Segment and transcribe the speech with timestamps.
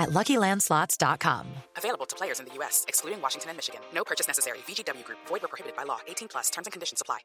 [0.00, 1.46] at LuckyLandSlots.com.
[1.76, 3.80] Available to players in the U.S., excluding Washington and Michigan.
[3.94, 4.58] No purchase necessary.
[4.66, 5.18] VGW Group.
[5.28, 6.00] Void where prohibited by law.
[6.08, 6.50] 18 plus.
[6.50, 7.18] Terms and conditions apply.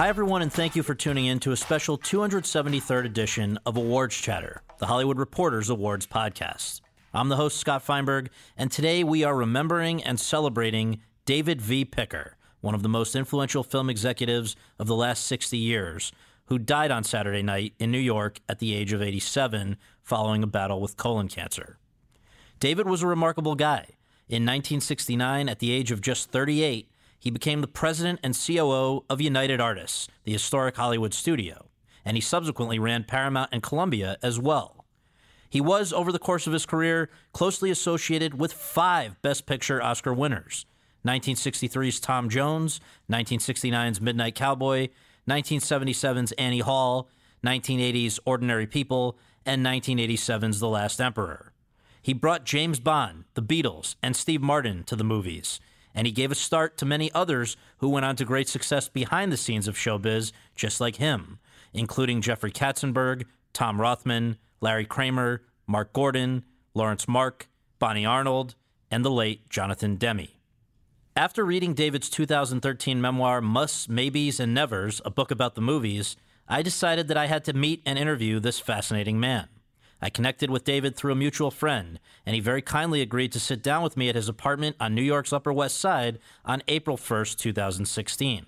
[0.00, 4.16] Hi, everyone, and thank you for tuning in to a special 273rd edition of Awards
[4.16, 6.80] Chatter, the Hollywood Reporters Awards podcast.
[7.12, 11.84] I'm the host, Scott Feinberg, and today we are remembering and celebrating David V.
[11.84, 16.12] Picker, one of the most influential film executives of the last 60 years,
[16.46, 20.48] who died on Saturday night in New York at the age of 87 following a
[20.48, 21.78] battle with colon cancer.
[22.58, 23.86] David was a remarkable guy.
[24.28, 29.20] In 1969, at the age of just 38, he became the president and COO of
[29.20, 31.68] United Artists, the historic Hollywood studio,
[32.04, 34.84] and he subsequently ran Paramount and Columbia as well.
[35.48, 40.14] He was, over the course of his career, closely associated with five Best Picture Oscar
[40.14, 40.64] winners
[41.06, 44.88] 1963's Tom Jones, 1969's Midnight Cowboy,
[45.28, 47.08] 1977's Annie Hall,
[47.44, 51.52] 1980's Ordinary People, and 1987's The Last Emperor.
[52.02, 55.60] He brought James Bond, the Beatles, and Steve Martin to the movies
[55.94, 59.32] and he gave a start to many others who went on to great success behind
[59.32, 61.38] the scenes of showbiz, just like him,
[61.72, 66.44] including Jeffrey Katzenberg, Tom Rothman, Larry Kramer, Mark Gordon,
[66.74, 67.48] Lawrence Mark,
[67.78, 68.54] Bonnie Arnold,
[68.90, 70.28] and the late Jonathan Demme.
[71.20, 76.16] After reading David's 2013 memoir, Musts, Maybes, and Nevers, a book about the movies,
[76.48, 79.48] I decided that I had to meet and interview this fascinating man.
[80.00, 83.62] I connected with David through a mutual friend, and he very kindly agreed to sit
[83.62, 87.36] down with me at his apartment on New York's Upper West Side on April 1st,
[87.36, 88.46] 2016.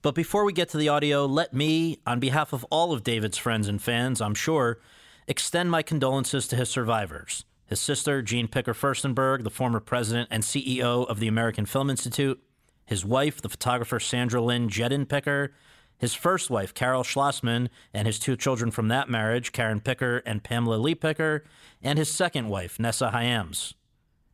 [0.00, 3.38] But before we get to the audio, let me, on behalf of all of David's
[3.38, 4.78] friends and fans, I'm sure,
[5.26, 7.44] extend my condolences to his survivors.
[7.66, 12.42] His sister, Jean Picker Furstenberg, the former president and CEO of the American Film Institute,
[12.84, 15.52] his wife, the photographer Sandra Lynn Jedin Picker,
[15.96, 20.42] his first wife, Carol Schlossman, and his two children from that marriage, Karen Picker and
[20.42, 21.44] Pamela Lee Picker,
[21.82, 23.74] and his second wife, Nessa Hyams.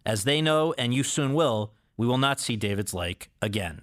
[0.05, 3.83] As they know, and you soon will, we will not see David's like again.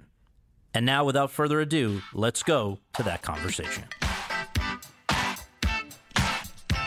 [0.73, 3.85] And now, without further ado, let's go to that conversation.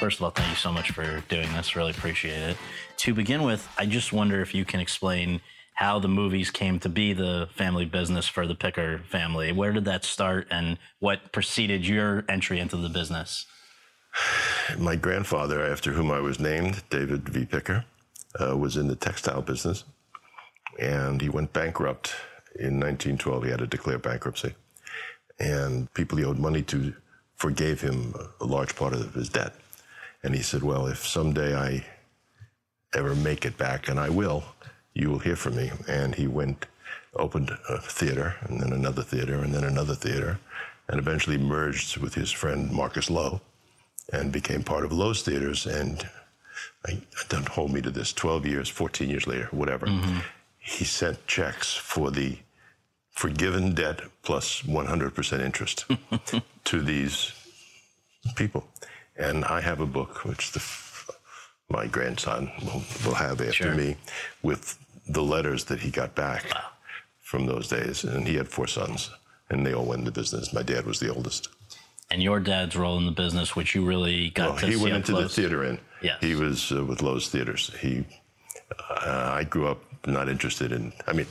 [0.00, 1.76] First of all, thank you so much for doing this.
[1.76, 2.56] Really appreciate it.
[2.96, 5.42] To begin with, I just wonder if you can explain
[5.74, 9.52] how the movies came to be the family business for the Picker family.
[9.52, 13.44] Where did that start and what preceded your entry into the business?
[14.78, 17.44] My grandfather, after whom I was named, David V.
[17.44, 17.84] Picker,
[18.40, 19.84] uh, was in the textile business
[20.78, 22.14] and he went bankrupt
[22.58, 23.44] in 1912.
[23.44, 24.54] He had to declare bankruptcy.
[25.38, 26.94] And people he owed money to
[27.36, 29.54] forgave him a large part of his debt.
[30.22, 31.84] And he said, Well, if someday I
[32.94, 34.44] ever make it back, and I will,
[34.94, 35.70] you will hear from me.
[35.88, 36.66] And he went,
[37.14, 40.38] opened a theater, and then another theater, and then another theater,
[40.88, 43.40] and eventually merged with his friend Marcus Loew
[44.12, 45.66] and became part of Loew's Theaters.
[45.66, 46.08] And
[46.86, 50.18] I, don't hold me to this, 12 years, 14 years later, whatever, mm-hmm.
[50.58, 52.38] he sent checks for the
[53.10, 55.84] forgiven debt plus 100% interest
[56.64, 57.32] to these
[58.34, 58.66] people.
[59.20, 60.62] And I have a book, which the
[61.70, 63.74] my grandson will, will have after sure.
[63.74, 63.96] me
[64.42, 64.76] with
[65.08, 66.62] the letters that he got back wow.
[67.20, 68.04] from those days.
[68.04, 69.10] And he had four sons,
[69.50, 70.52] and they all went into business.
[70.52, 71.48] My dad was the oldest.
[72.10, 74.82] And your dad's role in the business, which you really got well, to he see
[74.82, 75.34] went into close.
[75.34, 75.78] the theater in.
[76.02, 76.18] Yes.
[76.20, 77.70] He was uh, with Loew's Theaters.
[77.80, 78.04] He,
[78.90, 80.92] uh, I grew up not interested in.
[81.06, 81.26] I mean,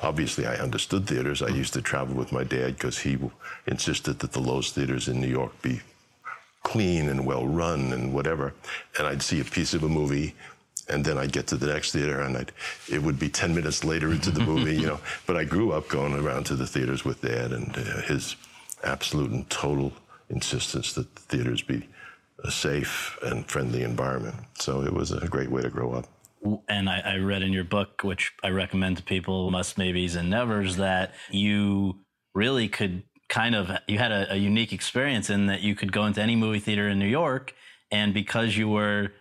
[0.00, 1.42] obviously, I understood theaters.
[1.42, 3.18] I used to travel with my dad because he
[3.66, 5.80] insisted that the Loew's Theaters in New York be
[6.62, 8.54] clean and well run and whatever.
[8.98, 10.34] And I'd see a piece of a movie
[10.88, 12.52] and then I'd get to the next theater and I'd,
[12.90, 15.00] it would be 10 minutes later into the movie, you know.
[15.26, 18.36] But I grew up going around to the theaters with dad and uh, his
[18.82, 19.92] absolute and total
[20.28, 21.88] insistence that the theaters be
[22.42, 24.36] a safe and friendly environment.
[24.58, 26.06] So it was a great way to grow up.
[26.68, 30.30] And I, I read in your book, which I recommend to people, Must Maybes and
[30.30, 31.98] Nevers, that you
[32.34, 36.04] really could kind of you had a, a unique experience in that you could go
[36.04, 37.54] into any movie theater in New York,
[37.90, 39.12] and because you were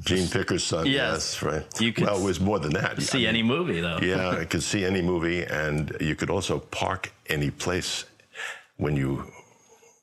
[0.00, 0.84] Gene Picker's son.
[0.86, 0.94] Yes.
[0.94, 1.80] Yes, right.
[1.80, 3.00] You could well, it was more than that.
[3.00, 3.98] see I mean, any movie though.
[4.02, 8.04] yeah, I could see any movie, and you could also park any place
[8.76, 9.24] when you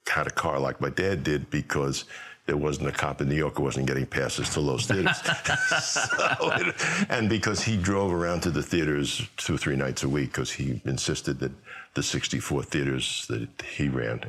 [0.07, 2.05] had a car, like my dad did, because
[2.45, 5.17] there wasn't a cop in New York who wasn't getting passes to Loew's Theaters.
[5.81, 6.75] so it-
[7.09, 10.51] and because he drove around to the theaters two or three nights a week, because
[10.51, 11.51] he insisted that
[11.93, 14.21] the 64 theaters that he ran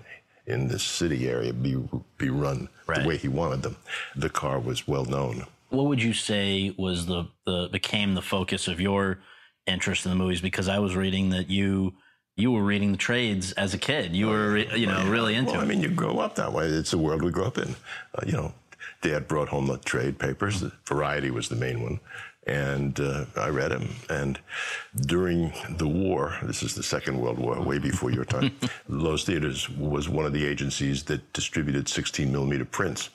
[0.47, 1.77] in the city area be
[2.19, 3.03] be run Right.
[3.03, 3.77] the way he wanted them.
[4.15, 5.47] The car was well known.
[5.71, 9.21] What would you say was the, the became the focus of your
[9.67, 10.41] interest in the movies?
[10.43, 11.95] Because I was reading that you
[12.37, 14.15] you were reading the trades as a kid.
[14.15, 16.67] You were you know really into Well, I mean, you grow up that way.
[16.67, 17.75] It's the world we grew up in.
[18.15, 18.53] Uh, you know,
[19.01, 20.61] Dad brought home the trade papers.
[20.61, 22.01] The Variety was the main one,
[22.47, 23.89] and uh, I read him.
[24.09, 24.39] And
[25.07, 28.57] during the war, this is the Second World War, way before your time.
[28.89, 33.11] Loew's Theaters was one of the agencies that distributed 16 millimeter prints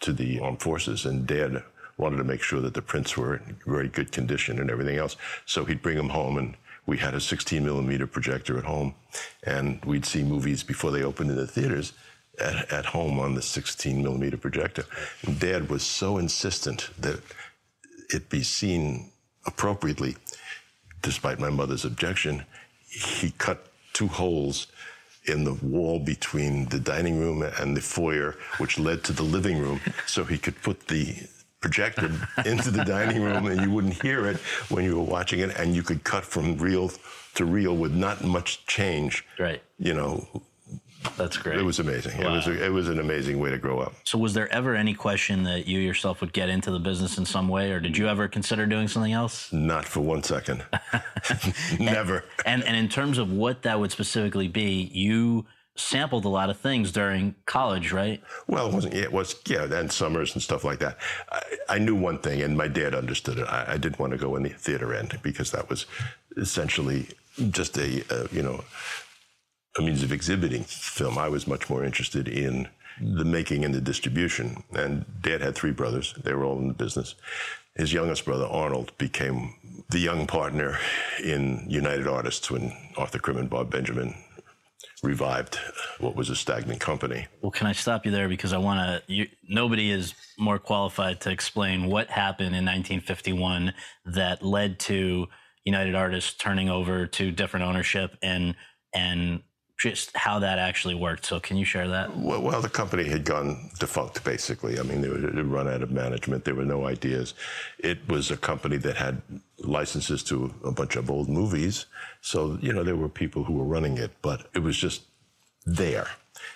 [0.00, 1.62] to the armed forces, and Dad
[1.96, 5.16] wanted to make sure that the prints were in very good condition and everything else.
[5.46, 6.54] So he'd bring them home and
[6.86, 8.94] we had a 16 millimeter projector at home,
[9.42, 11.92] and we'd see movies before they opened in the theaters
[12.38, 14.84] at, at home on the 16 millimeter projector.
[15.22, 17.20] And Dad was so insistent that
[18.10, 19.10] it be seen
[19.46, 20.16] appropriately,
[21.02, 22.44] despite my mother's objection.
[22.88, 24.66] He cut two holes
[25.26, 29.58] in the wall between the dining room and the foyer, which led to the living
[29.58, 31.16] room, so he could put the
[31.60, 32.10] projector
[32.46, 34.36] into the dining room and you wouldn't hear it
[34.68, 36.92] when you were watching it and you could cut from reel
[37.34, 39.60] to reel with not much change Right.
[39.78, 40.42] you know
[41.16, 41.58] That's great.
[41.58, 44.18] it was amazing it was a, it was an amazing way to grow up so
[44.18, 47.48] was there ever any question that you yourself would get into the business in some
[47.48, 49.52] way, or did you ever consider doing something else?
[49.52, 50.64] not for one second
[51.78, 56.48] never And and in terms of what that would specifically be, you sampled a lot
[56.50, 58.22] of things during college, right?
[58.46, 58.94] Well, it wasn't.
[58.94, 59.36] Yeah, it was.
[59.46, 60.98] Yeah, and summers and stuff like that.
[61.30, 63.46] I, I knew one thing, and my dad understood it.
[63.46, 65.86] I, I didn't want to go in the theater end because that was
[66.36, 67.08] essentially
[67.50, 68.64] just a uh, you know
[69.78, 71.18] a means of exhibiting film.
[71.18, 72.68] I was much more interested in
[73.00, 74.62] the making and the distribution.
[74.72, 76.14] And Dad had three brothers.
[76.22, 77.14] They were all in the business.
[77.74, 79.54] His youngest brother, Arnold, became
[79.90, 80.78] the young partner
[81.22, 84.14] in United Artists when Arthur Krim and Bob Benjamin
[85.02, 85.58] revived
[86.00, 87.26] what was a stagnant company.
[87.42, 89.26] Well, can I stop you there because I want to?
[89.46, 93.74] Nobody is more qualified to explain what happened in 1951
[94.06, 95.26] that led to
[95.64, 98.54] United Artists turning over to different ownership and
[98.94, 99.42] and
[99.76, 101.26] just how that actually worked.
[101.26, 102.16] So, can you share that?
[102.16, 104.78] Well, well, the company had gone defunct, basically.
[104.78, 106.44] I mean, they were run out of management.
[106.44, 107.34] There were no ideas.
[107.78, 109.20] It was a company that had
[109.58, 111.86] licenses to a bunch of old movies.
[112.20, 115.02] So, you know, there were people who were running it, but it was just
[115.66, 116.08] there.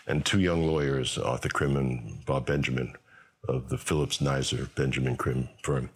[0.07, 2.95] And two young lawyers, Arthur Krim and Bob Benjamin
[3.49, 5.91] of the Phillips Nizer Benjamin Krim firm,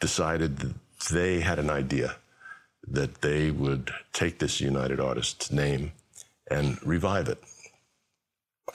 [0.00, 0.74] decided that
[1.10, 2.16] they had an idea
[2.86, 5.92] that they would take this United Artists name
[6.50, 7.42] and revive it.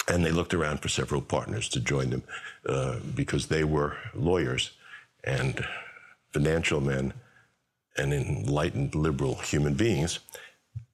[0.08, 2.24] And they looked around for several partners to join them
[2.68, 4.72] uh, because they were lawyers
[5.24, 5.66] and
[6.34, 7.14] financial men
[7.98, 10.20] and enlightened liberal human beings,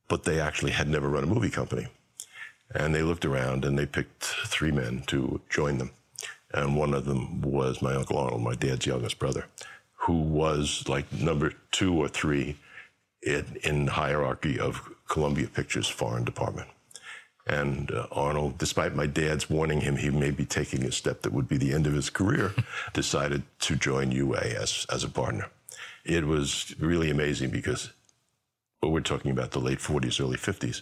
[0.08, 1.88] but they actually had never run a movie company.
[2.76, 5.92] And they looked around and they picked three men to join them.
[6.54, 9.46] And one of them was my Uncle Arnold, my dad's youngest brother,
[9.96, 12.58] who was like number two or three
[13.24, 16.70] in, in hierarchy of Columbia Pictures foreign department.
[17.48, 21.34] And uh, Arnold, despite my dad's warning him he may be taking a step that
[21.34, 22.54] would be the end of his career,
[22.94, 25.48] decided to join UA as, as a partner.
[26.06, 27.92] It was really amazing because
[28.82, 30.82] well, we're talking about the late 40s, early 50s.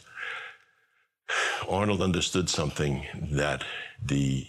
[1.67, 3.63] Arnold understood something that
[4.03, 4.45] the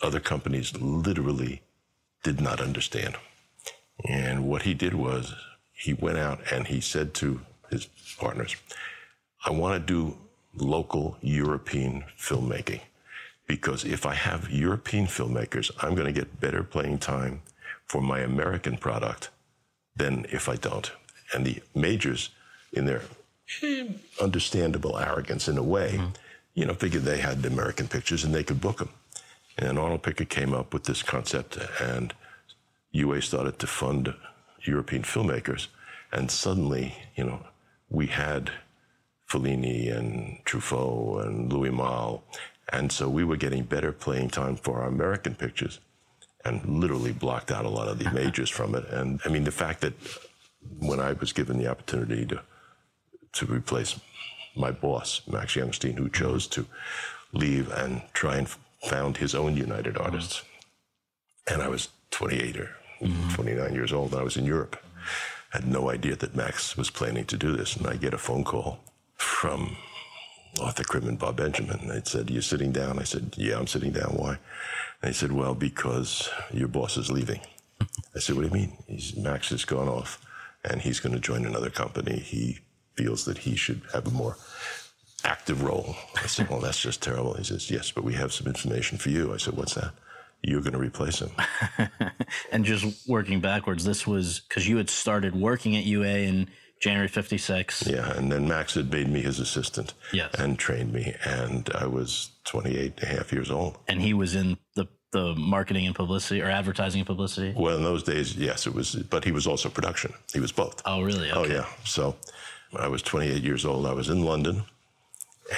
[0.00, 1.62] other companies literally
[2.22, 3.16] did not understand.
[4.08, 5.34] And what he did was
[5.82, 7.86] he went out and he said to his
[8.16, 8.54] partners,
[9.44, 10.16] I want to do
[10.54, 12.82] local European filmmaking
[13.48, 17.42] because if I have European filmmakers, I'm going to get better playing time
[17.84, 19.30] for my American product
[19.96, 20.88] than if I don't.
[21.34, 22.30] And the majors,
[22.72, 23.02] in their
[24.20, 26.10] understandable arrogance in a way, mm-hmm.
[26.54, 28.90] you know, figured they had the American pictures and they could book them.
[29.58, 32.14] And Arnold Picker came up with this concept, and
[32.92, 34.14] UA started to fund
[34.64, 35.68] European filmmakers.
[36.12, 37.46] And suddenly, you know,
[37.88, 38.50] we had
[39.28, 42.22] Fellini and Truffaut and Louis Malle.
[42.68, 45.80] And so we were getting better playing time for our American pictures
[46.44, 48.86] and literally blocked out a lot of the majors from it.
[48.88, 49.94] And I mean, the fact that
[50.78, 52.40] when I was given the opportunity to
[53.32, 53.98] to replace
[54.54, 56.66] my boss, Max Youngstein, who chose to
[57.32, 58.46] leave and try and
[58.84, 61.54] found his own United Artists, mm-hmm.
[61.54, 63.34] and I was 28 or Mm-hmm.
[63.34, 64.76] 29 years old, and I was in Europe.
[65.50, 68.44] Had no idea that Max was planning to do this, and I get a phone
[68.44, 68.78] call
[69.16, 69.76] from
[70.60, 71.88] Arthur Krim and Bob Benjamin.
[71.88, 74.14] They said, You're sitting down?" I said, "Yeah, I'm sitting down.
[74.16, 74.38] Why?"
[75.00, 77.40] They said, "Well, because your boss is leaving."
[78.14, 80.24] I said, "What do you mean?" He's, Max has gone off,
[80.64, 82.18] and he's going to join another company.
[82.18, 82.60] He
[82.94, 84.36] feels that he should have a more
[85.24, 85.96] active role.
[86.16, 89.10] I said, "Well, that's just terrible." He says, "Yes, but we have some information for
[89.10, 89.92] you." I said, "What's that?"
[90.42, 91.30] You're going to replace him.
[92.52, 96.48] and just working backwards, this was because you had started working at UA in
[96.80, 97.86] January 56.
[97.86, 100.34] Yeah, and then Max had made me his assistant Yes.
[100.38, 103.78] and trained me, and I was 28 and a half years old.
[103.86, 107.54] And he was in the, the marketing and publicity or advertising and publicity.
[107.56, 110.12] Well, in those days, yes, it was, but he was also production.
[110.32, 110.82] He was both.
[110.84, 111.30] Oh, really?
[111.30, 111.66] Oh, yeah.
[111.84, 112.16] So
[112.76, 113.86] I was 28 years old.
[113.86, 114.64] I was in London,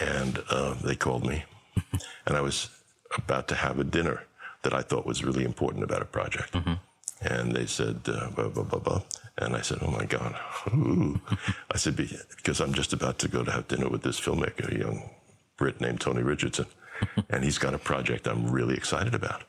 [0.02, 1.44] and uh, they called me,
[2.26, 2.68] and I was
[3.16, 4.24] about to have a dinner
[4.64, 6.56] that I thought was really important about a project.
[7.20, 9.02] And they said, uh, blah, blah, blah, blah.
[9.38, 10.34] And I said, oh my God.
[11.70, 14.70] I said, "Be- because I'm just about to go to have dinner with this filmmaker,
[14.74, 15.10] a young
[15.56, 16.66] Brit named Tony Richardson.
[17.30, 19.42] and he's got a project I'm really excited about.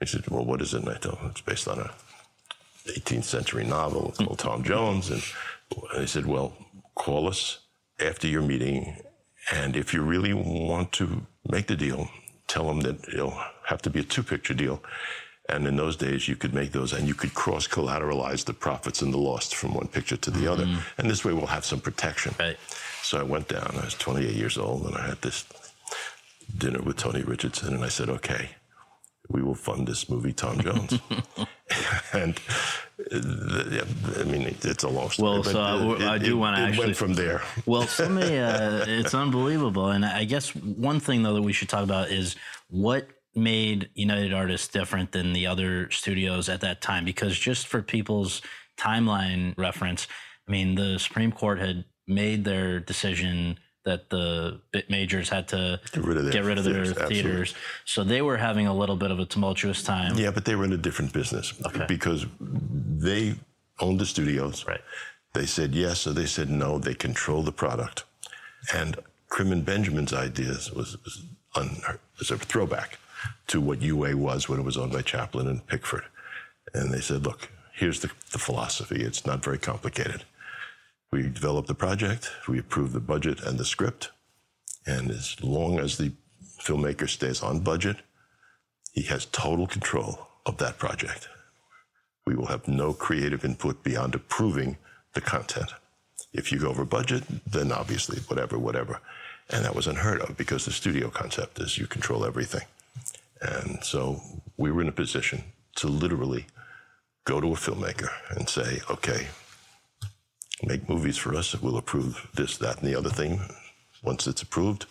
[0.00, 0.82] He said, well, what is it?
[0.82, 1.90] And I told him it's based on a
[2.86, 5.10] 18th century novel called Tom Jones.
[5.10, 5.22] And
[5.96, 6.54] they said, well,
[6.94, 7.60] call us
[7.98, 9.00] after your meeting.
[9.52, 12.08] And if you really want to make the deal,
[12.46, 14.82] tell them that it'll have to be a two picture deal.
[15.48, 19.00] And in those days, you could make those and you could cross collateralize the profits
[19.02, 20.66] and the loss from one picture to the other.
[20.98, 22.34] And this way, we'll have some protection.
[22.40, 22.56] Right.
[23.02, 23.76] So I went down.
[23.80, 25.44] I was 28 years old, and I had this
[26.58, 28.50] dinner with Tony Richardson, and I said, "Okay,
[29.28, 30.98] we will fund this movie, Tom Jones."
[32.12, 32.40] and
[33.12, 33.84] uh, yeah,
[34.18, 35.30] I mean, it, it's a long story.
[35.30, 37.42] Well, so I- it- I do wanna It actually- went from there.
[37.66, 39.90] Well, somebody, uh, it's unbelievable.
[39.90, 42.36] And I guess one thing, though, that we should talk about is
[42.70, 47.04] what made United Artists different than the other studios at that time.
[47.04, 48.42] Because just for people's
[48.76, 50.06] timeline reference,
[50.48, 55.80] I mean, the Supreme Court had made their decision that the bit majors had to
[55.92, 57.54] Get rid of their rid of their theaters, theaters.
[57.84, 60.16] So they were having a little bit of a tumultuous time.
[60.16, 61.84] Yeah, but they were in a different business Okay.
[61.86, 63.36] because they
[63.78, 64.64] owned the studios.
[64.66, 64.80] Right.
[65.34, 66.78] They said yes, or they said no.
[66.78, 68.04] They control the product.
[68.74, 68.96] And
[69.28, 71.22] Krim and Benjamin's ideas was, was,
[71.54, 71.76] un,
[72.18, 72.98] was a throwback
[73.48, 76.04] to what UA was when it was owned by Chaplin and Pickford.
[76.74, 79.02] And they said, look, here's the, the philosophy.
[79.02, 80.24] It's not very complicated.
[81.12, 84.10] We develop the project, we approve the budget and the script.
[84.86, 86.12] And as long as the
[86.58, 87.96] filmmaker stays on budget,
[88.92, 91.28] he has total control of that project.
[92.26, 94.78] We will have no creative input beyond approving
[95.14, 95.72] the content.
[96.32, 99.00] If you go over budget, then obviously whatever, whatever.
[99.50, 102.62] And that was unheard of because the studio concept is you control everything.
[103.40, 104.20] And so
[104.56, 105.44] we were in a position
[105.76, 106.46] to literally
[107.24, 109.26] go to a filmmaker and say, okay,
[110.62, 111.60] make movies for us.
[111.60, 113.40] We'll approve this, that, and the other thing.
[114.02, 114.86] Once it's approved,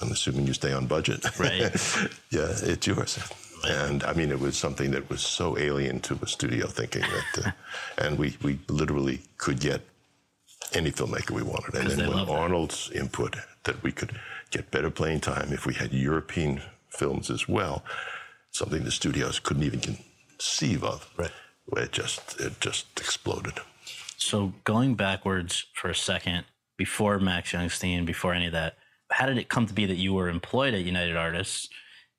[0.00, 1.38] I'm assuming you stay on budget.
[1.38, 1.60] Right.
[2.30, 3.18] yeah, it's yours.
[3.66, 7.46] And I mean, it was something that was so alien to a studio thinking that,
[7.46, 7.50] uh,
[7.98, 9.82] and we, we literally could get
[10.72, 11.74] any filmmaker we wanted.
[11.74, 12.28] And then when.
[12.28, 14.18] Arnold's input that we could
[14.50, 16.62] get better playing time if we had European
[16.94, 17.84] films as well,
[18.50, 21.10] something the studios couldn't even conceive of.
[21.16, 21.30] Right.
[21.76, 23.54] It just it just exploded.
[24.16, 26.44] So going backwards for a second,
[26.76, 28.76] before Max Youngstein, before any of that,
[29.10, 31.68] how did it come to be that you were employed at United Artists?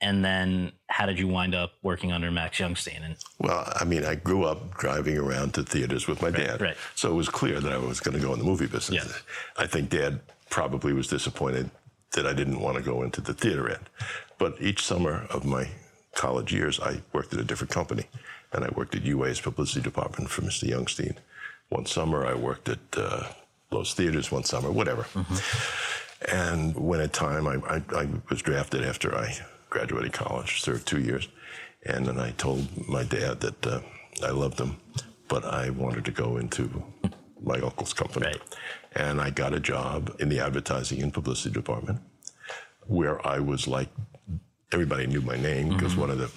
[0.01, 3.03] And then how did you wind up working under Max Youngstein?
[3.03, 6.61] And Well, I mean, I grew up driving around to theaters with my dad.
[6.61, 6.77] right.
[6.95, 9.05] So it was clear that I was going to go in the movie business.
[9.05, 9.63] Yeah.
[9.63, 11.71] I think dad probably was disappointed
[12.11, 13.89] that I didn't want to go into the theater end.
[14.37, 15.69] But each summer of my
[16.13, 18.05] college years, I worked at a different company.
[18.53, 20.69] And I worked at UA's publicity department for Mr.
[20.69, 21.17] Youngstein.
[21.69, 23.27] One summer, I worked at uh,
[23.71, 25.05] Loew's Theaters one summer, whatever.
[26.31, 29.35] And when at time I, I, I was drafted after I
[29.69, 31.27] graduated college, served two years,
[31.85, 33.81] and then I told my dad that uh,
[34.23, 34.77] I loved him,
[35.27, 36.83] but I wanted to go into
[37.43, 38.27] my uncle's company.
[38.27, 38.41] Right.
[38.95, 41.99] And I got a job in the advertising and publicity department,
[42.87, 43.89] where I was like,
[44.71, 46.29] everybody knew my name because one of the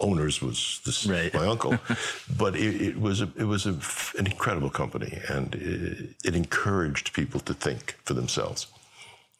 [0.00, 1.32] owners was this, Right.
[1.34, 1.78] my uncle.
[2.38, 3.76] but it, it was a, it was a,
[4.18, 8.66] an incredible company, and it, it encouraged people to think for themselves.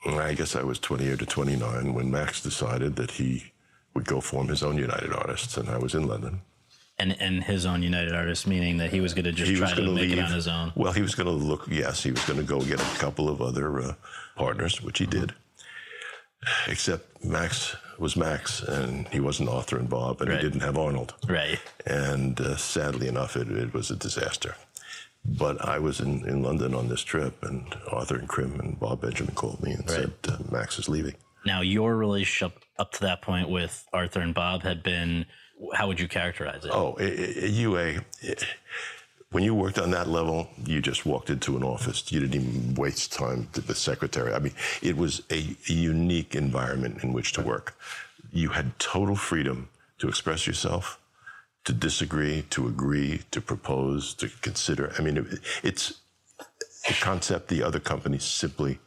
[0.05, 3.53] And I guess I was 28 to 29 when Max decided that he
[3.95, 6.43] would go form his own United Artists, and I was in London.
[7.01, 9.73] And and his own United Artists, meaning that he was going to just he try
[9.73, 10.73] to make leave it on his own.
[10.75, 11.67] Well, he was going to look.
[11.71, 13.95] Yes, he was going to go get a couple of other uh,
[14.35, 15.33] partners, which he did.
[16.67, 20.39] Except Max was Max, and he wasn't Arthur and Bob, and Right.
[20.41, 21.15] he didn't have Arnold.
[21.29, 21.59] Right.
[21.87, 24.55] And uh, sadly enough, it, it was a disaster.
[25.25, 29.01] But I was in, in London on this trip, and Arthur and Krim and Bob
[29.03, 31.15] Benjamin called me and said, uh, Max is leaving.
[31.45, 35.27] Now, your relationship up to that point with Arthur and Bob had been,
[35.75, 36.71] how would you characterize it?
[36.73, 38.35] Oh, i- i- UA, i-
[39.31, 42.11] when you worked on that level, you just walked into an office.
[42.11, 44.33] You didn't even waste time with the secretary.
[44.33, 47.77] I mean, it was a, unique environment in which to work.
[48.33, 49.69] You had total freedom
[49.99, 50.99] to express yourself,
[51.65, 54.93] to disagree, to agree, to propose, to consider.
[54.99, 55.27] I mean, it,
[55.63, 56.01] it's
[56.89, 58.79] a concept the other companies simply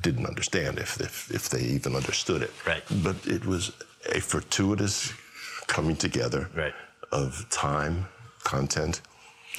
[0.00, 2.52] didn't understand if, if, if they even understood it.
[2.66, 2.82] Right.
[3.02, 3.72] But it was
[4.12, 5.12] a fortuitous
[5.68, 6.74] coming together Right.
[7.12, 8.08] of time,
[8.42, 9.02] content,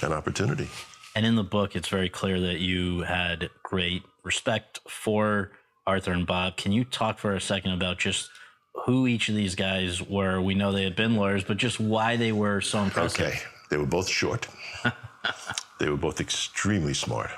[0.01, 0.68] and opportunity.
[1.15, 5.51] And in the book, it's very clear that you had great respect for
[5.88, 6.58] Arthur and Bob.
[6.58, 8.29] Can you talk for a second about just
[8.86, 10.39] who each of these guys were?
[10.39, 13.25] We know they had been lawyers, but just why they were so impressive.
[13.25, 13.39] Okay.
[13.70, 14.48] They were both short.
[15.79, 17.32] they were both extremely smart.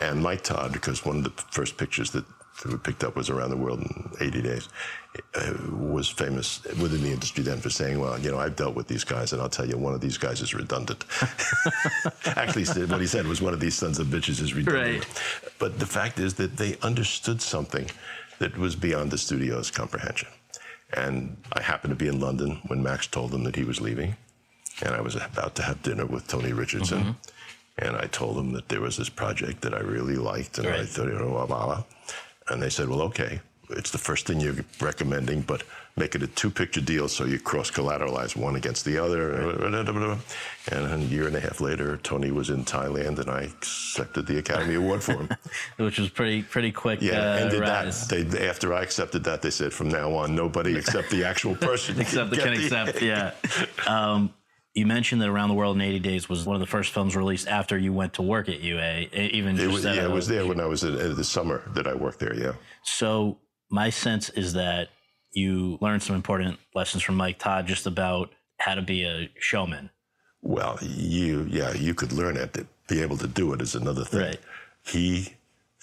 [0.00, 2.24] And Mike Todd, because one of the first pictures that
[2.64, 4.68] we picked up was around the world in 80 days,
[5.70, 9.04] was famous within the industry then for saying, well, you know, I've dealt with these
[9.04, 11.04] guys, and I'll tell you, one of these guys is redundant.
[12.26, 15.04] Actually, what he said was one of these sons of bitches is redundant.
[15.04, 15.52] Right.
[15.58, 17.90] But the fact is that they understood something
[18.38, 20.28] that was beyond the studio's comprehension.
[20.94, 24.16] And I happened to be in London when Max told them that he was leaving.
[24.82, 27.00] And I was about to have dinner with Tony Richardson.
[27.00, 27.86] Mm-hmm.
[27.86, 30.58] And I told them that there was this project that I really liked.
[30.58, 31.84] And I thought, you know, blah, blah, blah.
[32.48, 35.62] And they said, well, okay, it's the first thing you're recommending, but
[35.96, 39.32] make it a two picture deal so you cross collateralize one against the other.
[40.70, 44.38] And a year and a half later, Tony was in Thailand and I accepted the
[44.38, 45.28] Academy Award for him.
[45.76, 47.02] Which was pretty pretty quick.
[47.02, 48.06] Yeah, uh, ended rise.
[48.08, 48.30] that.
[48.30, 52.00] They, after I accepted that, they said from now on, nobody except the actual person
[52.00, 53.32] Except the get can accept, yeah.
[53.86, 54.34] Um,
[54.74, 57.16] you mentioned that Around the World in 80 Days was one of the first films
[57.16, 59.08] released after you went to work at UA.
[59.12, 61.62] Even It just was, yeah, it was there when I was in, in the summer
[61.74, 62.34] that I worked there.
[62.34, 62.52] Yeah.
[62.84, 63.38] So
[63.70, 64.88] my sense is that
[65.32, 69.90] you learned some important lessons from Mike Todd just about how to be a showman.
[70.42, 72.66] Well, you, yeah, you could learn it.
[72.88, 74.20] Be able to do it is another thing.
[74.20, 74.40] Right.
[74.84, 75.34] He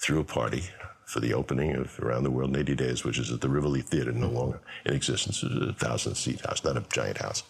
[0.01, 0.63] threw a party
[1.05, 3.81] for the opening of Around the World in 80 Days, which is at the Rivoli
[3.81, 5.43] Theater, no longer in existence.
[5.43, 7.43] It was a thousand seat house, not a giant house,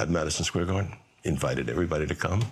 [0.00, 0.96] at Madison Square Garden.
[1.22, 2.42] Invited everybody to come,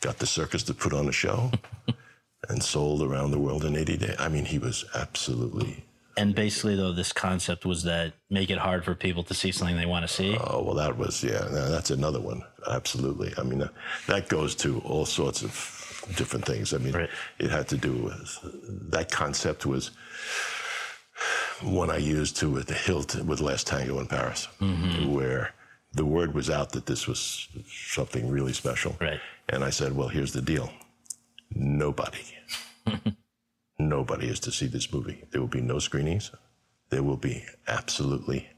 [0.00, 1.50] got the circus to put on a show,
[2.48, 4.16] and sold Around the World in 80 Days.
[4.18, 5.84] I mean, he was absolutely
[6.16, 9.76] And basically, though, this concept was that make it hard for people to see something
[9.76, 10.36] they want to see.
[10.38, 11.44] Oh well, that was yeah.
[11.50, 12.42] That's another one.
[12.68, 13.32] Absolutely.
[13.38, 13.68] I mean, uh,
[14.06, 15.52] that goes to all sorts of
[16.16, 16.74] different things.
[16.74, 17.10] I mean, Right.
[17.38, 18.38] it had to do with
[18.90, 19.92] that concept was
[21.62, 24.46] one I used to with the hilt with Last Tango in Paris,
[25.06, 25.52] where
[25.92, 28.96] the word was out that this was something really special.
[29.00, 29.20] Right.
[29.48, 30.72] And I said, well, here's the deal.
[31.52, 32.20] Nobody,
[33.88, 35.24] nobody is to see this movie.
[35.30, 36.30] There will be no screenings.
[36.90, 38.48] There will be absolutely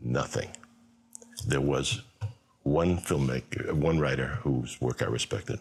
[0.00, 0.50] nothing.
[1.46, 2.02] There was
[2.62, 5.58] one filmmaker, one writer whose work I respected,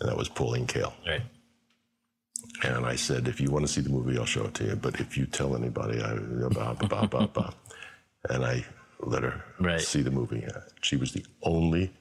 [0.00, 0.92] and that was Pauline Kael.
[1.06, 1.22] Right.
[2.64, 4.76] And I said, if you want to see the movie, I'll show it to you.
[4.76, 7.50] But if you tell anybody, I, blah, blah, blah, blah, blah.
[8.30, 8.64] And I
[9.00, 9.80] let her Right.
[9.80, 10.44] see the movie.
[10.44, 11.92] Uh, She was the only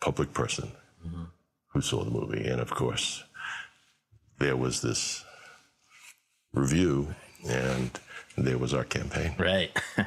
[0.00, 0.70] public person
[1.68, 2.46] who saw the movie.
[2.48, 3.24] And of course,
[4.40, 5.24] there was this
[6.52, 7.14] review,
[7.48, 7.90] and
[8.36, 9.34] there was our campaign.
[9.38, 9.70] Right.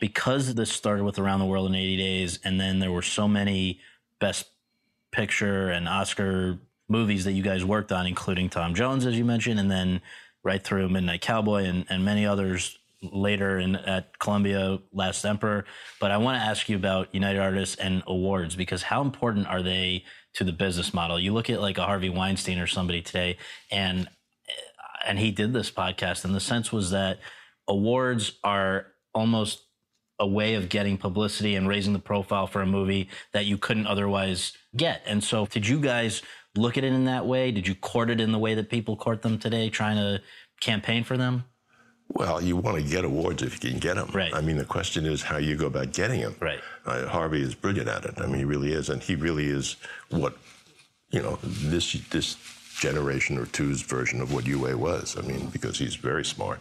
[0.00, 3.26] because this started with Around the World in 80 Days, and then there were so
[3.26, 3.80] many
[4.18, 4.50] Best
[5.12, 9.58] Picture and Oscar movies that you guys worked on, including Tom Jones, as you mentioned,
[9.58, 10.02] and then
[10.42, 15.64] right through Midnight Cowboy and, and many others later in at Columbia Last Emperor.
[16.00, 19.62] But I want to ask you about United Artists and awards because how important are
[19.62, 20.96] they to the business mm-hmm.
[20.96, 21.20] model?
[21.20, 23.38] You look at like a Harvey Weinstein or somebody today,
[23.70, 24.08] and
[25.06, 27.18] and he did this podcast, and the sense was that
[27.68, 29.64] awards are almost
[30.18, 33.86] a way of getting publicity and raising the profile for a movie that you couldn't
[33.86, 35.02] otherwise get.
[35.06, 36.22] And so, did you guys
[36.56, 37.50] look at it in that way?
[37.50, 40.20] Did you court it in the way that people court them today, trying to
[40.60, 41.44] campaign for them?
[42.12, 44.10] Well, you want to get awards if you can get them.
[44.12, 44.34] Right.
[44.34, 46.34] I mean, the question is how you go about getting them.
[46.40, 46.60] Right.
[46.84, 48.14] Uh, Harvey is brilliant at it.
[48.18, 49.76] I mean, he really is, and he really is
[50.10, 50.36] what
[51.10, 52.36] you know this this
[52.78, 55.16] generation or two's version of what UA was.
[55.16, 56.60] I mean, because he's very smart,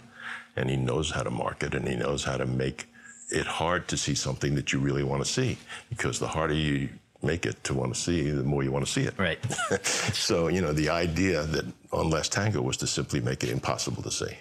[0.56, 2.88] and he knows how to market and he knows how to make
[3.32, 5.58] it hard to see something that you really want to see
[5.90, 6.90] because the harder you
[7.22, 9.14] make it to want to see, the more you want to see it.
[9.18, 9.40] Right.
[9.86, 14.02] so, you know, the idea that on Last Tango was to simply make it impossible
[14.04, 14.38] to see.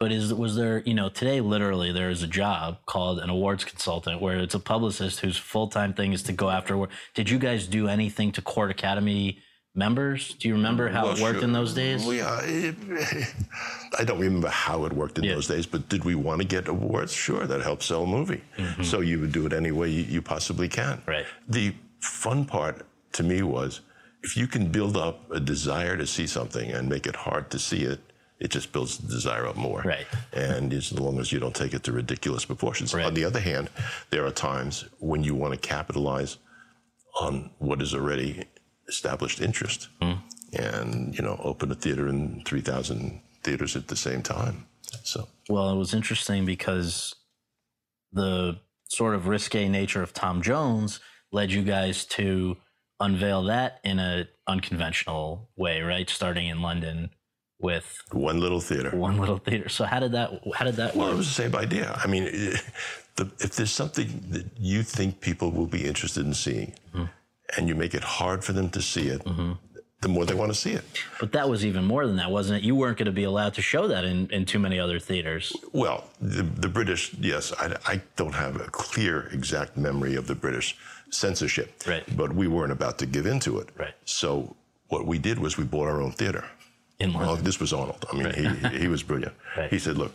[0.00, 3.64] But is was there, you know, today literally there is a job called an awards
[3.64, 6.74] consultant where it's a publicist whose full time thing is to go after.
[6.74, 9.38] award- Did you guys do anything to court Academy
[9.74, 10.34] members?
[10.34, 11.44] Do you remember how Well, it worked sure.
[11.44, 12.04] in those days?
[12.04, 12.76] Well, yeah, it,
[13.98, 15.34] I don't remember how it worked in Yeah.
[15.34, 17.12] those days, but did we want to get awards?
[17.12, 18.42] Sure, that helps sell a movie.
[18.84, 20.98] So you would do it any way you, you possibly can.
[20.98, 21.10] Mm-hmm.
[21.10, 21.26] Right.
[21.48, 23.80] The fun part to me was
[24.22, 27.58] if you can build up a desire to see something and make it hard to
[27.58, 27.98] see it,
[28.40, 29.82] it just builds the desire up more.
[29.82, 30.06] Right.
[30.32, 32.94] And as long as you don't take it to ridiculous proportions.
[32.94, 33.04] Right.
[33.04, 33.68] On the other hand,
[34.10, 36.38] there are times when you want to capitalize
[37.20, 38.44] on what is already
[38.86, 40.12] established interest hmm.
[40.54, 44.66] and you know open a theater in 3000 theaters at the same time
[45.02, 47.14] so Well, it was interesting because
[48.12, 51.00] the sort of risque nature of Tom Jones
[51.32, 52.56] led you guys to
[53.00, 56.08] unveil that in a unconventional way, right?
[56.08, 57.10] Starting in London
[57.60, 59.68] with one little theater one little theater.
[59.68, 62.24] So how did that how did that well it was the same idea i mean
[62.26, 62.62] it-
[63.16, 67.06] the, if there's something that you think people will be interested in seeing mm-hmm.
[67.56, 69.54] and you make it hard for them to see it mm-hmm.
[70.02, 70.84] the more they want to see it
[71.18, 72.64] But that was even more than that, wasn't it?
[72.64, 75.52] You weren't going to be allowed to show that in, in too many other theaters.
[75.72, 80.36] Well, the, the British, yes, I, I don't have a clear, exact memory of the
[80.36, 80.76] British
[81.10, 81.82] censorship.
[81.86, 82.04] Right.
[82.16, 83.68] But we weren't about to give into it.
[83.76, 83.94] Right.
[84.04, 84.54] So
[84.88, 86.44] what we did was we bought our own theater.
[87.00, 88.04] In Well, this was Arnold.
[88.12, 89.34] I mean, he, he was brilliant.
[89.56, 89.70] Right.
[89.70, 90.12] He said, look,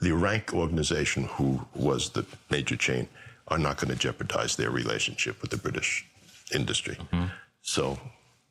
[0.00, 3.08] the rank organization, who was the major chain,
[3.48, 6.06] are not going to jeopardize their relationship with the British
[6.54, 6.96] industry.
[6.96, 7.26] Mm-hmm.
[7.62, 7.98] So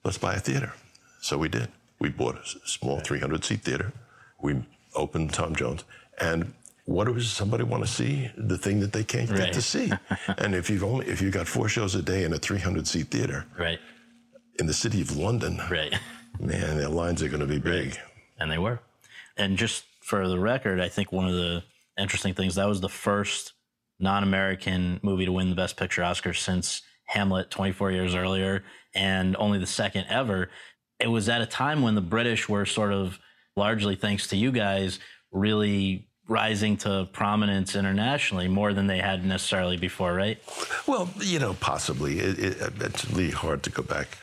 [0.03, 0.73] let's buy a theater.
[1.21, 1.69] So we did.
[1.99, 3.91] We bought a small 300 seat theater.
[4.41, 4.63] We
[4.95, 5.83] opened Tom Jones.
[6.19, 6.53] And
[6.85, 8.29] what does somebody want to see?
[8.37, 9.39] The thing that they can't Right.
[9.45, 9.91] get to see.
[10.37, 13.07] and if you've only if you've got four shows a day in a 300 seat
[13.07, 13.79] theater Right,
[14.59, 15.93] in the city of London, right.
[16.39, 17.97] man, the lines are going to be big.
[18.39, 18.79] And they were.
[19.37, 21.63] And just for the record, I think one of the
[21.97, 23.53] interesting things that was the first
[23.99, 29.59] non-American movie to win the Best Picture Oscar since Hamlet 24 years earlier, and only
[29.59, 30.49] the second ever.
[30.99, 33.19] It was at a time when the British were sort of
[33.55, 34.99] largely thanks to you guys
[35.31, 40.39] really rising to prominence internationally more than they had necessarily before, right?
[40.87, 42.19] Well, you know, possibly.
[42.19, 44.17] It, it, it's really hard to go back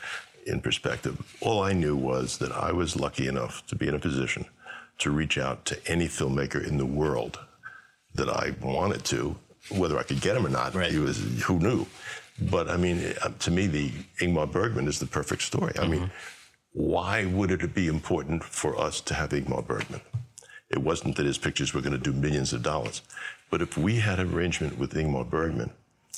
[0.45, 1.35] in perspective.
[1.41, 4.45] All I knew was that I was lucky enough to be in a position
[4.99, 7.39] to reach out to any filmmaker in the world
[8.13, 9.35] that I wanted to,
[9.69, 10.75] whether I could get him or not.
[10.75, 10.93] Right.
[10.93, 11.85] It was who knew.
[12.39, 15.73] But I mean, uh, to me, the Ingmar Bergman is the perfect story.
[15.79, 16.11] I mean,
[16.73, 20.01] why would it be important for us to have Ingmar Bergman?
[20.69, 23.01] It wasn't that his pictures were going to do millions of dollars.
[23.49, 25.71] But if we had an arrangement with Ingmar Bergman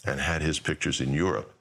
[0.05, 1.52] and had his pictures in Europe,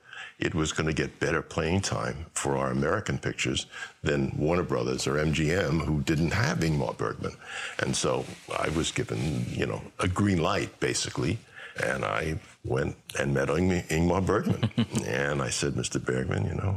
[0.43, 3.67] it was going to get better playing time for our American pictures
[4.03, 7.37] than Warner Brothers or MGM, who didn't have Ingmar Bergman.
[7.79, 8.25] And so
[8.59, 11.39] I was given, you know, a green light, basically.
[11.83, 14.69] And I went and met Ing- Ingmar Bergman.
[15.07, 16.05] and I said, Mr.
[16.05, 16.77] Bergman, you know,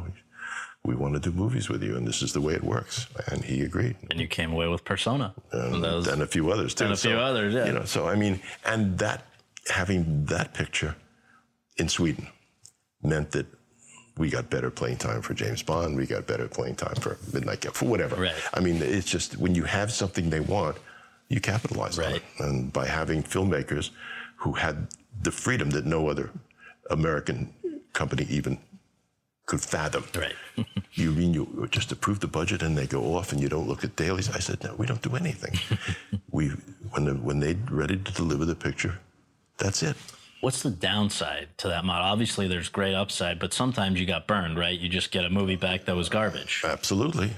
[0.84, 3.08] we want to do movies with you, and this is the way it works.
[3.32, 5.34] And he agreed And you came away with Persona.
[5.52, 6.84] and, was- and a few others too.
[6.86, 7.66] and a few others, yeah.
[7.66, 9.26] You know, so I mean, and that
[9.70, 10.96] having that picture
[11.78, 12.28] in Sweden
[13.02, 13.48] meant that
[14.18, 15.96] we got better playing time for James Bond.
[15.96, 18.16] We got better playing time for Midnight Cowboy, for whatever.
[18.16, 18.36] Right.
[18.54, 20.78] I mean, it's just when you have something they want,
[21.30, 22.24] you capitalize on it.
[22.40, 23.90] And by having filmmakers
[24.38, 24.88] who had
[25.22, 26.30] the freedom that no other
[26.90, 27.54] American
[27.94, 28.58] company even
[29.46, 30.06] could fathom.
[30.16, 30.36] Right.
[30.98, 33.84] You mean you just approve the budget and they go off and you don't look
[33.84, 34.30] at dailies?
[34.30, 35.60] I said, no, we don't do anything.
[36.32, 36.48] we
[36.92, 39.00] when the, when they're ready to deliver the picture,
[39.58, 39.98] that's it.
[40.46, 42.06] What's the downside to that model?
[42.06, 44.80] Obviously, there's great upside, but sometimes you got burned, right?
[44.80, 46.62] You just get a movie back that was garbage.
[46.64, 47.32] Absolutely,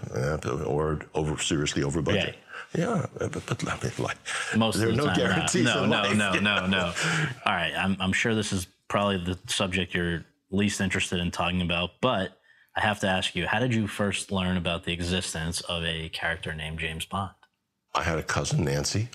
[0.65, 2.35] or over seriously over budget.
[2.75, 4.17] Yeah, but, but I mean, like,
[4.57, 5.63] Most there of are the no time, guarantees.
[5.63, 6.93] No, no, life, no, you no, no.
[7.45, 11.61] All right, I'm, I'm sure this is probably the subject you're least interested in talking
[11.61, 12.37] about, but
[12.75, 16.09] I have to ask you: How did you first learn about the existence of a
[16.09, 17.31] character named James Bond?
[17.95, 19.07] I had a cousin, Nancy,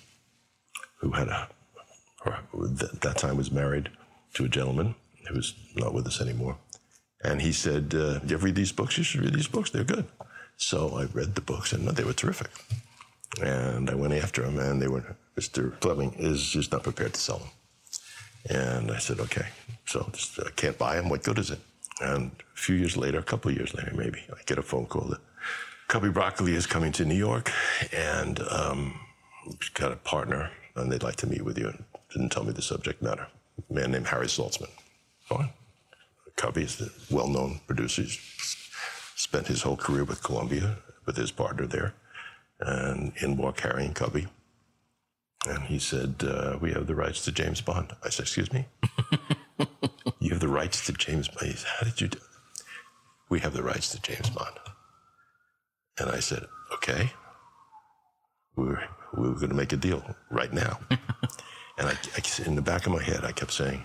[0.96, 1.50] who had a,
[2.26, 3.90] at that time was married
[4.34, 4.94] to a gentleman
[5.28, 6.56] who's not with us anymore.
[7.22, 8.98] And he said, uh, You ever read these books?
[8.98, 9.70] You should read these books.
[9.70, 10.06] They're good.
[10.56, 12.50] So I read the books and they were terrific.
[13.42, 15.74] And I went after him and they were, Mr.
[15.80, 17.48] Fleming is just not prepared to sell them.
[18.50, 19.46] And I said, Okay,
[19.86, 20.10] so
[20.44, 21.08] I can't buy them.
[21.08, 21.60] What good is it?
[22.00, 24.86] And a few years later, a couple of years later, maybe, I get a phone
[24.86, 25.20] call that
[25.88, 27.52] Cubby Broccoli is coming to New York
[27.92, 28.98] and um,
[29.74, 31.68] got a partner and they'd like to meet with you.
[31.68, 33.26] And didn't tell me the subject matter.
[33.70, 34.70] A man named Harry Saltzman.
[35.24, 35.50] Fine.
[36.56, 38.02] Is a well-known producer.
[38.02, 38.18] He's
[39.14, 41.94] spent his whole career with Columbia, with his partner there.
[42.58, 44.26] And in walked Harry and Cubby.
[45.46, 47.92] And he said, uh, we have the rights to James Bond.
[48.04, 48.66] I said, excuse me?
[50.18, 51.46] you have the rights to James Bond?
[51.46, 52.18] He said, How did you do
[53.28, 54.56] We have the rights to James Bond.
[55.98, 57.12] And I said, okay.
[58.56, 58.82] We're,
[59.14, 60.80] we were going to make a deal right now.
[61.82, 63.82] and I, I, in the back of my head, I kept saying,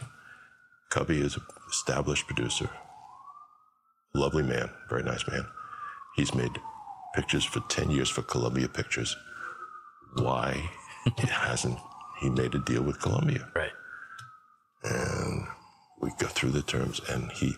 [0.90, 2.70] Cubby is an established producer,
[4.14, 5.44] lovely man, very nice man.
[6.16, 6.52] He's made
[7.16, 9.16] pictures for 10 years for Columbia Pictures.
[10.14, 10.70] Why
[11.20, 11.80] he hasn't
[12.20, 13.48] he made a deal with Columbia?
[13.56, 13.72] Right.
[14.84, 15.48] And
[16.00, 17.56] we go through the terms, and he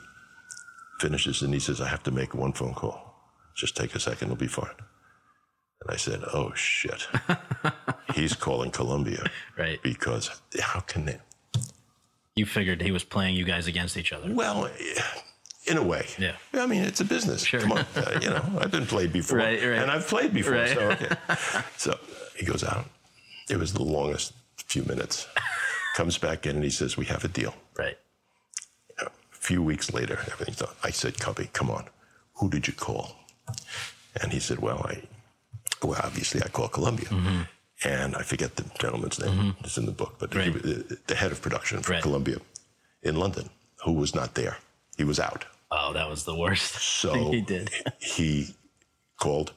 [1.01, 3.13] finishes and he says, I have to make one phone call.
[3.55, 4.69] Just take a second, it'll be fine.
[5.81, 7.07] And I said, Oh shit.
[8.15, 9.25] He's calling Columbia.
[9.57, 9.81] Right.
[9.81, 11.17] Because how can they?
[12.35, 14.33] You figured he was playing you guys against each other.
[14.33, 14.69] Well,
[15.67, 16.07] in a way.
[16.17, 16.35] Yeah.
[16.53, 17.43] I mean, it's a business.
[17.43, 17.59] Sure.
[17.59, 17.85] Come on.
[17.95, 19.37] Uh, you know, I've been played before.
[19.37, 19.79] Right, right.
[19.79, 20.53] And I've played before.
[20.53, 20.69] Right.
[20.69, 21.09] So, okay.
[21.77, 21.99] so
[22.35, 22.85] he goes out.
[23.49, 25.27] It was the longest few minutes.
[25.95, 27.53] Comes back in and he says, We have a deal.
[27.77, 27.97] Right.
[28.99, 30.69] A few weeks later, everything's done.
[30.83, 31.85] I said, Cubby, come on.
[32.35, 33.15] Who did you call?
[34.21, 35.01] And he said, Well, I,
[35.83, 37.07] well, obviously I called Columbia.
[37.07, 37.41] Mm-hmm.
[37.83, 39.55] And I forget the gentleman's name.
[39.61, 40.51] It's in the book, but Right.
[40.53, 42.01] the, the head of production for Right.
[42.01, 42.37] Columbia
[43.03, 43.49] in London,
[43.85, 44.57] who was not there.
[44.97, 45.45] He was out.
[45.71, 47.69] Oh, that was the worst So thing he did.
[47.99, 48.53] he
[49.17, 49.53] called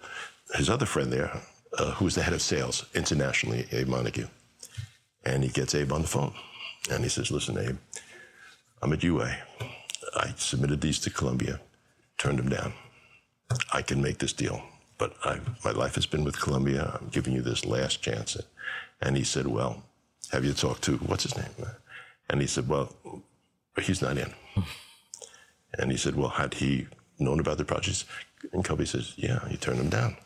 [0.54, 1.40] his other friend there,
[1.78, 4.28] uh, who was the head of sales internationally, Abe Montague.
[5.24, 6.34] And he gets Abe on the phone.
[6.90, 7.76] And he says, Listen, Abe,
[8.82, 9.36] I'm at UA.
[10.14, 11.60] I submitted these to Columbia,
[12.18, 12.72] turned them down.
[13.72, 14.62] I can make this deal.
[15.02, 16.96] But I, my life has been with Columbia.
[17.00, 18.36] I'm giving you this last chance.
[19.00, 19.82] And he said, Well,
[20.30, 21.50] have you talked to, what's his name?
[22.30, 22.94] And he said, Well,
[23.80, 24.32] he's not in.
[25.76, 26.86] And he said, Well, had he
[27.18, 28.04] known about the projects?
[28.52, 30.16] And Cubby says, Yeah, he turned them down.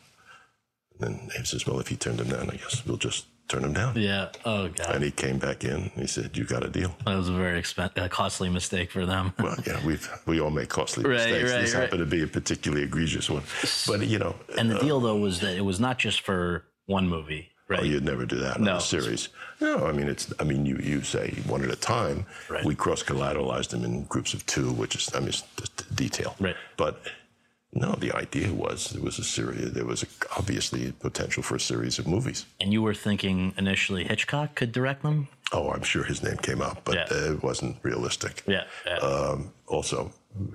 [0.91, 3.61] And then Abe says, Well, if he turned them down, I guess we'll just turn
[3.61, 3.93] them down.
[3.95, 4.29] Yeah.
[4.45, 4.95] Oh god.
[4.95, 6.95] And he came back in he said, You got a deal.
[7.05, 9.33] that was a very expensive, a costly mistake for them.
[9.39, 11.51] Well, yeah, we've we all make costly Right, mistakes.
[11.51, 11.81] right, this right.
[11.83, 13.43] happened to be a particularly egregious one.
[13.87, 16.65] But you know, And the uh, deal though was that it was not just for
[16.85, 17.79] one movie, right?
[17.81, 18.77] Oh, you'd never do that in No.
[18.77, 19.29] a series.
[19.59, 20.31] No, I mean it's.
[20.39, 22.25] I mean you you say one at a time.
[22.49, 22.63] Right.
[22.63, 26.35] We cross collateralized them in groups of two, which is I mean it's just detail.
[26.39, 26.55] Right.
[26.77, 27.01] But
[27.73, 29.73] no, the idea was there was a series.
[29.73, 32.45] There was a, obviously potential for a series of movies.
[32.61, 35.27] and you were thinking initially Hitchcock could direct them?
[35.51, 37.07] Oh, I'm sure his name came up, but Yeah.
[37.17, 38.43] uh, it wasn't realistic.
[38.47, 38.63] Yeah.
[38.85, 38.97] yeah.
[38.97, 40.11] Um, also,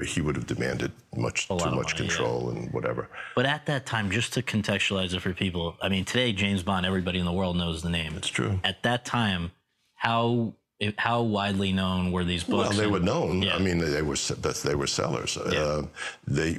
[0.06, 1.96] he would have demanded much too much money, yeah.
[1.96, 3.08] control and whatever.
[3.34, 6.86] but at that time, just to contextualize it for people, I mean, today James Bond,
[6.86, 8.14] everybody in the world knows the name.
[8.16, 8.60] It's true.
[8.64, 9.52] At that time,
[9.94, 10.54] how
[10.98, 12.70] how widely known were these books?
[12.70, 13.42] Well, they were known.
[13.42, 13.54] Yeah.
[13.54, 14.16] I mean, they were
[14.64, 15.36] they were sellers.
[15.36, 15.86] Uh,
[16.26, 16.58] they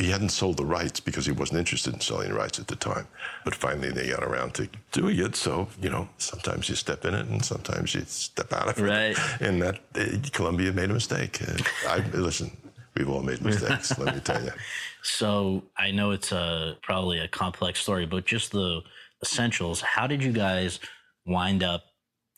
[0.00, 2.76] he hadn't sold the rights because he wasn't interested in selling the rights at the
[2.76, 3.06] time.
[3.44, 5.36] But finally, they got around to doing it.
[5.36, 8.82] So you know, sometimes you step in it, and sometimes you step out of it.
[8.82, 9.16] Right.
[9.40, 11.40] And that uh, Columbia made a mistake.
[11.46, 12.50] Uh, I listen.
[12.96, 13.96] We've all made mistakes.
[13.98, 14.52] let me tell you.
[15.02, 18.82] So I know it's a probably a complex story, but just the
[19.22, 19.80] essentials.
[19.80, 20.78] How did you guys
[21.24, 21.84] wind up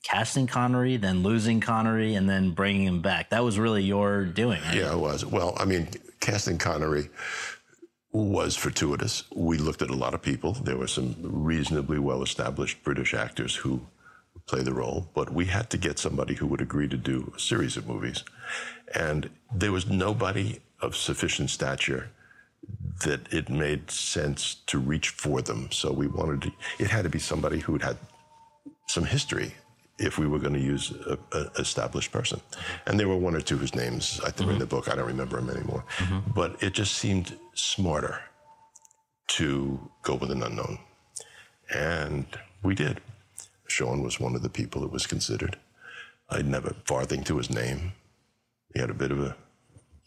[0.05, 3.31] casting Connery, then losing Connery, and then bringing him back?
[3.31, 4.63] That was really your doing.
[4.63, 4.77] right?
[4.77, 5.27] Yeah, it was.
[5.27, 5.89] Well, I mean,
[6.21, 7.09] casting Connery
[8.13, 9.25] was fortuitous.
[9.35, 10.53] We looked at a lot of people.
[10.53, 13.81] There were some reasonably well established British actors who
[14.47, 17.41] play the role, but we had to get somebody who would agree to do a
[17.41, 18.23] series of movies.
[18.95, 22.11] And there was nobody of sufficient stature
[23.05, 25.71] that it made sense to reach for them.
[25.71, 27.97] So we wanted to, it had to be somebody who had
[28.89, 29.55] some history
[29.99, 32.41] if we were going to use a, a established person.
[32.87, 34.77] And there were one or two whose names I think are in the mm-hmm.
[34.77, 34.91] book.
[34.91, 35.85] I don't remember them anymore.
[35.99, 36.31] Mm-hmm.
[36.35, 38.21] But it just seemed smarter
[39.29, 40.79] to go with an unknown.
[41.75, 42.27] And
[42.63, 43.01] we did.
[43.67, 45.59] Sean was one of the people that was considered.
[46.29, 47.93] I'd never farthing to his name.
[48.75, 49.37] He had a bit of a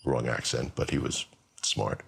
[0.05, 1.25] wrong accent, but he was
[1.61, 2.01] smart.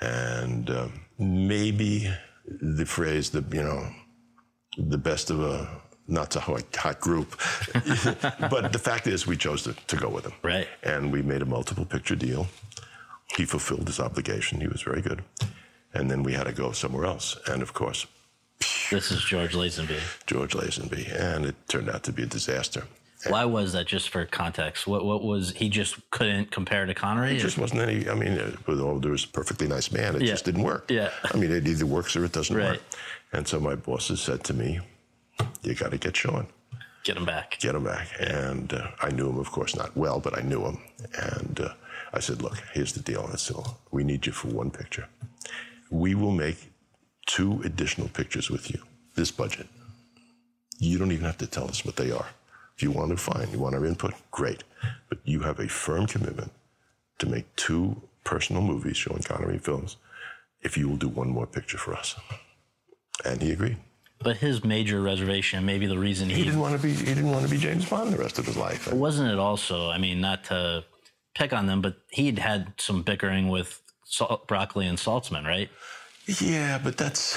[0.00, 2.10] And um, maybe
[2.46, 3.88] the phrase that, you know,
[4.78, 5.68] the best of a
[6.08, 7.38] not so hot, hot group.
[8.50, 10.32] but the fact is, we chose to, to go with him.
[10.42, 10.66] Right.
[10.82, 12.48] And we made a multiple picture deal.
[13.36, 14.60] He fulfilled his obligation.
[14.60, 15.22] He was very good.
[15.94, 17.36] And then we had to go somewhere else.
[17.46, 18.06] And of course,
[18.90, 19.98] This is George Lazenby.
[20.26, 21.08] George Lazenby.
[21.18, 22.84] And it turned out to be a disaster.
[23.28, 23.86] Why was that?
[23.86, 27.36] Just for context, what what was he just couldn't compare to Connery?
[27.36, 30.16] It just wasn't any, I mean, uh, with all due respect, perfectly nice man.
[30.16, 30.28] It Yeah.
[30.28, 30.90] just didn't work.
[30.90, 31.10] Yeah.
[31.24, 32.70] I mean, it either works or it doesn't Right.
[32.72, 32.80] work.
[33.32, 34.80] And so my bosses said to me,
[35.62, 36.46] You got to get Sean,
[37.04, 37.58] Get him back.
[37.60, 38.08] get him back.
[38.18, 40.78] And uh, I knew him, of course, not well, but I knew him.
[41.14, 41.74] And uh,
[42.12, 43.28] I said, look, here's the deal.
[43.32, 43.56] I said,
[43.90, 45.08] we need you for one picture.
[45.90, 46.72] We will make
[47.26, 48.80] two additional pictures with you.
[49.14, 49.66] This budget.
[50.78, 52.26] You don't even have to tell us what they are.
[52.76, 53.50] If you want to, fine.
[53.52, 54.64] You want our input, great.
[55.08, 56.52] But you have a firm commitment
[57.18, 59.96] to make two personal movies showing Connery films
[60.62, 62.16] if you will do one more picture for us.
[63.24, 63.76] And he agreed.
[64.22, 66.92] But his major reservation, maybe the reason He he, didn't want to be.
[66.92, 68.92] He didn't want to be James Bond the rest of his life.
[68.92, 70.84] wasn't it also, I mean, not to
[71.34, 75.70] pick on them, but he'd had some bickering with Salt, Broccoli and Saltzman, right?
[76.40, 77.36] Yeah, but that's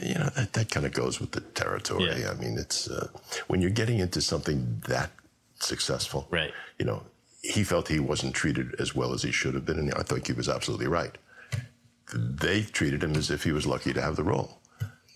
[0.00, 2.20] you know that, that kind of goes with the territory.
[2.20, 2.30] Yeah.
[2.30, 3.08] I mean, it's uh,
[3.48, 5.10] when you're getting into something that
[5.58, 6.52] successful, Right.
[6.78, 7.02] You know,
[7.42, 10.26] he felt he wasn't treated as well as he should have been, and I think
[10.26, 11.16] he was absolutely right.
[12.14, 14.59] They treated him as if he was lucky to have the role.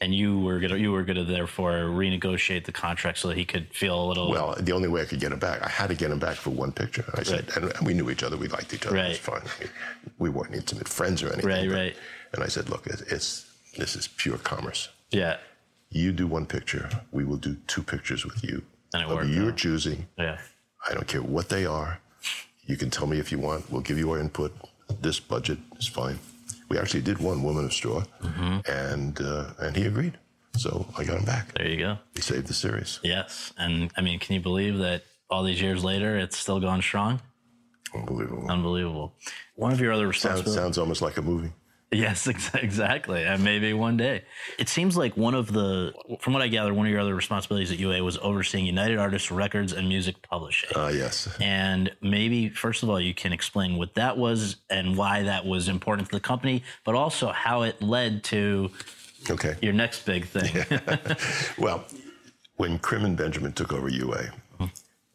[0.05, 3.75] And you were gonna, you were gonna therefore renegotiate the contract so that he could
[3.75, 4.31] feel a little.
[4.31, 6.37] Well, the only way I could get him back, I had to get him back
[6.37, 7.07] for one picture.
[7.15, 9.41] I said, and, we knew each other, we liked each other, it was Right.
[9.41, 9.41] fine.
[9.57, 9.71] I mean,
[10.19, 11.47] we weren't intimate friends or anything.
[11.49, 11.97] Right, but- right.
[12.35, 13.47] And I said, look, it's, it's
[13.79, 14.91] this is pure commerce.
[15.11, 15.39] yeah,
[15.89, 18.63] You do one picture, we will do two pictures with you
[18.93, 19.57] And it worked your out.
[19.57, 20.07] choosing.
[20.19, 20.37] yeah,
[20.87, 21.99] I don't care what they are.
[22.67, 23.71] You can tell me if you want.
[23.71, 24.53] We'll give you our input.
[25.01, 26.19] This budget is fine.
[26.69, 28.59] We actually did one Woman of Straw, Mm-hmm.
[28.71, 30.19] and uh, and he agreed.
[30.57, 31.53] So I got him back.
[31.55, 31.99] there you go.
[32.15, 33.01] He saved the series.
[33.03, 36.81] Yes, and I mean, can you believe that all these years later, it's still going
[36.83, 37.21] strong?
[37.95, 38.51] Unbelievable.
[38.51, 39.15] Unbelievable.
[39.57, 40.55] One of your other Sounds, responsibilities.
[40.63, 41.53] sounds almost like a movie.
[41.95, 43.25] Yes, ex- exactly.
[43.25, 44.25] And maybe one day.
[44.59, 47.71] It seems like one of the, from what I gather, one of your other responsibilities
[47.71, 50.71] at UA was overseeing United Artists Records and Music Publishing.
[50.75, 51.29] Ah, yes.
[51.41, 55.69] and maybe, first of all, you can explain what that was and why that was
[55.69, 58.71] important to the company, but also how it led to
[59.31, 59.55] Okay.
[59.63, 60.65] your next big thing.
[61.59, 61.85] Well,
[62.57, 64.33] when Krim and Benjamin took over UA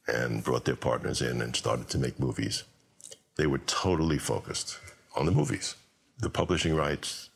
[0.08, 2.64] and brought their partners in and started to make movies,
[3.36, 4.80] they were totally focused
[5.16, 5.76] on the movies.
[6.20, 7.30] The publishing rights,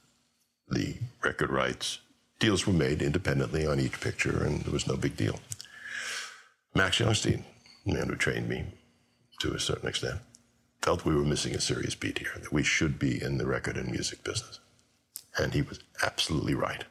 [0.70, 2.00] the record rights,
[2.40, 5.40] deals were made independently on each picture, and there was no big deal.
[6.76, 7.44] Max Youngstein,
[7.86, 8.66] the man who trained me
[9.40, 10.20] to a certain extent,
[10.82, 13.78] felt we were missing a serious beat here, that we should be in the record
[13.78, 14.60] and music business.
[15.38, 16.84] And he was absolutely right.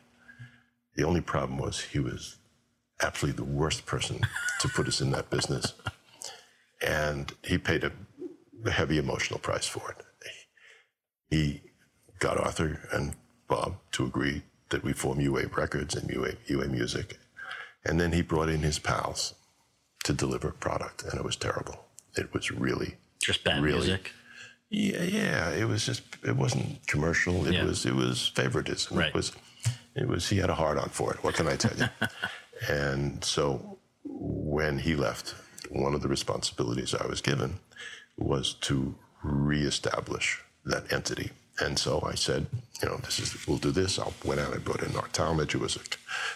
[0.94, 2.36] The only problem was he was
[3.02, 4.20] absolutely the worst person
[4.60, 5.74] to put us in that business.
[6.86, 7.92] And he paid a,
[8.70, 10.06] heavy emotional price for it.
[11.28, 11.60] He
[12.22, 13.14] got Arthur and
[13.48, 17.18] Bob to agree that we form UA Records and UA, UA Music.
[17.84, 19.34] And then he brought in his pals
[20.04, 21.84] to deliver product, and it was terrible.
[22.16, 23.78] It was really Just bad Really?
[23.88, 24.12] music.
[24.70, 25.50] yeah, yeah.
[25.50, 26.02] It was just.
[26.24, 27.44] It wasn't commercial.
[27.46, 27.64] It Yeah.
[27.64, 27.84] was.
[27.86, 28.96] It was favoritism.
[28.96, 29.08] Right.
[29.08, 29.32] It was.
[29.96, 30.28] It was.
[30.28, 31.22] He had a hard on for it.
[31.24, 31.88] What can I tell you?
[32.68, 35.34] and so, when he left,
[35.70, 37.58] one of the responsibilities I was given
[38.16, 41.30] was to reestablish that entity.
[41.62, 42.46] And so I said,
[42.82, 43.98] you know, this is we'll do this.
[43.98, 45.80] I went out and brought in Art Talmadge, who was a,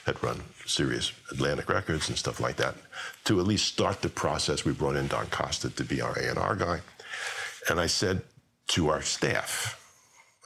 [0.04, 2.76] had run serious Atlantic Records and stuff like that,
[3.24, 4.64] to at least start the process.
[4.64, 6.80] We brought in Don Costa to be our A&R guy.
[7.68, 8.22] And I said
[8.68, 9.80] to our staff,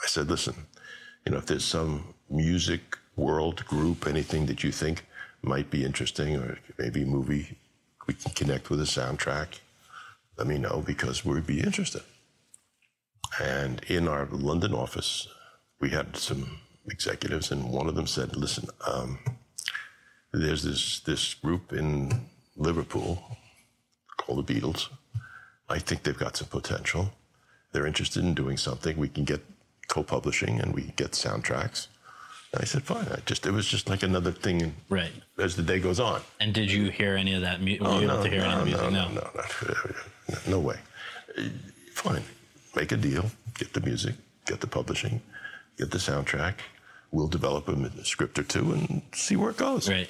[0.02, 0.54] I said, listen,
[1.26, 5.04] you know, if there's some music world group, anything that you think
[5.42, 7.58] might be interesting, or maybe a movie
[8.06, 9.60] we can connect with a soundtrack,
[10.38, 12.02] let me know because we'd be interested.
[13.38, 15.28] And in our London office,
[15.80, 16.58] we had some
[16.90, 19.18] executives, and one of them said, listen, um,
[20.32, 23.22] there's this, this group in Liverpool
[24.16, 24.88] called the Beatles.
[25.68, 27.10] I think they've got some potential.
[27.72, 28.96] They're interested in doing something.
[28.96, 29.40] We can get
[29.88, 31.86] co-publishing and we get soundtracks.
[32.52, 33.06] And I said, fine.
[33.12, 35.12] I just it was just like another thing Right.
[35.38, 36.20] as the day goes on.
[36.40, 37.60] And did you hear any of that?
[37.60, 38.90] Mu- were Oh, you able to hear any of the music?
[38.90, 39.30] no, no, no,
[40.28, 40.78] no, no way.
[41.38, 41.42] Uh,
[41.94, 42.24] Fine.
[42.74, 43.30] Make a deal.
[43.54, 44.14] Get the music.
[44.46, 45.20] Get the publishing.
[45.76, 46.54] Get the soundtrack.
[47.10, 49.88] We'll develop a script or two and see where it goes.
[49.88, 50.08] Right.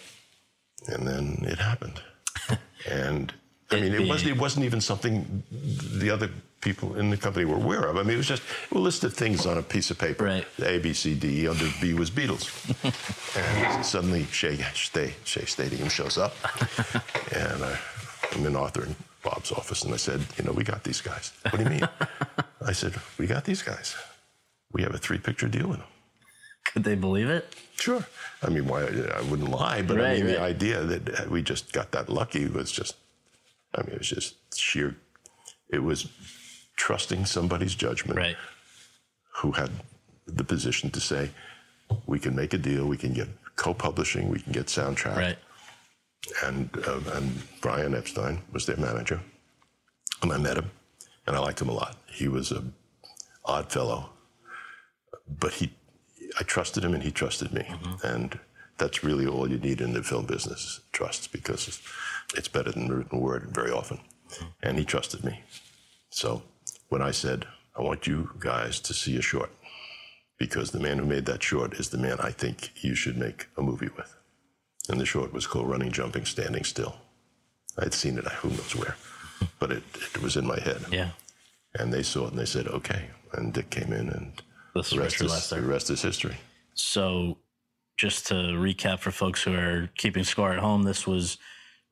[0.89, 2.01] And then it happened.
[2.89, 3.33] and
[3.71, 4.31] I mean, it wasn't.
[4.31, 6.29] It wasn't even something the other
[6.61, 7.97] people in the company were aware of.
[7.97, 10.25] I mean, it was just a list of things on a piece of paper.
[10.25, 10.47] Right.
[10.63, 11.47] A, B, C, D.
[11.49, 12.51] Under B was Beatles.
[13.37, 16.35] and suddenly Shea, Shea, Shea Stadium shows up,
[17.35, 17.79] and I,
[18.33, 21.33] I'm an author, and Bob's office, and I said, you know, we got these guys.
[21.43, 21.89] What do you mean?
[22.67, 23.95] I said, we got these guys.
[24.73, 25.87] We have a three-picture deal with them.
[26.73, 27.55] Could they believe it?
[27.77, 28.05] Sure.
[28.43, 28.83] I mean, why?
[28.83, 32.47] I wouldn't lie, but I Right, mean, the idea that we just got that lucky
[32.47, 32.97] was just,
[33.75, 34.97] I mean, it was just sheer,
[35.69, 36.09] it was
[36.77, 38.37] trusting somebody's judgment Right.
[39.37, 39.71] who had
[40.27, 41.31] the position to say,
[42.07, 45.17] we can make a deal, we can get co publishing, we can get soundtrack.
[45.17, 45.39] Right.
[46.45, 49.21] And uh, and Brian Epstein was their manager,
[50.23, 50.71] and I met him,
[51.27, 51.97] and I liked him a lot.
[52.07, 52.63] He was a
[53.45, 54.11] odd fellow,
[55.39, 55.73] but he,
[56.39, 57.67] I trusted him, and he trusted me,
[58.03, 58.39] and
[58.79, 61.83] that's really all you need in the film business: trust, because it's,
[62.37, 64.01] it's better than written word very often,
[64.63, 65.43] and he trusted me.
[66.11, 66.43] So
[66.89, 67.47] when I said,
[67.77, 69.51] I want you guys to see a short,
[70.39, 73.49] because the man who made that short is the man I think you should make
[73.57, 74.20] a movie with.
[74.91, 76.97] And the short was called Running, Jumping, Standing Still.
[77.79, 78.97] I'd seen it, who knows where,
[79.61, 79.85] but it,
[80.15, 80.85] it was in my head.
[80.91, 81.11] Yeah.
[81.77, 83.05] And they saw it and they said, okay.
[83.33, 84.43] And Dick came in and
[84.75, 86.37] This the rest, is, the rest is history.
[86.75, 87.39] So,
[87.97, 91.39] just to recap for folks who are keeping score at home, this was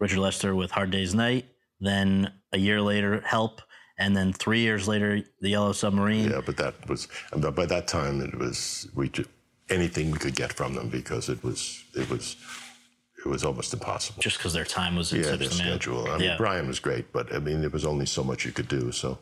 [0.00, 1.46] Richard Lester with Hard Day's Night.
[1.78, 3.60] Then a year later, Help,
[3.96, 6.30] and then three years later, The Yellow Submarine.
[6.30, 9.12] Yeah, but that was, but by that time it was, we
[9.70, 12.36] anything we could get from them because it was, it was,
[13.28, 14.22] it was almost impossible.
[14.22, 16.08] Just because their time was Yeah, such their schedule.
[16.08, 16.36] I mean, yeah.
[16.36, 18.90] Brian was great, but I mean, there was only so much you could do.
[18.92, 19.18] So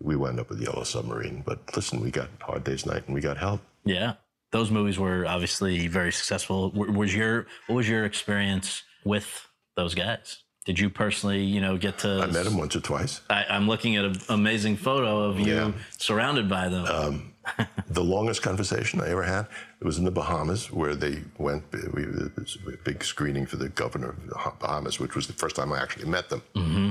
[0.00, 1.42] we wound up with Yellow Submarine.
[1.46, 3.60] But listen, we got Hard Day's Night and we got Help.
[3.84, 4.14] Yeah,
[4.50, 6.70] those movies were obviously very successful.
[6.70, 9.46] W- Was your what was your experience with
[9.76, 10.38] those guys?
[10.64, 12.20] Did you personally, you know, get to?
[12.22, 13.20] I met him once or twice.
[13.28, 15.72] I, I'm looking at an amazing photo of you Yeah.
[15.98, 16.86] surrounded by them.
[16.86, 17.32] Um,
[17.88, 19.46] the longest conversation I ever had
[19.84, 21.62] it was in the Bahamas, where they went.
[21.92, 25.34] We, it was a big screening for the governor of the Bahamas, which was the
[25.34, 26.40] first time I actually met them.
[26.54, 26.90] Mm-hmm.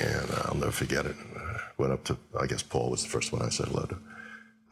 [0.00, 1.16] And I'll never forget it.
[1.36, 3.98] Uh, went up to, I guess Paul was the first one I said hello to.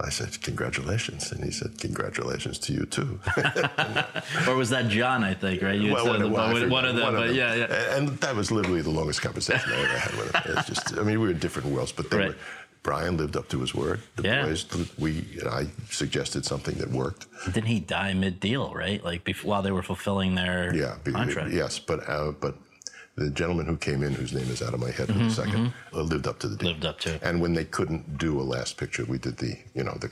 [0.01, 3.21] I said, "Congratulations," and he said, "Congratulations to you too."
[4.49, 5.23] or was that John?
[5.23, 5.79] I think right.
[5.79, 7.65] You Well, said one, the- well, I one, one of them, one but yeah, yeah.
[7.97, 10.59] And, and that was literally the longest conversation I ever had with him.
[10.59, 12.29] It's just, I mean, we were in different worlds, but they Right.
[12.29, 12.37] were,
[12.87, 14.01] Brian lived up to his word.
[14.15, 14.45] The Yeah.
[14.47, 14.65] boys,
[14.97, 17.27] we, I suggested something that worked.
[17.53, 18.73] Didn't he die mid deal?
[18.73, 21.53] Right, like before, while they were fulfilling their Yeah, contract.
[21.53, 22.55] yes, but uh, but
[23.17, 25.73] the gentleman who came in, whose name is out of my head for a 2nd
[25.95, 26.69] uh, lived up to the deal.
[26.71, 27.23] Mm-hmm, Lived up to it.
[27.25, 30.11] And when they couldn't do a last picture, we did the, you know, the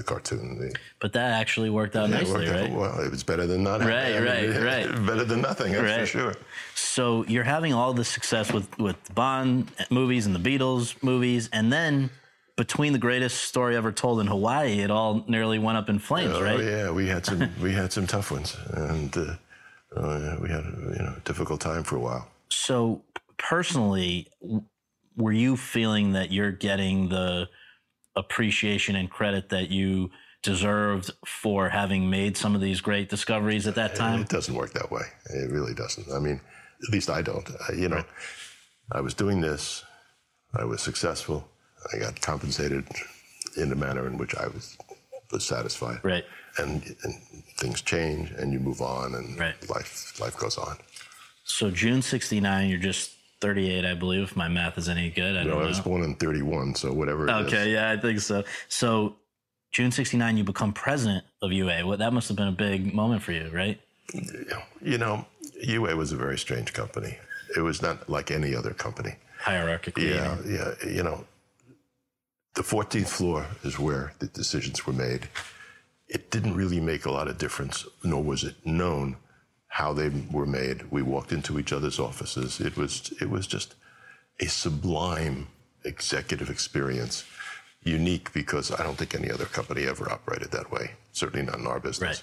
[0.00, 0.58] the cartoon.
[0.58, 2.72] The, But that actually worked out it nicely, worked out right?
[2.72, 3.80] Well, it was better than not.
[3.80, 5.06] Right, having- right, right.
[5.06, 6.08] Better than nothing, that's for Right.
[6.08, 6.34] sure.
[6.74, 11.72] So you're having all this success with with Bond movies and the Beatles movies, and
[11.72, 12.10] then
[12.56, 16.38] between the greatest story ever told in Hawaii, it all nearly went up in flames,
[16.40, 16.54] right?
[16.54, 16.64] Oh right?
[16.64, 19.20] yeah, we had some we had some tough ones, and uh,
[19.96, 22.28] uh, yeah, we had a you know difficult time for a while.
[22.50, 23.02] So
[23.38, 24.28] personally,
[25.16, 27.48] were you feeling that you're getting the
[28.24, 30.10] appreciation and credit that you
[30.42, 34.20] deserved for having made some of these great discoveries at that time?
[34.20, 35.02] It doesn't work that way.
[35.30, 36.06] It really doesn't.
[36.12, 36.40] I mean,
[36.86, 37.48] at least I don't.
[37.68, 38.04] I, you know,
[38.92, 39.84] I was doing this.
[40.54, 41.48] I was successful.
[41.92, 42.84] I got compensated
[43.56, 44.76] in a manner in which I was
[45.32, 46.00] was satisfied.
[46.02, 46.24] Right.
[46.58, 47.14] And, and
[47.58, 49.54] things change, and you move on, and Right.
[49.70, 50.76] life life goes on.
[51.44, 55.36] So June '69, you're just 38, I believe, if my math is any good.
[55.36, 57.28] I know, I was born in '31, so whatever.
[57.28, 57.46] It is.
[57.46, 58.44] Okay, yeah, I think so.
[58.68, 59.16] So
[59.72, 61.86] June 69, you become president of UA.
[61.86, 63.80] Well, that must have been a big moment for you, right?
[64.82, 65.24] You know,
[65.62, 67.18] UA was a very strange company.
[67.56, 69.16] It was not like any other company.
[69.42, 70.14] Hierarchically.
[70.14, 70.74] Yeah, yeah.
[70.86, 71.24] You know,
[72.54, 75.28] the 14th floor is where the decisions were made.
[76.08, 79.16] It didn't really make a lot of difference, nor was it known
[79.70, 80.90] how they were made.
[80.90, 82.60] We walked into each other's offices.
[82.60, 83.76] It was it was just
[84.40, 85.48] a sublime
[85.84, 87.24] executive experience,
[87.82, 90.92] unique because I don't think any other company ever operated that way.
[91.12, 92.22] Certainly not in our business.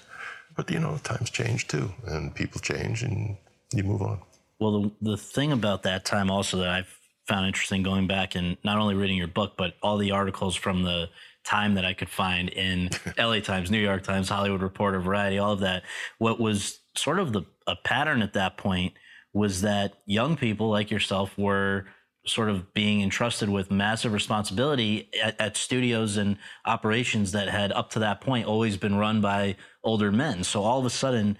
[0.56, 3.36] But you know, times change too, and people change, and
[3.72, 4.20] you move on.
[4.58, 6.84] Well, the, the thing about that time also that I
[7.26, 10.82] found interesting going back and not only reading your book, but all the articles from
[10.82, 11.08] the
[11.44, 15.52] time that I could find in LA Times, New York Times, Hollywood Reporter, Variety, all
[15.52, 15.84] of that.
[16.18, 18.94] What was sort of the a pattern at that point
[19.32, 21.86] was that young people like yourself were
[22.26, 26.36] sort of being entrusted with massive responsibility at, at studios and
[26.66, 30.44] operations that had up to that point always been run by older men.
[30.44, 31.38] So all of a sudden,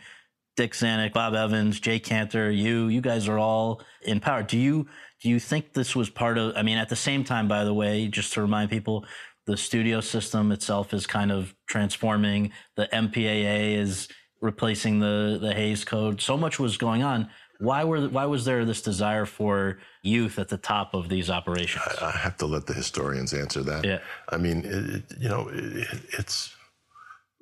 [0.56, 4.42] Dick Zanuck, Bob Evans, Jay Kanter, you, you guys are all in power.
[4.42, 4.86] Do you
[5.20, 6.56] do you think this was part of?
[6.56, 9.04] I mean, at the same time, by the way, just to remind people,
[9.46, 12.52] the studio system itself is kind of transforming.
[12.76, 14.08] The MPAA is
[14.40, 16.20] replacing the the Hays Code.
[16.20, 17.28] So much was going on.
[17.60, 21.84] Why were why was there this desire for youth at the top of these operations?
[22.00, 23.84] I have to let the historians answer that.
[23.84, 23.98] Yeah.
[24.28, 25.86] I mean, it, it- you know, it,
[26.18, 26.54] it's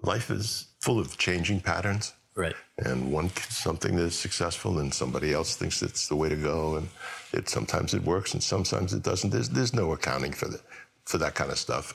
[0.02, 2.54] life is full of changing patterns, Right.
[2.78, 6.76] and one something that is successful, and somebody else thinks it's the way to go,
[6.76, 6.88] and
[7.32, 9.30] it sometimes it works, and sometimes it doesn't.
[9.30, 10.60] There's there's no accounting for the,
[11.04, 11.94] for that kind of stuff.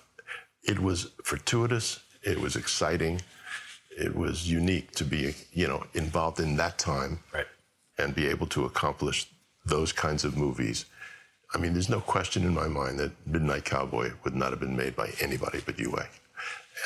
[0.63, 1.99] It was fortuitous.
[2.23, 3.21] It was exciting.
[3.97, 7.47] It was unique to be, you know, involved in that time Right.
[7.97, 9.27] and be able to accomplish
[9.65, 10.85] those kinds of movies.
[11.53, 14.75] I mean, there's no question in my mind that Midnight Cowboy would not have been
[14.75, 16.07] made by anybody but UA.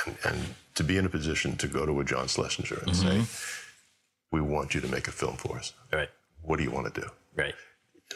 [0.05, 3.05] And, and to be in a position to go to a John Schlesinger and say,
[3.19, 4.35] mm-hmm.
[4.35, 5.73] we want you to make a film for us.
[5.93, 6.09] Right.
[6.41, 7.07] What do you want to do?
[7.35, 7.53] Right.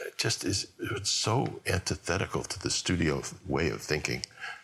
[0.05, 4.23] It just is it's so antithetical to the studio way of thinking.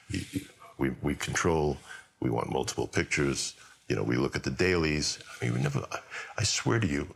[0.10, 0.46] You- you-
[0.78, 1.78] We, we control,
[2.20, 3.54] we want multiple pictures.
[3.88, 5.20] You know, we look at the dailies.
[5.42, 6.00] I mean, we never, I,
[6.40, 7.14] I swear to you,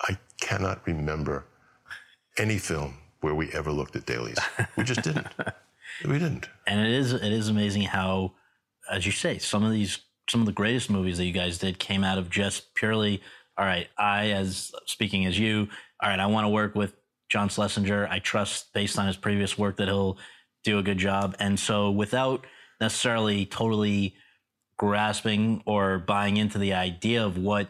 [0.00, 1.44] I cannot remember
[2.36, 4.38] any film where we ever looked at dailies.
[4.76, 5.26] We just didn't.
[6.04, 6.48] we didn't.
[6.66, 8.32] and it is it is amazing how
[8.90, 11.78] as you say some of these some of the greatest movies that you guys did
[11.78, 13.22] came out of just purely
[13.56, 15.68] all right i as speaking as you
[16.02, 16.94] all right i want to work with
[17.28, 20.18] john schlesinger i trust based on his previous work that he'll
[20.64, 22.46] do a good job and so without
[22.80, 24.14] necessarily totally
[24.78, 27.68] grasping or buying into the idea of what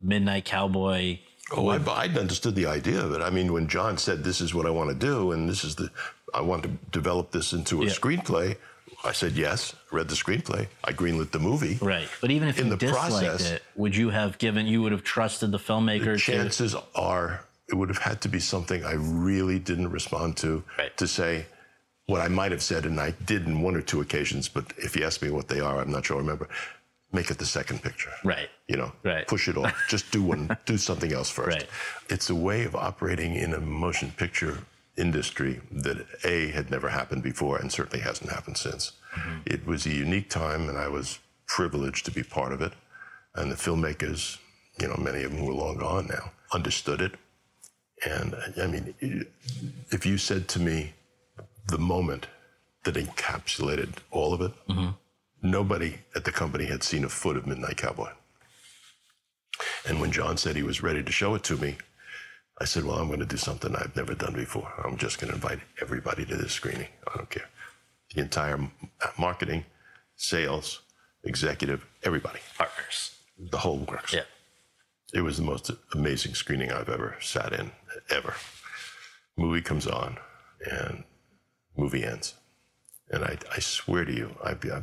[0.00, 1.18] midnight cowboy
[1.52, 3.20] Oh, I, I understood the idea of it.
[3.22, 5.74] I mean, when John said, "This is what I want to do," and this is
[5.74, 5.90] the,
[6.32, 7.90] I want to develop this into a Yeah.
[7.90, 8.56] screenplay,
[9.04, 9.74] I said yes.
[9.90, 10.68] Read the screenplay.
[10.84, 11.76] I greenlit the movie.
[11.82, 14.80] right but even if In you the disliked process- it would you have given you
[14.82, 18.84] would have trusted the filmmaker to Chances are it would have had to be something
[18.84, 20.62] I really didn't respond to.
[20.78, 20.96] Right.
[20.98, 21.46] To say
[22.10, 24.48] what I might have said, and I did in one or two occasions.
[24.48, 26.48] But if you ask me what they are, I'm not sure I remember.
[27.12, 28.10] Make it the second picture.
[28.24, 29.26] right you know, Right.
[29.26, 29.74] push it off.
[29.88, 31.58] Just do one, do something else first.
[31.58, 31.68] Right.
[32.08, 34.58] It's a way of operating in a motion picture
[34.96, 38.92] industry that A had never happened before and certainly hasn't happened since.
[39.16, 39.38] Mm-hmm.
[39.46, 42.72] It was a unique time and I was privileged to be part of it.
[43.34, 44.38] And the filmmakers,
[44.80, 47.14] you know, many of them who are long gone now, understood it.
[48.04, 48.94] And I mean,
[49.90, 50.92] if you said to me
[51.70, 52.26] the moment
[52.84, 54.52] that encapsulated all of it,
[55.42, 58.10] nobody at the company had seen a foot of Midnight Cowboy.
[59.86, 61.76] And when John said he was ready to show it to me,
[62.60, 64.70] I said, Well, I'm going to do something I've never done before.
[64.84, 66.88] I'm just going to invite everybody to this screening.
[67.08, 67.48] I don't care.
[68.14, 68.58] The entire
[69.00, 69.64] uh, marketing,
[70.16, 70.80] sales,
[71.24, 73.16] executive, everybody, partners
[73.50, 74.12] the whole works.
[74.12, 74.24] yeah
[75.14, 77.70] It was the most amazing screening I've ever sat in,
[78.10, 78.34] ever.
[79.36, 80.18] Movie comes on,
[80.70, 81.04] and
[81.80, 82.34] movie ends.
[83.10, 84.82] And I, I swear to you, I, I,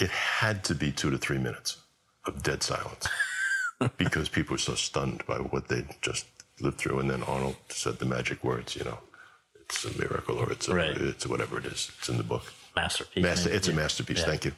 [0.00, 1.78] it had to be two to three minutes
[2.26, 3.06] of dead silence
[3.96, 6.26] because people were so stunned by what they just
[6.60, 6.98] lived through.
[6.98, 8.98] And then Arnold said the magic words, you know,
[9.60, 10.96] it's a miracle or it's a, Right.
[10.96, 11.90] it's whatever it is.
[11.98, 12.44] It's in the book.
[12.76, 13.22] masterpiece.
[13.22, 14.18] Master, it's a masterpiece.
[14.20, 14.26] Yeah.
[14.26, 14.52] Thank you.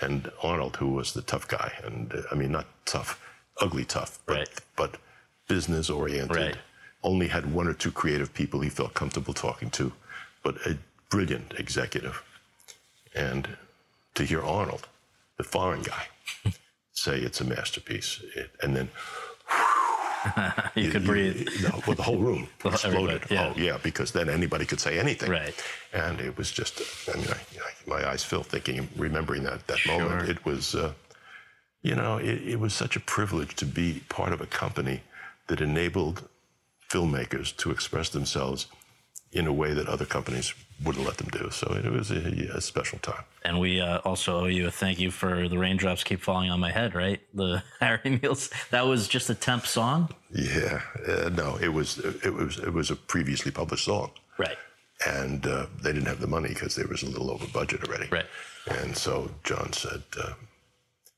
[0.00, 3.20] And Arnold, who was the tough guy, and uh, I mean not tough,
[3.60, 4.48] ugly tough, but Right.
[4.76, 4.96] but
[5.48, 6.36] business oriented.
[6.36, 6.56] Right.
[7.04, 9.92] Only had one or two creative people he felt comfortable talking to,
[10.42, 10.76] but a
[11.12, 12.22] brilliant executive.
[13.14, 13.46] And
[14.14, 14.88] to hear Arnold,
[15.36, 16.04] the foreign guy,
[16.92, 18.88] say it's a masterpiece, it, and then
[20.74, 21.48] You could breathe.
[21.62, 23.22] no, well, the whole room exploded.
[23.30, 23.52] yeah.
[23.54, 25.30] Oh, yeah, because then anybody could say anything.
[25.30, 25.54] Right.
[25.92, 26.80] And it was just,
[27.12, 27.38] I mean, I,
[27.86, 30.28] my eyes filled thinking, remembering that, that moment.
[30.28, 30.92] It was, uh,
[31.82, 35.02] you know, it, it was such a privilege to be part of a company
[35.48, 36.28] that enabled
[36.88, 38.66] filmmakers to express themselves
[39.32, 40.54] in a way that other companies
[40.84, 41.50] wouldn't let them do.
[41.50, 42.16] So it was a,
[42.56, 43.24] a special time.
[43.44, 46.60] And we uh, also owe you a thank you for the raindrops keep falling on
[46.60, 47.20] my head, right?
[47.34, 48.50] The Harry Niels.
[48.70, 52.90] That was just a temp song, Yeah, uh, no, it was it was it was
[52.90, 54.10] a previously published song.
[54.38, 54.56] right?
[55.04, 58.08] and uh, they didn't have the money because they was a little over budget already.
[58.08, 58.26] Right.
[58.68, 60.34] And so John said, uh,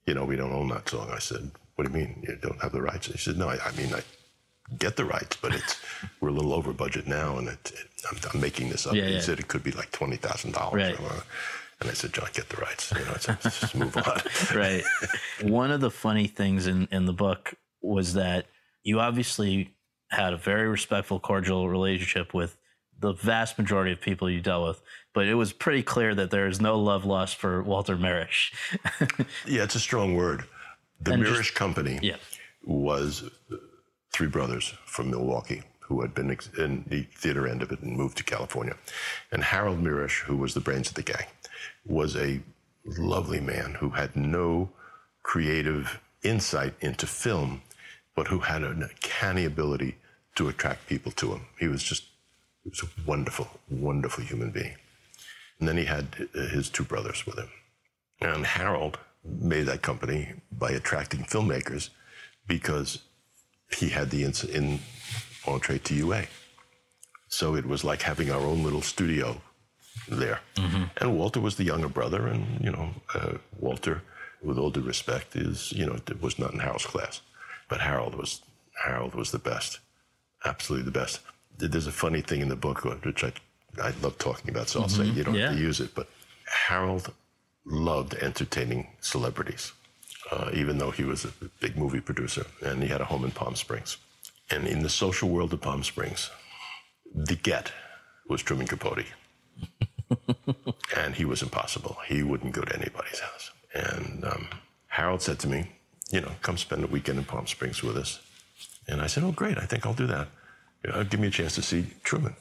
[0.06, 2.58] "You know, we don't own that song." I said, "What do you mean you don't
[2.62, 4.00] have the rights?" He said, "No, I, I mean I
[4.78, 5.80] get the rights, but it's
[6.20, 9.06] we're a little over budget now, and it, it, I'm, I'm making this up." Yeah,
[9.06, 9.20] he yeah.
[9.20, 10.98] said it could be like twenty thousand dollars.
[11.80, 12.92] And I said, "John, get the rights.
[12.92, 14.20] You know, it's, let's just move on."
[14.56, 14.82] right.
[15.42, 18.46] One of the funny things in, in the book was that
[18.84, 19.74] you obviously
[20.10, 22.56] had a very respectful, cordial relationship with
[23.00, 26.46] the vast majority of people you dealt with, but it was pretty clear that there
[26.46, 28.52] is no love lost for Walter Mirisch.
[29.46, 30.44] Yeah, it's a strong word.
[31.00, 32.16] The And Mirisch just- Company Yeah.
[32.64, 33.28] was
[34.14, 38.16] three brothers from Milwaukee who had been in the theater end of it and moved
[38.16, 38.76] to California.
[39.32, 41.26] And Harold Mirisch, who was the brains of the gang,
[41.84, 42.40] was a
[42.86, 44.70] lovely man who had no
[45.24, 47.62] creative insight into film,
[48.14, 49.96] but who had an uncanny ability
[50.36, 51.46] to attract people to him.
[51.58, 52.04] He was just
[52.62, 54.76] he was a wonderful, wonderful human being.
[55.58, 57.50] And then he had uh, his two brothers with him.
[58.20, 61.90] And Harold made that company by attracting filmmakers
[62.46, 63.00] because
[63.74, 64.80] he had the ins- in
[65.46, 66.26] entree to UA.
[67.28, 69.40] So it was like having our own little studio
[70.08, 70.40] there.
[70.56, 70.84] Mm-hmm.
[71.00, 74.02] And Walter was the younger brother, and you know, uh, Walter,
[74.42, 77.20] with all due respect, is you know was not in Harold's class,
[77.68, 78.42] but Harold was
[78.84, 79.80] Harold was the best.
[80.44, 81.20] absolutely the best.
[81.56, 83.32] There's a funny thing in the book, uh, which I,
[83.82, 85.16] I love talking about, so I'll say mm-hmm.
[85.18, 85.94] you don't have to use it.
[85.94, 86.08] But
[86.68, 87.12] Harold
[87.64, 89.72] loved entertaining celebrities,
[90.34, 93.30] uh, even though he was a big movie producer and he had a home in
[93.30, 93.96] Palm Springs.
[94.50, 96.30] And in the social world of Palm Springs,
[97.14, 97.72] the get
[98.28, 99.06] was Truman Capote.
[100.96, 101.96] and he was impossible.
[102.06, 103.50] He wouldn't go to anybody's house.
[103.74, 104.48] And um,
[104.88, 105.70] Harold said to me,
[106.10, 108.20] you know, come spend a weekend in Palm Springs with us.
[108.88, 110.28] And I said, oh, great, I think I'll do that.
[110.84, 112.34] You know, give me a chance to see Truman.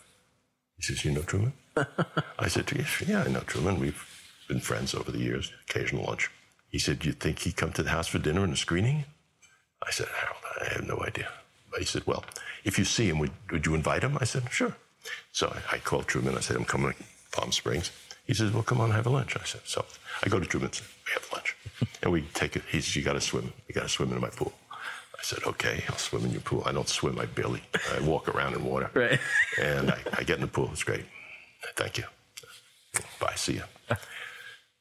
[0.78, 1.54] He says, you know Truman?
[2.40, 2.70] I said,
[3.08, 3.80] yeah, I know Truman.
[3.80, 4.04] We've
[4.48, 6.30] been friends over the years, occasional lunch.
[6.74, 9.06] He said, do you think he'd come to the house for dinner and a screening?
[9.86, 11.30] I said, Harold, I have no idea.
[11.78, 12.26] He said, well,
[12.64, 14.18] if you see him, would, would you invite him?
[14.20, 14.76] I said, sure.
[15.32, 16.36] So I, I called Truman.
[16.36, 17.92] I said, I'm coming to Palm Springs.
[18.26, 19.38] He says, well, come on, have a lunch.
[19.38, 19.86] I said, so
[20.24, 21.56] I go to Truman and say, we have lunch.
[22.02, 22.64] and we take it.
[22.72, 23.54] He says, you got to swim.
[23.68, 24.52] You got to swim in my pool.
[24.72, 26.64] I said, okay, I'll swim in your pool.
[26.66, 27.20] I don't swim.
[27.20, 27.62] I barely,
[27.96, 28.90] I walk around in water.
[28.96, 29.20] Right.
[29.62, 30.70] And I, I get in the pool.
[30.72, 31.06] It's great.
[31.76, 32.06] Thank you.
[33.20, 33.36] Bye.
[33.36, 33.64] See you.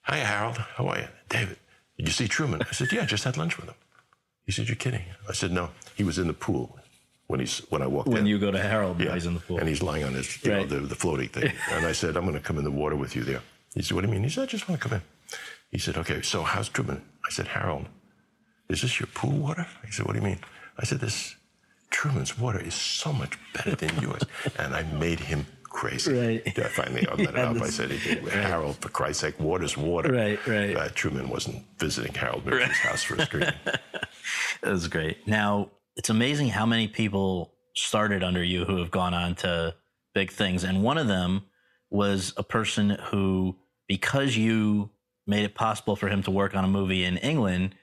[0.05, 0.57] Hi, Harold.
[0.57, 1.09] How are you?
[1.29, 1.59] David,
[2.03, 2.63] did you see Truman?
[2.69, 3.77] I said, yeah, I just had lunch with him.
[4.45, 5.03] He said, you're kidding.
[5.29, 5.71] I said, no.
[5.95, 6.77] He was in the pool
[7.29, 8.15] when he's when I walked in.
[8.15, 9.59] When you go to Harold, Yeah, he's in the pool.
[9.59, 10.69] and he's lying on his, you Right.
[10.69, 11.53] know, the, the floating thing.
[11.71, 13.41] and I said, I'm going to come in the water with you there.
[13.75, 14.25] He said, What do you mean?
[14.25, 15.03] He said, I just want to come in.
[15.71, 17.03] He said, Okay, so how's Truman?
[17.25, 17.87] I said, Harold,
[18.69, 19.67] is this your pool water?
[19.87, 20.41] He said, What do you mean?
[20.79, 21.37] I said, This
[21.91, 24.23] Truman's water is so much better than yours.
[24.59, 26.13] and I made him crazy.
[26.19, 26.57] Right.
[26.57, 27.61] Yeah, finally, I let it out.
[27.61, 30.13] I said, Harold, for Christ's sake, water's water.
[30.13, 30.77] Right, right.
[30.77, 33.55] Uh, Truman wasn't visiting Harold Mirisch's house for a screening.
[34.63, 35.27] That was great.
[35.27, 39.75] Now, it's amazing how many people started under you who have gone on to
[40.15, 40.63] big things.
[40.63, 41.43] And one of them
[41.91, 43.57] was a person who,
[43.89, 44.91] because you
[45.27, 47.75] made it possible for him to work on a movie in England,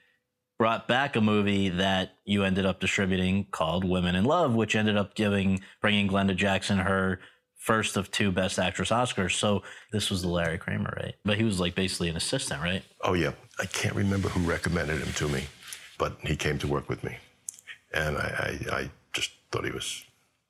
[0.58, 4.96] brought back a movie that you ended up distributing called Women in Love, which ended
[4.96, 7.20] up giving bringing Glenda Jackson her
[7.60, 9.34] first of two Best Actress Oscars.
[9.34, 11.14] So this was the Larry Kramer, right?
[11.24, 12.82] But he was like basically an assistant, right?
[13.02, 13.32] Oh, yeah.
[13.60, 15.44] I can't remember who recommended him to me,
[15.98, 17.18] but he came to work with me.
[17.92, 20.04] And I, I, I just thought he was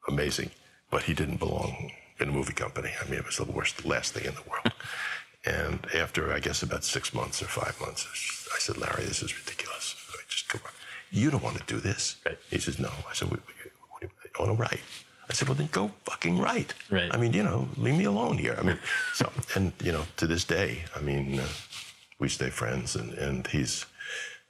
[0.08, 0.50] amazing,
[0.90, 1.90] but he didn't belong
[2.20, 2.90] in a movie company.
[3.00, 4.72] I mean, it was the worst, last thing in the world.
[5.44, 8.06] and after, I guess, about six months or five months,
[8.54, 9.96] I said, Larry, this is ridiculous.
[10.12, 10.72] I just come on.
[11.10, 12.16] You don't want to do this.
[12.50, 12.90] He says, no.
[13.08, 14.80] I said, what, what, what, I want to write.
[15.30, 16.74] I said, well, then go fucking write.
[16.90, 17.08] Right.
[17.14, 18.56] I mean, you know, leave me alone here.
[18.58, 18.78] I mean,
[19.14, 21.46] so, and, you know, to this day, I mean, uh,
[22.18, 23.86] we stay friends, and, and he's,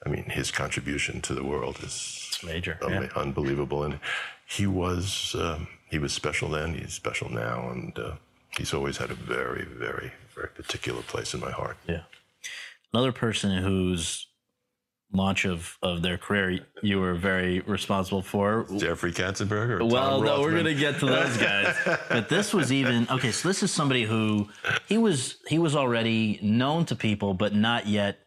[0.07, 2.78] I mean, his contribution to the world is It's major.
[2.83, 3.09] un- yeah.
[3.14, 3.85] unbelievable.
[3.85, 4.01] And
[4.47, 8.12] he was, um, he was special then, he's special now, and uh,
[8.57, 11.76] he's always had a very, very, very particular place in my heart.
[11.87, 12.05] Yeah.
[12.93, 14.26] Another person whose
[15.12, 18.66] launch of, of their career you were very responsible for.
[18.76, 21.76] Jeffrey Katzenberg Well, no, we're gonna get to those guys.
[22.08, 23.30] but this was even okay.
[23.32, 24.48] So this is somebody who
[24.86, 28.18] he was he was already known to people, but not yet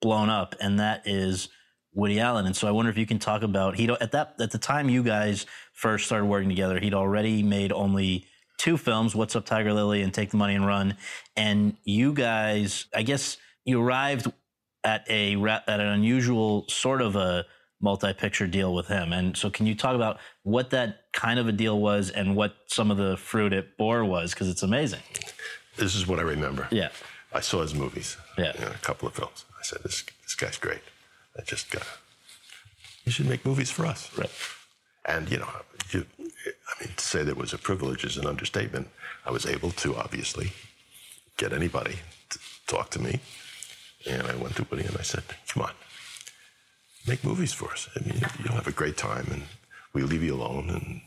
[0.00, 1.48] blown up, and that is
[1.94, 2.46] Woody Allen.
[2.46, 4.88] And so I wonder if you can talk about he at that at the time
[4.88, 8.26] you guys first started working together, he'd already made only
[8.58, 10.96] two films, What's Up Tiger Lily and Take the Money and Run,
[11.36, 14.32] and you guys, I guess you arrived
[14.84, 17.46] at a at an unusual sort of a
[17.80, 19.12] multi-picture deal with him.
[19.12, 22.54] And so can you talk about what that kind of a deal was and what
[22.66, 25.00] some of the fruit it bore was because it's amazing.
[25.76, 26.68] This is what I remember.
[26.70, 26.90] Yeah.
[27.32, 28.16] I saw his movies.
[28.38, 28.52] Yeah.
[28.54, 29.44] You know, a couple of films.
[29.58, 30.82] I said, this, this guy's great.
[31.36, 31.82] I just got
[33.04, 34.16] he should make movies for us.
[34.16, 34.30] Right.
[35.04, 35.48] And, you know,
[35.90, 38.88] you, I mean, to say that it was a privilege is an understatement.
[39.26, 40.52] I was able to, obviously,
[41.36, 41.96] get anybody
[42.30, 43.20] to talk to me.
[44.08, 45.72] And I went to Woody and I said, come on,
[47.06, 47.88] make movies for us.
[47.96, 49.42] I mean, you'll have a great time and
[49.92, 50.70] we leave you alone.
[50.70, 51.00] And,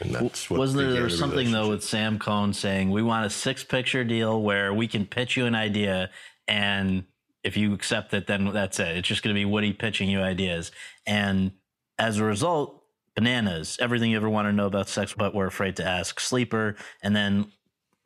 [0.00, 3.26] and that's what Wasn't there, there was something though with Sam Cohn saying we want
[3.26, 6.10] a six picture deal where we can pitch you an idea
[6.48, 7.04] and
[7.42, 8.96] if you accept it, then that's it.
[8.96, 10.72] It's just going to be Woody pitching you ideas.
[11.06, 11.52] And
[11.98, 12.82] as a result,
[13.14, 16.74] bananas, everything you ever want to know about sex, but we're afraid to ask, sleeper.
[17.02, 17.52] And then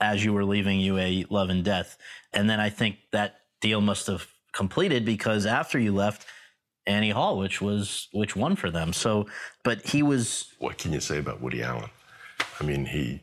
[0.01, 1.97] as you were leaving UA love and death.
[2.33, 6.27] And then I think that deal must have completed because after you left
[6.87, 8.93] Annie Hall, which was, which won for them.
[8.93, 9.27] So,
[9.63, 11.91] but he was, what can you say about Woody Allen?
[12.61, 13.21] I mean, he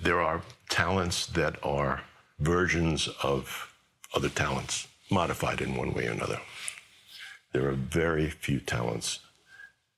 [0.00, 2.02] there are talents that are
[2.38, 3.74] versions of
[4.14, 6.40] other talents, modified in one way or another.
[7.52, 9.20] There are very few talents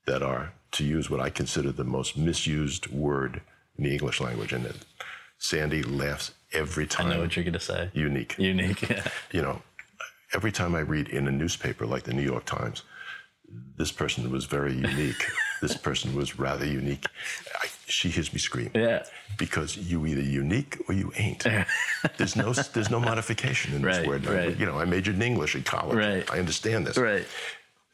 [0.06, 3.42] that are, to use what I consider the most misused word
[3.76, 4.76] in the English language, and it,
[5.38, 7.08] Sandy laughs every time.
[7.08, 7.90] I know what you're going to say.
[7.92, 8.82] unique Unique.
[8.90, 9.04] Yeah.
[9.32, 9.62] you know,
[10.34, 12.82] every time I read in a newspaper like the New York Times,
[13.76, 15.24] this person was very unique.
[15.60, 17.04] this person was rather unique.
[17.60, 18.70] I, she hears me scream.
[18.74, 19.04] Yeah.
[19.38, 21.44] Because you either unique or you ain't.
[22.16, 24.26] there's no there's no modification in Right, this word.
[24.26, 24.56] right.
[24.56, 25.96] You know, I majored in English in college.
[25.96, 26.30] Right.
[26.30, 26.96] I understand this.
[26.96, 27.26] Right.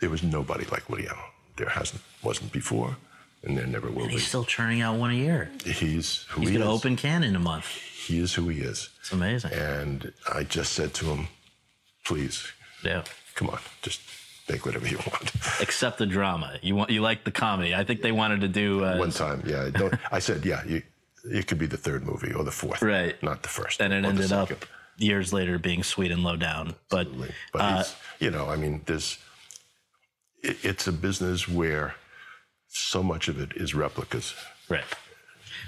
[0.00, 1.20] There was nobody like Woody Allen.
[1.56, 2.94] There hasn't wasn't before,
[3.42, 4.14] and there never will And be.
[4.14, 5.50] he's still churning out one a year.
[5.64, 6.78] He's who He's he going to is.
[6.80, 7.66] open can in a month.
[8.06, 8.90] He is who he is.
[9.00, 9.52] It's amazing.
[9.52, 11.28] And I just said to him,
[12.06, 12.46] please,
[12.84, 13.02] Yeah.
[13.34, 14.00] come on, just
[14.48, 15.32] make whatever you want.
[15.60, 16.58] Except the drama.
[16.62, 17.74] You want you like the comedy.
[17.74, 19.70] I think they wanted to do uh, One time, yeah.
[19.70, 20.82] Don't, I said, yeah, you,
[21.24, 22.80] it could be the third movie or the fourth.
[22.82, 23.20] Right.
[23.22, 23.80] Not the first.
[23.80, 24.50] and it ended up
[24.98, 26.74] years later being sweet and low down.
[26.88, 27.34] But Absolutely.
[27.52, 29.18] But uh, it's, you know, I mean, there's,
[30.42, 31.94] it, it's a business where
[32.68, 34.34] so much of it is replicas.
[34.68, 34.84] right.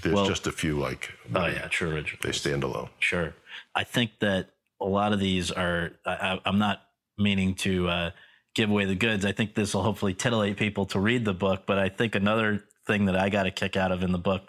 [0.03, 2.21] There's Well- just a few like, Oh yeah, true original.
[2.23, 2.91] they stand alone.
[3.01, 3.35] Sure.
[3.75, 4.51] I think that
[4.81, 6.83] a lot of these are, I, I'm not
[7.17, 8.11] meaning to uh,
[8.55, 9.25] give away the goods.
[9.25, 11.65] I think this will hopefully titillate people to read the book.
[11.67, 14.43] But I think another thing that I got a kick out of in the book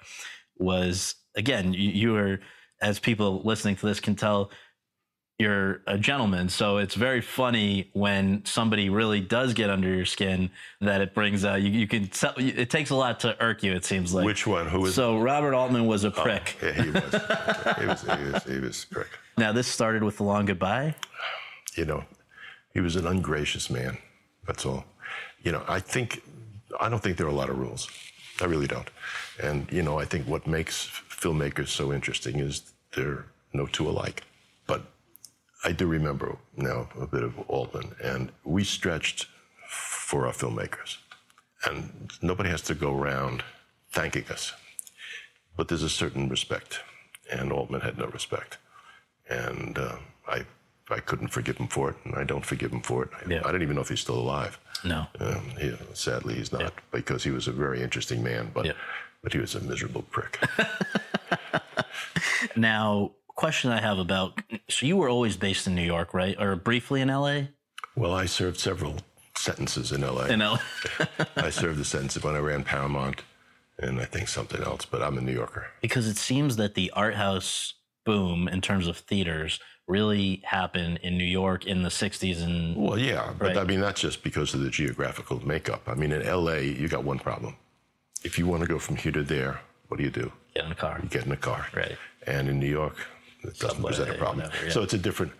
[0.58, 2.40] was, again, you, you are,
[2.82, 4.52] as people listening to this can tell,
[5.40, 6.50] you're a gentleman.
[6.50, 11.46] So it's very funny when somebody really does get under your skin that it brings
[11.46, 14.26] out, you, you can tell, it takes a lot to irk you, it seems like.
[14.26, 14.68] Which one?
[14.68, 16.58] Who is So Robert Altman was a prick.
[16.62, 17.04] Oh, yeah, he was.
[17.80, 18.02] he was.
[18.02, 18.44] He was.
[18.44, 19.08] He was a prick.
[19.38, 20.94] Now this started with the long goodbye.
[21.76, 22.04] You know,
[22.74, 23.98] he was an ungracious man.
[24.46, 24.84] That's all.
[25.42, 26.22] You know, I think
[26.82, 27.90] I don't think there are a lot of rules.
[28.42, 28.90] I really don't.
[29.42, 34.24] And you know, I think what makes filmmakers so interesting is they're no two alike.
[35.64, 39.28] I do remember now a bit of Altman, and we stretched
[39.70, 40.98] for our filmmakers,
[41.66, 43.44] and nobody has to go around
[43.92, 44.54] thanking us.
[45.58, 46.80] But there's a certain respect,
[47.32, 48.58] and Altman had no respect,
[49.30, 49.98] and uh,
[50.28, 50.46] I
[50.92, 53.10] I couldn't forgive him for it, and I don't forgive him for it.
[53.14, 53.42] I, Yeah.
[53.46, 54.58] I don't even know if he's still alive.
[54.84, 55.06] No.
[55.20, 58.72] Um, he, sadly, he's not because he was a very interesting man, but Yeah.
[59.22, 60.40] but he was a miserable prick.
[62.56, 66.36] Now, question I have about so you were always based in New York, right?
[66.40, 67.44] Or briefly in LA?
[67.96, 68.98] well, I served several
[69.38, 70.28] sentences in L.A.
[70.28, 70.60] In LA.
[71.38, 73.22] I served a sentence when I ran Paramount,
[73.78, 74.84] and I think something else.
[74.86, 75.68] But I'm a New Yorker.
[75.82, 77.76] because it seems that the art house
[78.06, 83.00] boom in terms of theaters really happened in New York in the 60s and Well,
[83.00, 83.58] yeah, but Right.
[83.58, 85.84] I mean that's just because of the geographical makeup.
[85.88, 87.56] I mean, in L.A., you got one problem.
[88.24, 90.32] If you want to go from here to there, what do you do?
[90.54, 91.00] get in a car.
[91.02, 91.68] You get in a car.
[91.74, 91.98] Right.
[92.28, 92.98] And in New York,
[93.44, 94.46] it doesn't present a problem.
[94.46, 94.72] whatever, yeah.
[94.72, 95.32] So it's a different.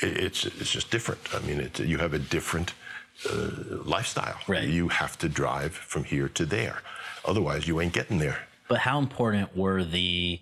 [0.00, 1.20] It's it's just different.
[1.34, 2.74] I mean, it, you have a different
[3.28, 3.50] uh,
[3.84, 4.38] lifestyle.
[4.48, 4.68] Right.
[4.68, 6.82] You have to drive from here to there.
[7.24, 8.46] Otherwise, you ain't getting there.
[8.68, 10.40] But how important were the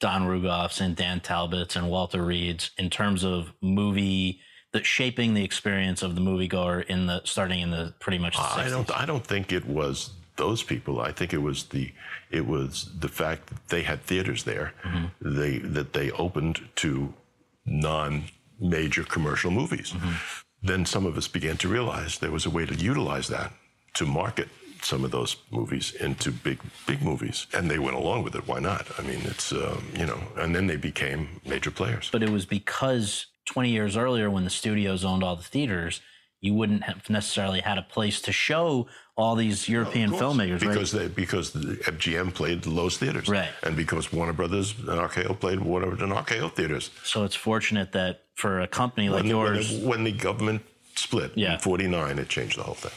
[0.00, 4.40] Don Rugoffs and Dan Talbots and Walter Reades in terms of movie
[4.72, 8.42] that shaping the experience of the moviegoer in the starting in the pretty much the
[8.42, 8.58] 60s?
[8.58, 8.98] I don't.
[8.98, 10.10] I don't think it was
[10.40, 10.94] those people.
[11.00, 11.92] I think it was the.
[12.30, 14.72] It was the fact that they had theaters there.
[14.84, 15.38] Mm-hmm.
[15.40, 17.12] They that they opened to
[17.66, 19.92] non-major commercial movies.
[19.92, 20.14] Mm-hmm.
[20.62, 23.52] Then some of us began to realize there was a way to utilize that
[23.98, 24.48] to market
[24.82, 28.44] some of those movies into big big movies, and they went along with it.
[28.46, 28.84] Why not?
[28.98, 32.08] I mean, it's um, you know, and then they became major players.
[32.10, 36.00] but it was because 20 years earlier when the studios owned all the theaters
[36.40, 38.86] you wouldn't have necessarily had a place to show
[39.16, 43.50] all these european filmmakers right because they because the MGM played the Loew's theaters, Right.
[43.62, 46.90] and because Warner Brothers and RKO played Warner and RKO theaters.
[47.04, 50.62] so it's fortunate that for a company like when, when yours the, when the government
[50.94, 51.54] split Yeah.
[51.54, 52.92] in '49, it changed the whole thing.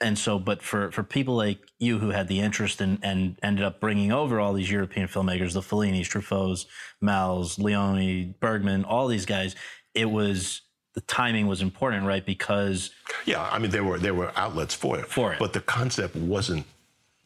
[0.00, 3.64] and so but for for people like you who had the interest in, and ended
[3.64, 6.66] up bringing over all these european filmmakers the fellinis truffauts
[7.02, 9.56] mals leone bergman all these guys
[9.94, 10.62] it was
[10.96, 12.90] the timing was important right because
[13.26, 15.38] Yeah, I mean there were there were outlets for it, For it.
[15.38, 16.64] but the concept wasn't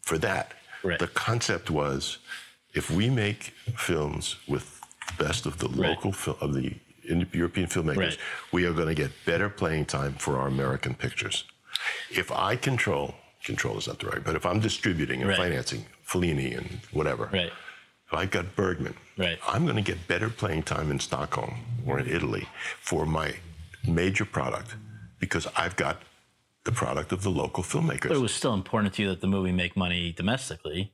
[0.02, 0.52] for that.
[0.82, 0.98] Right.
[0.98, 2.18] The concept was
[2.74, 3.42] if we make
[3.76, 6.74] films with the best of the local fil- of the
[7.32, 8.18] European filmmakers, Right.
[8.52, 11.44] we are going to get better playing time for our American pictures.
[12.10, 13.14] If I control
[13.50, 15.38] control is not the right, but if I'm distributing and Right.
[15.44, 16.66] financing Fellini and
[16.98, 17.52] whatever, right
[18.12, 19.38] If I got Bergman, Right.
[19.46, 21.52] I'm going to get better playing time in Stockholm
[21.86, 22.48] or in Italy
[22.80, 23.28] for my
[23.86, 24.74] major product
[25.18, 26.02] because I've got
[26.64, 28.08] the product of the local filmmakers.
[28.08, 30.92] but it was still important to you that the movie make money domestically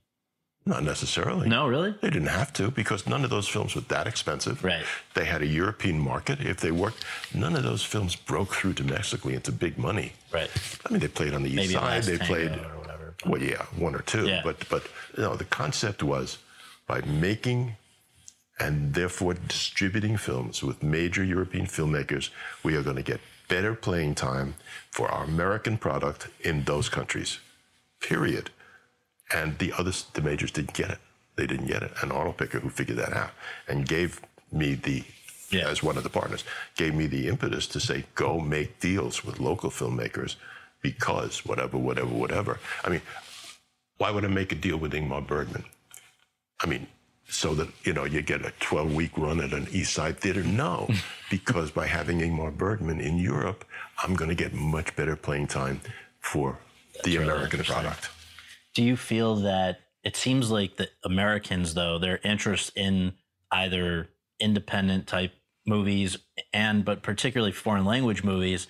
[0.64, 1.49] Not necessarily.
[1.49, 4.62] no really They didn't have to because none of those films were that expensive.
[4.62, 4.84] Right.
[5.14, 6.41] They had a European market.
[6.41, 10.12] If they worked, none of those films broke through domestically into big money.
[10.32, 10.51] right
[10.84, 11.82] I mean, they played on the east maybe side.
[11.82, 14.26] Last They played, or whatever well, yeah, one or two.
[14.26, 14.43] Yeah.
[14.45, 14.82] But but
[15.16, 16.39] you know, the concept was
[16.87, 17.74] by making
[18.59, 22.30] and therefore distributing films with major European filmmakers,
[22.62, 24.54] we are going to get better playing time
[24.90, 27.38] for our American product in those countries.
[28.00, 28.50] period.
[29.34, 30.98] And the others, the majors didn't get it.
[31.34, 31.92] They didn't get it.
[32.02, 33.30] And Arnold Picker, who figured that out
[33.66, 34.20] and gave
[34.52, 35.02] me the,
[35.50, 35.68] Yeah.
[35.68, 36.44] as one of the partners,
[36.76, 40.36] gave me the impetus to say, go make deals with local filmmakers
[40.82, 42.61] because whatever, whatever, whatever.
[42.84, 43.02] I mean,
[43.96, 45.64] why would I make a deal with Ingmar Bergman?
[46.61, 46.86] I mean,
[47.29, 50.43] so that you know you get a 12 week run at an East Side theater?
[50.43, 50.89] No,
[51.31, 53.64] because by having Ingmar Bergman in Europe,
[54.03, 55.81] I'm going to get much better playing time
[56.20, 56.59] for
[57.05, 58.11] the really American product.
[58.74, 63.14] Do you feel that it seems like the Americans, though, their interest in
[63.51, 64.09] either
[64.39, 65.33] independent type
[65.66, 66.18] movies
[66.53, 68.66] and, but particularly foreign language movies,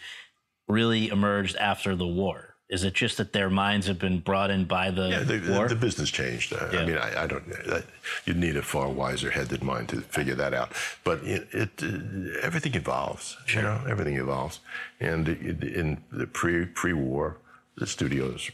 [0.68, 2.45] really emerged after the war?
[2.68, 5.68] Is it just that their minds have been brought in by the Yeah, the, war?
[5.68, 6.52] the business changed.
[6.52, 6.80] Uh, Yeah.
[6.80, 7.44] I mean, I, I don't.
[7.70, 7.80] Uh,
[8.24, 10.72] you'd need a far wiser head than mine to figure that out.
[11.04, 13.36] But it, it uh, everything evolves.
[13.54, 14.58] You know, everything evolves.
[14.98, 17.36] And in the pre pre war,
[17.76, 18.50] the studios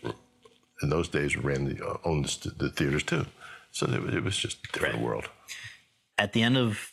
[0.83, 3.25] in those days ran the uh, owned the, the theaters too.
[3.71, 5.03] So it, was- it was just a different Right.
[5.05, 5.25] world.
[6.19, 6.91] At the end of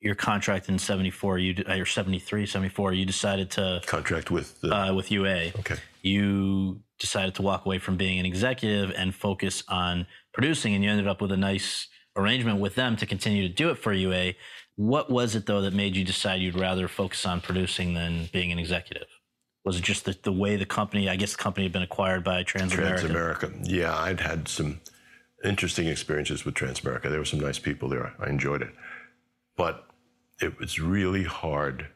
[0.00, 4.94] your contract in 74, you, or 73, 74, you decided to, Contract with the uh,
[4.94, 5.76] with UA, okay.
[6.02, 10.90] You decided to walk away from being an executive and focus on producing and you
[10.90, 14.34] ended up with a nice arrangement with them to continue to do it for UA.
[14.76, 18.52] What was it though that made you decide you'd rather focus on producing than being
[18.52, 19.06] an executive?
[19.64, 22.24] Was it just the, the way the company, I guess the company had been acquired
[22.24, 23.00] by Transamerica?
[23.00, 23.60] Transamerica.
[23.64, 24.80] Yeah, I'd had some
[25.44, 27.04] interesting experiences with Transamerica.
[27.04, 28.12] There were some nice people there.
[28.18, 28.70] I enjoyed it.
[29.56, 29.86] But
[30.40, 31.86] it was really hard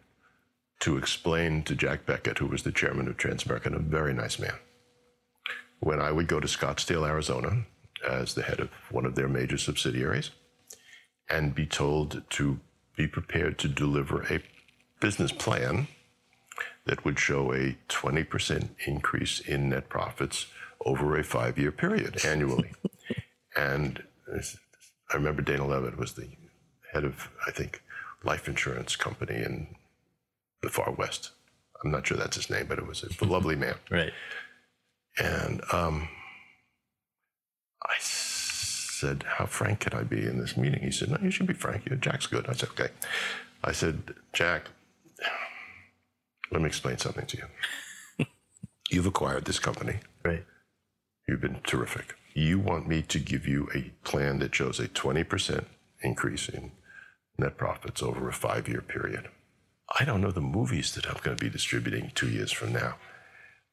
[0.80, 4.38] to explain to Jack Beckett, who was the chairman of Transamerica, and a very nice
[4.38, 4.54] man.
[5.80, 7.64] When I would go to Scottsdale, Arizona,
[8.06, 10.30] as the head of one of their major subsidiaries,
[11.28, 12.60] and be told to
[12.96, 14.42] be prepared to deliver a
[15.00, 15.88] business plan
[16.86, 20.46] that would show a 20% increase in net profits
[20.84, 22.72] over a five year period annually.
[23.56, 26.28] and I remember Dana Levitt was the
[26.92, 27.82] head of, I think,
[28.24, 29.74] life insurance company in
[30.66, 31.30] the far west.
[31.84, 33.76] I'm not sure that's his name, but it was a lovely man.
[33.90, 34.12] Right.
[35.18, 36.08] And um,
[37.84, 40.80] I said, How frank can I be in this meeting?
[40.82, 41.86] He said, No, you should be frank.
[41.88, 42.48] You- Jack's good.
[42.48, 42.88] I said, Okay.
[43.62, 44.68] I said, Jack,
[46.50, 48.26] let me explain something to you.
[48.90, 50.00] You've acquired this company.
[50.24, 50.44] Right.
[51.28, 52.16] You've been terrific.
[52.34, 55.64] You want me to give you a plan that shows a 20%
[56.02, 56.72] increase in
[57.38, 59.28] net profits over a five year period.
[59.98, 62.96] I don't know the movies that I'm going to be distributing two years from now.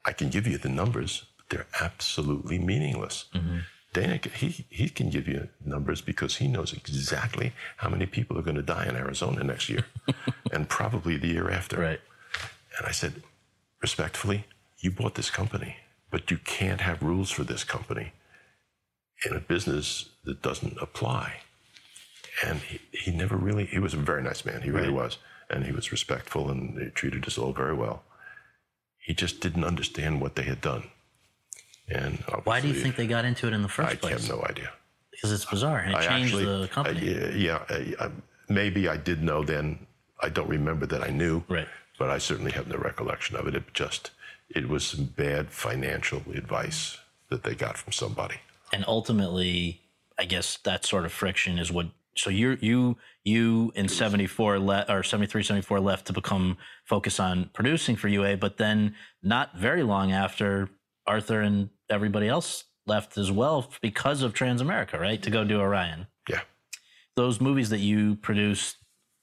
[0.05, 3.26] I can give you the numbers, but they're absolutely meaningless.
[3.34, 3.59] Mm-hmm.
[3.93, 8.41] Dana, he, he can give you numbers because he knows exactly how many people are
[8.41, 9.86] going to die in Arizona next year
[10.51, 11.80] and probably the year after.
[11.80, 12.01] Right.
[12.78, 13.22] And I said,
[13.82, 14.45] respectfully,
[14.80, 15.78] you bought this company,
[16.09, 18.14] but you can't have rules for this company
[19.26, 21.41] in a business that doesn't apply.
[22.43, 24.64] And he, he never really, he was a very nice man.
[24.64, 25.03] He really Right.
[25.03, 25.18] was.
[25.54, 28.01] And he was respectful and he treated us all very well.
[28.97, 30.89] He just didn't understand what they had done.
[31.88, 34.14] And Why do you think they got into it in the first I place?
[34.14, 34.72] I have no idea.
[35.12, 37.16] Because it's bizarre and it I changed actually, the company.
[37.16, 38.10] I- yeah, I, I,
[38.49, 39.86] maybe I did know then.
[40.22, 41.68] I don't remember that I knew, Right.
[41.99, 43.56] but I certainly have no recollection of it.
[43.56, 44.12] It just,
[44.49, 46.97] it was some bad financial advice
[47.30, 48.38] that they got from somebody.
[48.72, 49.82] and ultimately
[50.20, 54.86] i guess that sort of friction is what so you you you in 74 le-
[54.89, 59.84] or 73 74 left to become focus on producing for ua but then not very
[59.84, 60.70] long after
[61.07, 66.07] arthur and everybody else left as well because of transamerica right to go do orion
[66.30, 66.41] Yeah.
[67.16, 68.78] those movies that you produced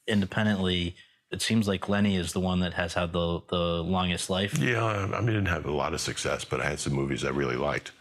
[0.09, 0.97] independently
[1.31, 4.85] it seems like lenny is the one that has had the the longest life Yeah,
[4.85, 7.31] I mean, I didn't have a lot of success, but I had some movies I
[7.31, 7.93] really liked.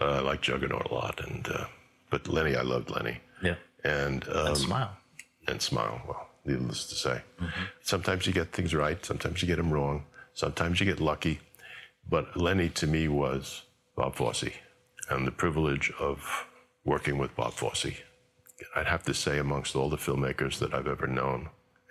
[0.00, 1.64] Uh, I liked Juggernaut a lot, and uh,
[2.10, 3.56] but Lenny, I loved Lenny, yeah
[3.86, 4.96] and um, and smile
[5.48, 6.00] and Smile.
[6.06, 7.22] Well, needless to say,
[7.82, 11.40] sometimes you get things right, sometimes you get them wrong, sometimes you get lucky.
[12.08, 13.62] But Lenny to me was
[13.96, 14.50] Bob Fosse,
[15.08, 16.46] and the privilege of
[16.84, 18.00] working with Bob Fosse.
[18.74, 21.50] I'd have to say, amongst all the filmmakers that I've ever known,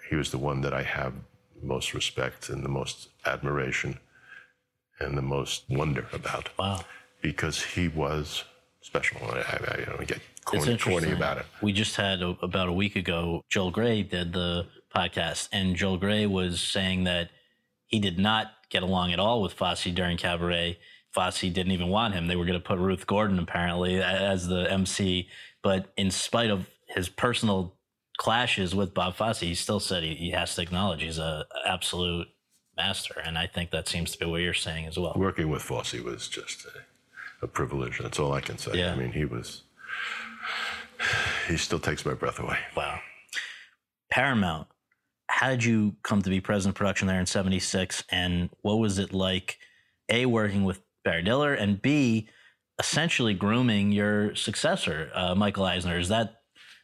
[0.10, 1.14] he was the one that I have
[1.62, 4.00] most respect and the most admiration
[5.00, 6.82] and the most wonder about wow
[7.22, 8.44] because he was
[8.82, 9.18] special.
[9.24, 11.14] I, I, I don't get corny, corny interesting.
[11.14, 11.46] about it.
[11.62, 15.98] We just had a, about a week ago, Joel Grey did the podcast, and Joel
[15.98, 17.30] Grey was saying that
[17.88, 20.78] he did not get along at all with Fosse during Cabaret.
[21.12, 22.28] Fosse didn't even want him.
[22.28, 25.28] They were going to put Ruth Gordon apparently as the MC,
[25.62, 27.76] but in spite of his personal
[28.18, 32.28] clashes with Bob Fosse, he still said he, he has to acknowledge he's a absolute
[32.78, 35.14] master, and I think that seems to be what you're saying as well.
[35.16, 36.80] Working with Fosse was just, uh,
[37.42, 38.00] a privilege.
[38.00, 38.72] That's all I can say.
[38.76, 38.94] Yeah.
[38.94, 39.64] I mean, he was.
[41.48, 42.58] He still takes my breath away.
[42.76, 43.00] Wow.
[44.12, 44.68] Paramount,
[45.28, 48.04] how did you come to be president of production there in 76?
[48.10, 49.60] And what was it like,
[50.10, 52.30] A, working with Barry Diller, and B,
[52.80, 56.00] essentially grooming your successor, uh, Michael Eisner?
[56.00, 56.42] Is that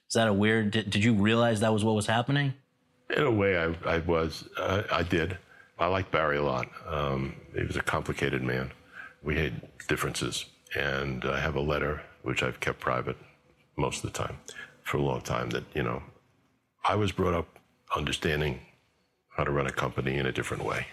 [0.10, 2.54] is that a weird, did, did you realize that was what was happening?
[3.16, 4.48] In a way, I, I was.
[4.58, 5.38] Uh, I did.
[5.80, 6.68] I liked Barry a lot.
[6.86, 8.72] Um, he was a complicated man.
[9.24, 10.46] We had differences.
[10.76, 13.18] And I have a letter, which I've kept private
[13.82, 14.38] most of the time,
[14.84, 16.02] for a long time, that, you know,
[16.88, 17.48] I was brought up
[17.96, 18.60] understanding
[19.36, 20.88] how to run a company in a different way.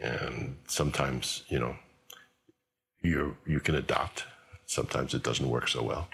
[0.00, 1.76] And sometimes, you know,
[3.02, 4.24] you you can adopt.
[4.66, 6.08] Sometimes it doesn't work so well.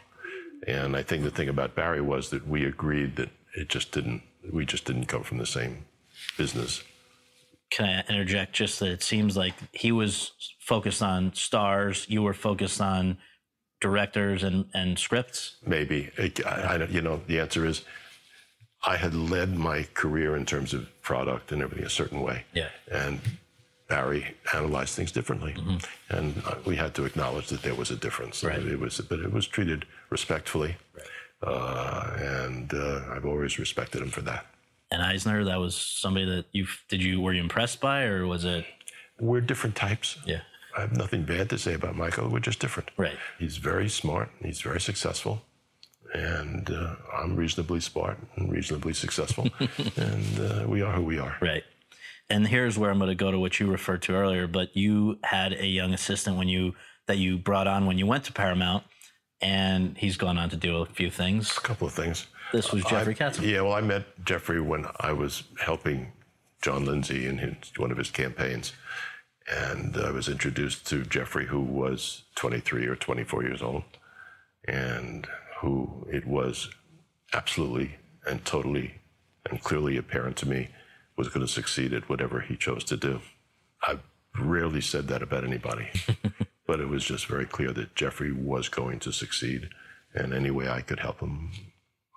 [0.67, 4.23] And I think the thing about Barry was that we agreed that it just didn't.
[4.53, 5.87] We just didn't come from the same
[6.37, 6.83] business.
[7.71, 12.35] Can I interject just that it seems like he was focused on stars, you were
[12.35, 13.17] focused on
[13.81, 15.57] directors and, and scripts?
[15.67, 17.83] Maybe It- I, I you know the answer is
[18.87, 22.45] I had led my career in terms of product and everything a certain way.
[22.55, 22.69] Yeah.
[22.91, 23.21] And
[23.89, 25.53] Barry analyzed things differently,
[26.11, 28.45] and uh, we had to acknowledge that there was a difference.
[28.45, 28.59] Right.
[28.65, 30.77] It was, but it was treated respectfully,
[31.43, 34.47] uh, and uh, I've always respected him for that.
[34.93, 38.45] And Eisner, that was somebody that you did you were you impressed by, or was
[38.45, 38.65] it?
[39.19, 40.19] We're different types.
[40.25, 40.43] Yeah,
[40.77, 42.29] I have nothing bad to say about Michael.
[42.29, 42.91] We're just different.
[42.97, 43.17] right.
[43.39, 44.31] He's very smart.
[44.43, 45.43] He's very successful.
[46.13, 49.49] And uh, I'm reasonably smart and reasonably successful.
[49.97, 51.37] and uh, we are who we are.
[51.41, 51.63] Right.
[52.29, 54.47] And here's where I'm going to go to what you referred to earlier.
[54.47, 56.75] But you had a young assistant when you
[57.07, 58.85] that you brought on when you went to Paramount,
[59.41, 61.57] and he's gone on to do a few things.
[61.57, 62.29] A couple of things.
[62.53, 63.51] This was Jeffrey Katzenberg.
[63.51, 66.13] Yeah, well, I met Jeffrey when I was helping
[66.63, 68.73] John Lindsay in his, one of his campaigns.
[69.51, 73.83] And I was introduced to Jeffrey, who was 23 or 24 years old,
[74.67, 75.27] and
[75.61, 76.71] who it was
[77.33, 77.97] absolutely
[78.27, 78.95] and totally
[79.49, 80.69] and clearly apparent to me
[81.17, 83.21] was going to succeed at whatever he chose to do.
[83.87, 84.03] I've
[84.39, 85.89] rarely said that about anybody,
[86.67, 89.69] but it was just very clear that Jeffrey was going to succeed,
[90.15, 91.51] and any way I could help him,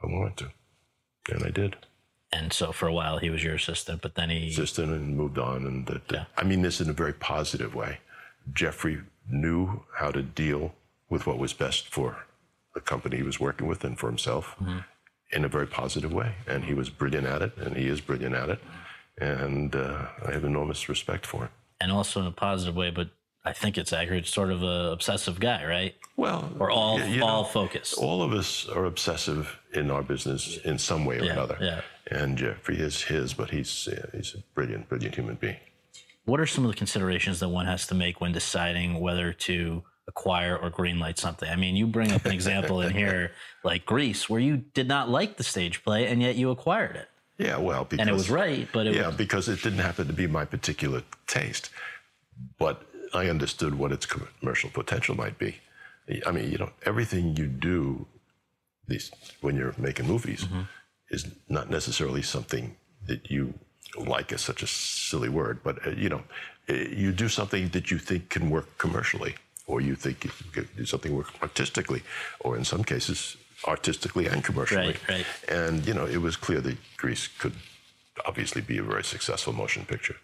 [0.03, 0.51] I wanted to.
[1.34, 1.77] And I did.
[2.36, 5.38] And so for a while he was your assistant, but then he Assistant and moved
[5.38, 5.65] on.
[5.67, 6.25] And that, that- Yeah.
[6.41, 7.99] I mean this in a very positive way.
[8.53, 8.97] Jeffrey
[9.29, 10.73] knew how to deal
[11.09, 12.09] with what was best for
[12.75, 14.79] the company he was working with and for himself Mm-hmm.
[15.31, 16.29] in a very positive way.
[16.47, 18.59] And he was brilliant at it, and he is brilliant at it.
[19.19, 21.49] And uh, I have enormous respect for him.
[21.79, 23.09] and also in a positive way, but
[23.46, 24.26] I think it's accurate.
[24.28, 25.96] Sort of a obsessive guy, right?
[26.16, 27.98] Well, Or all you know, all focused.
[27.98, 31.58] all of us are obsessive in our business in some way or Yeah, another.
[31.60, 31.82] yeah.
[32.12, 35.58] And Jeffrey is his, but he's uh, he's a brilliant, brilliant human being.
[36.26, 39.84] What are some of the considerations that one has to make when deciding whether to
[40.08, 41.50] acquire or greenlight something?
[41.50, 43.32] I mean, you bring up an example in here
[43.64, 47.10] like Grease, where you did not like the stage play and yet you acquired it,
[47.38, 50.08] Yeah, well, because and it was right, but it yeah, was because it didn't happen
[50.08, 51.70] to be my particular taste,
[52.58, 55.57] but I understood what its commercial potential might be.
[56.26, 58.05] I mean, you know, everything you do,
[58.88, 59.11] these
[59.41, 60.61] when you're making movies, Mm-hmm.
[61.09, 62.76] is not necessarily something
[63.07, 63.53] that you
[63.97, 64.32] like.
[64.36, 66.24] Is such a silly word, but uh, you know,
[66.70, 69.36] uh, you do something that you think can work commercially,
[69.68, 72.01] or you think you can do something work artistically,
[72.39, 73.38] or in some cases,
[73.68, 74.88] artistically and commercially.
[74.88, 75.26] Right, right.
[75.47, 77.53] And you know, it was clear that Grease could
[78.26, 80.16] obviously be a very successful motion picture.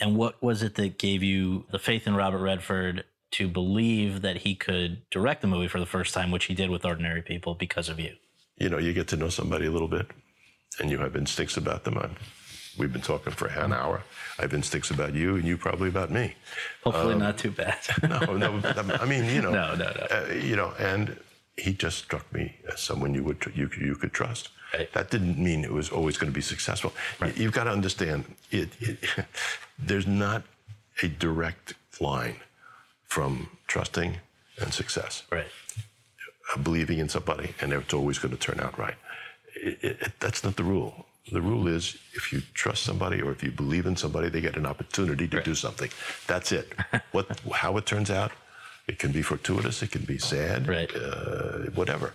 [0.00, 4.38] And what was it that gave you the faith in Robert Redford to believe that
[4.38, 7.54] he could direct the movie for the first time, which he did with Ordinary People
[7.54, 8.14] because of you?
[8.58, 10.06] You know, you get to know somebody a little bit,
[10.80, 11.98] and you have instincts about them.
[11.98, 12.16] I'm,
[12.78, 14.02] we've been talking for an hour.
[14.38, 16.34] I have instincts about you, and you probably about me.
[16.84, 17.78] Hopefully, not too bad.
[18.02, 18.60] No, no.
[19.00, 20.06] I mean, you know, No, no, no.
[20.10, 21.18] Uh, you know, and
[21.56, 24.48] he just struck me as someone you would tr- you you could trust.
[24.74, 24.92] Right.
[24.92, 26.92] That didn't mean it was always going to be successful.
[27.20, 28.98] Y- You've got to understand it, it.
[29.78, 30.42] There's not
[31.02, 32.36] a direct line
[33.04, 34.16] from trusting
[34.60, 35.22] and success.
[35.30, 35.46] right.
[36.54, 38.94] uh, believing in somebody and it's always going to turn out right.
[39.54, 41.06] It, that's not the rule.
[41.30, 44.56] The rule is if you trust somebody or if you believe in somebody, they get
[44.56, 45.90] an opportunity to do something.
[46.26, 46.72] That's it.
[47.12, 48.32] what, how it turns out,
[48.88, 50.90] it can be fortuitous, it can be sad, Right.
[50.96, 52.12] uh, whatever.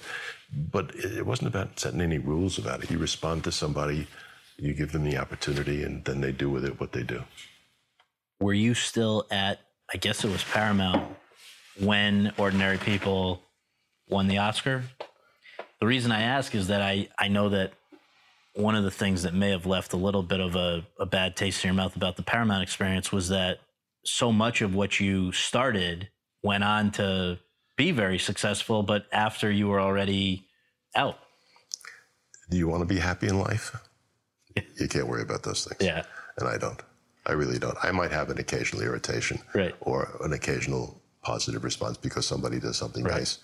[0.52, 2.90] But it, wasn't about setting any rules about it.
[2.90, 4.08] You respond to somebody,
[4.58, 7.24] you give them the opportunity, and then they do with it what they do.
[8.40, 9.60] Were you still at,
[9.94, 11.16] I guess it was Paramount,
[11.80, 13.42] when Ordinary People
[14.10, 14.84] won the Oscar?
[15.80, 17.74] The reason I ask is that I, I know that
[18.54, 21.36] one of the things that may have left a little bit of a, a bad
[21.36, 23.60] taste in your mouth about the Paramount experience was that
[24.04, 26.10] so much of what you started
[26.42, 27.38] went on to
[27.78, 30.46] be very successful, but after you were already
[30.96, 31.18] out.
[32.50, 33.76] Do you want to be happy in life?
[34.80, 35.80] You can't worry about those things.
[35.80, 36.04] Yeah.
[36.38, 36.82] And I don't.
[37.26, 37.78] I really don't.
[37.84, 39.76] I might have an occasional irritation Right.
[39.82, 43.18] or an occasional positive response because somebody does something Right.
[43.18, 43.38] nice.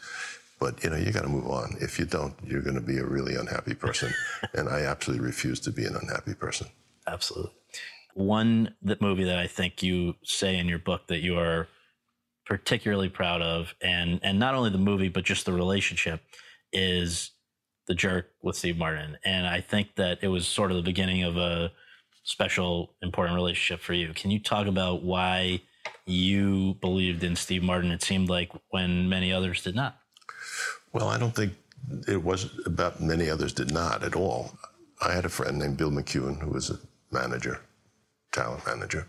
[0.59, 1.75] But you know, you got to move on.
[1.81, 4.11] If you don't, you're going to be a really unhappy person.
[4.53, 6.67] and I absolutely refuse to be an unhappy person.
[7.05, 7.51] Absolutely.
[8.15, 11.67] One that movie that I think you say in your book that you are
[12.45, 16.21] particularly proud of, and and not only the movie but just the relationship,
[16.71, 17.31] is
[17.87, 19.17] the jerk with Steve Martin.
[19.23, 21.71] And I think that it was sort of the beginning of a
[22.23, 24.13] special, important relationship for you.
[24.13, 25.61] Can you talk about why
[26.05, 27.91] you believed in Steve Martin?
[27.91, 29.97] It seemed like when many others did not.
[30.93, 31.53] Well, I don't think
[32.07, 34.57] it was about many others did not at all.
[35.01, 36.79] I had a friend named Bill McEuen who was a
[37.11, 37.59] manager,
[38.31, 39.07] talent manager.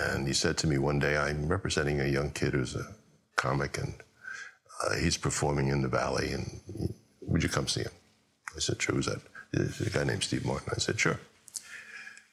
[0.00, 2.94] And he said to me one day, I'm representing a young kid who's a
[3.36, 3.94] comic and
[4.84, 6.32] uh, he's performing in the Valley.
[6.32, 7.92] And would you come see him?
[8.56, 8.94] I said, sure.
[8.94, 9.20] Who's that?
[9.54, 10.72] A guy named Steve Martin.
[10.74, 11.20] I said, sure.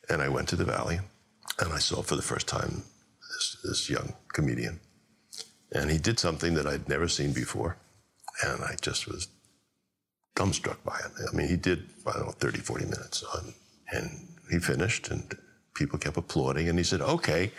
[0.10, 1.00] And I went to the Valley
[1.60, 2.84] and I saw for the first time
[3.22, 4.80] this, this young comedian.
[5.72, 7.78] And he did something that I'd never seen before.
[8.44, 9.28] And I just was
[10.36, 11.12] dumbstruck by it.
[11.32, 13.54] I mean, he did, I don't know, 30, 40 minutes on,
[13.92, 15.38] and he finished and
[15.80, 16.68] people kept applauding.
[16.70, 17.52] And he said, okay,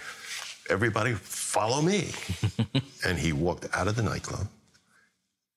[0.68, 2.10] everybody follow me.
[3.06, 4.46] and he walked out of the nightclub.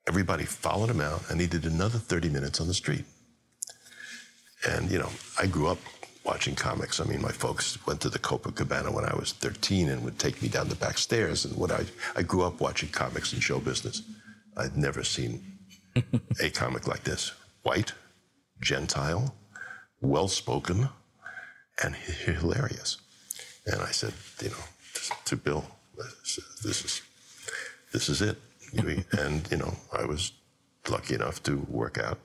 [0.08, 3.06] Everybody followed him out and he did another 30 minutes on the street.
[4.68, 5.78] And, you know, I grew up
[6.24, 7.02] watching comics.
[7.02, 10.42] I mean, my folks went to the Copacabana when I was 13 and would take
[10.42, 11.44] me down the back stairs.
[11.46, 11.84] And what I,
[12.16, 14.02] I grew up watching comics and show business.
[14.56, 15.44] I'd never seen
[16.42, 17.34] a comic like this.
[17.64, 17.94] White,
[18.62, 19.36] gentile,
[20.02, 20.90] well spoken,
[21.82, 22.98] and hilarious.
[23.66, 24.64] And I said, you know,
[25.26, 25.66] to Bill,
[26.64, 27.02] this is
[27.92, 28.38] this is it.
[29.18, 30.34] And you know, I was
[30.90, 32.20] lucky enough to work out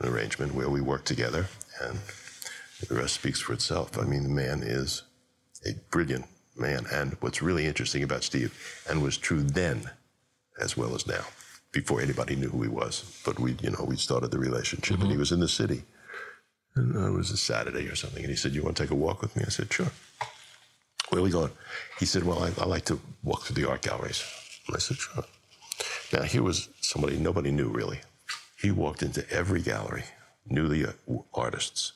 [0.00, 1.46] an arrangement where we worked together,
[1.80, 1.98] and
[2.88, 3.98] the rest speaks for itself.
[3.98, 5.02] I mean, the man is
[5.64, 6.26] a brilliant
[6.56, 8.52] man, and what's really interesting about Steve,
[8.88, 9.90] and was true then
[10.60, 11.24] as well as now,
[11.72, 13.20] before anybody knew who he was.
[13.24, 15.20] But we, you know, we started the relationship, and he mm-hmm.
[15.20, 15.84] was in the city.
[16.74, 18.90] And uh, it was a Saturday or something, and he said, "You want to take
[18.90, 19.90] a walk with me?" I said, "Sure."
[21.10, 21.50] Where are we going?
[21.98, 24.24] He said, Well, I, I like to walk through the art galleries.
[24.66, 25.24] And I said, Sure.
[26.10, 28.00] Now, here was somebody nobody knew really.
[28.58, 30.04] He walked into every gallery,
[30.46, 31.92] knew the uh, artists.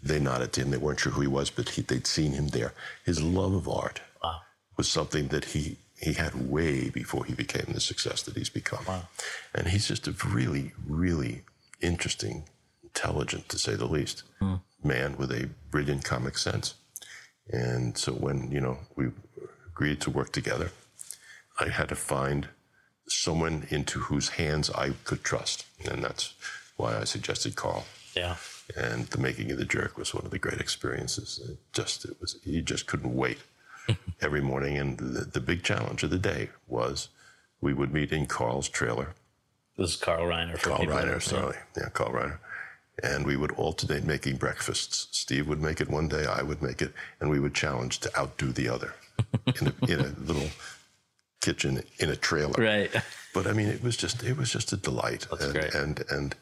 [0.00, 0.70] They nodded to him.
[0.70, 2.72] They weren't sure who he was, but he, they'd seen him there.
[3.04, 4.42] His love of art Wow.
[4.76, 8.84] was something that he, he had way before he became the success that he's become.
[9.54, 11.42] And he's just a really, really
[11.80, 12.44] interesting,
[12.96, 14.56] intelligent, to say the least, hmm.
[14.82, 16.74] man with a brilliant comic sense.
[17.50, 19.08] And so when, you know, we
[19.66, 20.70] agreed to work together,
[21.60, 22.48] I had to find
[23.06, 25.66] someone into whose hands I could trust.
[25.88, 26.34] And that's
[26.76, 27.84] why I suggested Carl.
[28.16, 28.36] Yeah.
[28.76, 31.40] And the making of the jerk was one of the great experiences.
[31.48, 33.38] It just, it was, you just couldn't wait
[34.20, 34.76] every morning.
[34.78, 37.10] And the, the big challenge of the day was
[37.60, 39.14] we would meet in Carl's trailer.
[39.76, 40.58] This is Carl Reiner.
[40.58, 41.58] For Carl Reiner, sorry.
[41.76, 42.38] Yeah, Carl Reiner.
[43.02, 45.08] And we would alternate making breakfasts.
[45.10, 48.18] Steve would make it one day, I would make it, and we would challenge to
[48.18, 48.94] outdo the other
[49.60, 50.48] in a, in a little
[51.42, 52.62] kitchen in a trailer.
[52.62, 52.90] Right.
[53.34, 55.26] But I mean, it was just it was just a delight.
[55.30, 55.74] That's and, great.
[55.74, 56.34] And and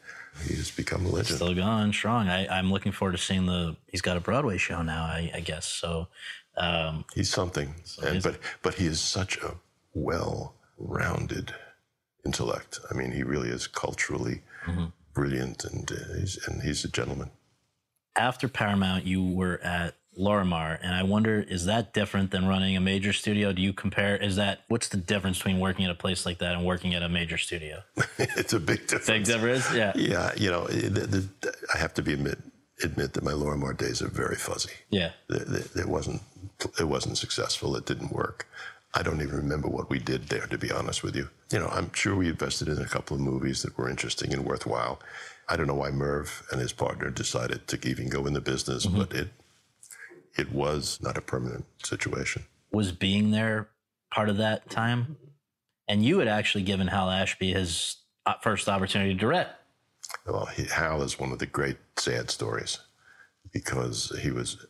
[0.47, 1.35] he's become a legend.
[1.35, 2.29] Still going strong.
[2.29, 3.75] I, I'm looking forward to seeing the.
[3.87, 5.65] He's got a Broadway show now, I, I guess.
[5.65, 6.07] So,
[6.55, 7.75] um, He's something.
[8.01, 9.55] And, but but he is such a
[9.93, 11.53] well-rounded
[12.25, 12.79] intellect.
[12.89, 14.85] I mean, he really is culturally Mm-hmm.
[15.15, 17.31] Brilliant, and uh, he's and he's a gentleman.
[18.15, 22.79] after Paramount, you were at Lorimar, and I wonder, is that different than running a
[22.79, 23.51] major studio?
[23.51, 24.15] Do you compare?
[24.15, 27.03] Is that what's the difference between working at a place like that and working at
[27.03, 27.83] a major studio?
[28.19, 29.07] it's a big difference.
[29.07, 29.91] Big difference, yeah.
[29.95, 31.07] Yeah, you know, the,
[31.41, 32.39] the, I have to be admit
[32.83, 34.73] admit that my Lorimar days are very fuzzy.
[34.89, 35.11] Yeah.
[35.29, 36.21] It wasn't
[36.79, 37.75] it wasn't successful.
[37.75, 38.47] It didn't work.
[38.95, 41.29] I don't even remember what we did there, to be honest with you.
[41.51, 44.45] You know, I'm sure we invested in a couple of movies that were interesting and
[44.45, 44.99] worthwhile.
[45.49, 48.85] I don't know why Merv and his partner decided to even go in the business,
[48.85, 49.29] but it
[50.37, 52.45] it was not a permanent situation.
[52.71, 53.69] Was being there
[54.11, 55.17] part of that time?
[55.87, 59.51] And you had actually given Hal Ashby his uh, first opportunity to direct.
[60.25, 62.79] Well, he, Hal is one of the great sad stories
[63.51, 64.65] because he was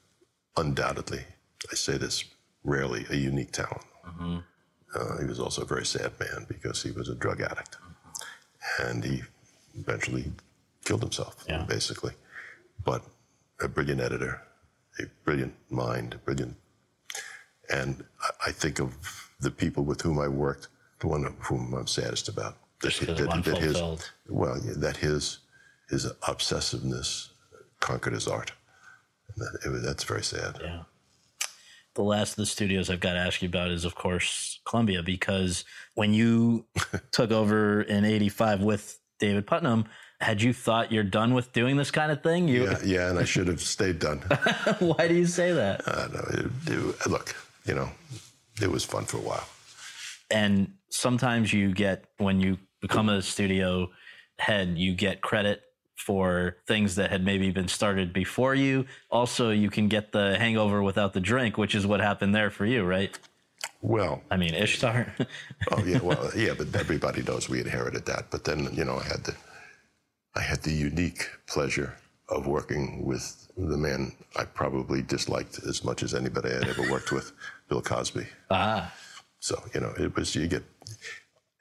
[0.57, 1.23] undoubtedly,
[1.71, 2.25] I say this
[2.63, 3.81] rarely, a unique talent.
[4.07, 7.77] Uh, he was also a very sad man because he was a drug addict.
[8.79, 9.23] And he
[9.77, 10.31] eventually
[10.85, 11.63] killed himself, Yeah.
[11.63, 12.13] basically.
[12.83, 13.03] But
[13.61, 14.41] a brilliant editor,
[14.99, 16.55] a brilliant mind, brilliant.
[17.69, 18.05] And
[18.45, 18.95] I, think of
[19.39, 20.67] the people with whom I worked,
[20.99, 22.57] the one whom I'm saddest about.
[22.81, 24.11] That, Just 'cause of unfulfilled.
[24.27, 25.39] well, yeah, that his
[25.89, 27.29] his obsessiveness
[27.79, 28.51] conquered his art.
[29.29, 30.59] And that, it that's very sad.
[30.61, 30.83] Yeah.
[31.95, 35.01] The last of the studios I've got to ask you about is, of course, Columbia,
[35.01, 35.63] because
[35.95, 36.65] when you
[37.11, 39.85] took over in '85 with David Puttnam,
[40.19, 42.47] had you thought you're done with doing this kind of thing?
[42.47, 44.19] You, Yeah, yeah, and I should have stayed done.
[44.79, 45.87] why do you say that?
[45.87, 46.25] I know.
[46.29, 47.35] It, it, look,
[47.65, 47.89] you know,
[48.61, 49.47] it was fun for a while.
[50.31, 53.89] and sometimes you get when you become a studio
[54.39, 55.61] head you get credit
[55.95, 60.83] for things that had maybe been started before you also you can get the hangover
[60.83, 63.17] without the drink which is what happened there for you right
[63.81, 65.13] Well, i mean ishtar
[65.71, 68.29] oh yeah, well, yeah, but everybody knows we inherited that.
[68.29, 69.35] But then, you know, I had the,
[70.35, 71.97] I had the unique pleasure
[72.29, 73.25] of working with
[73.57, 77.31] the man I probably disliked as much as anybody I'd ever worked with,
[77.69, 78.27] Bill Cosby.
[78.51, 78.93] ah
[79.39, 80.63] So you know, it was you get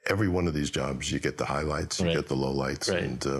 [0.07, 2.15] every one of these jobs, you get the highlights, you Right.
[2.17, 3.03] get the lowlights, Right.
[3.03, 3.39] and uh,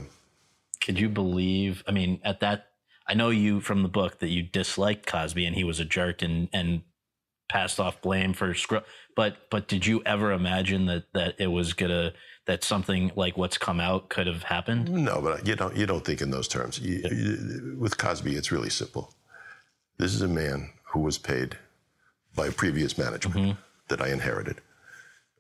[0.86, 2.68] could you believe i mean at that
[3.08, 6.22] i know you from the book that you disliked cosby and he was a jerk
[6.22, 6.82] and and
[7.50, 8.82] passed off blame for screw
[9.16, 12.14] but but did you ever imagine that that it was gonna
[12.46, 16.06] that something like what's come out could have happened No, but you don't you don't
[16.06, 16.80] think in those terms.
[16.80, 19.14] You, you- with Cosby, it's really simple.
[19.98, 21.58] This is a man who was paid
[22.36, 23.60] by previous management mm-hmm.
[23.88, 24.62] that I inherited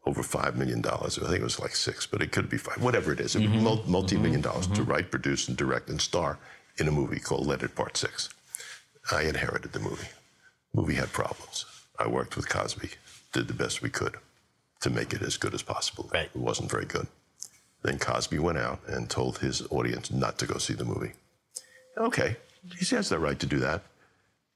[0.05, 1.17] over five million dollars.
[1.17, 2.81] I think it was like six, but it could be five.
[2.81, 3.63] Whatever it is, mm-hmm.
[3.63, 4.49] mul- multi-million mm-hmm.
[4.49, 4.91] dollars to mm-hmm.
[4.91, 6.37] write, produce, and direct and star
[6.77, 8.29] in a movie called Leonard Part Six.
[9.11, 10.07] I inherited the movie.
[10.73, 11.65] Movie had problems.
[11.97, 12.89] I worked with Cosby,
[13.33, 14.15] did the best we could
[14.81, 16.09] to make it as good as possible.
[16.13, 16.29] Right.
[16.33, 17.07] It wasn't very good.
[17.83, 21.13] Then Cosby went out and told his audience not to go see the movie.
[21.97, 22.35] Okay,
[22.77, 23.83] he has the right to do that,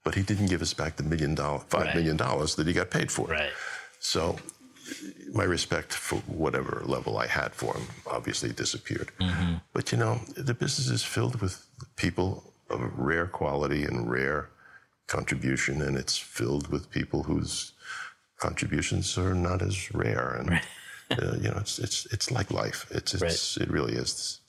[0.04, 1.96] but he didn't give us back the million dollar, five Right.
[1.96, 3.28] million dollars that he got paid for.
[3.28, 3.52] right
[4.00, 4.38] So,
[5.34, 9.12] my respect for whatever level I had for him obviously disappeared.
[9.20, 9.56] Mm-hmm.
[9.74, 14.50] But you know, the business is filled with people of rare quality and rare
[15.08, 17.74] contribution, and it's filled with people whose
[18.38, 20.36] contributions are not as rare.
[20.40, 20.50] And
[21.12, 22.86] uh, you know, it's it's it's like life.
[22.92, 24.40] It's it's it really is.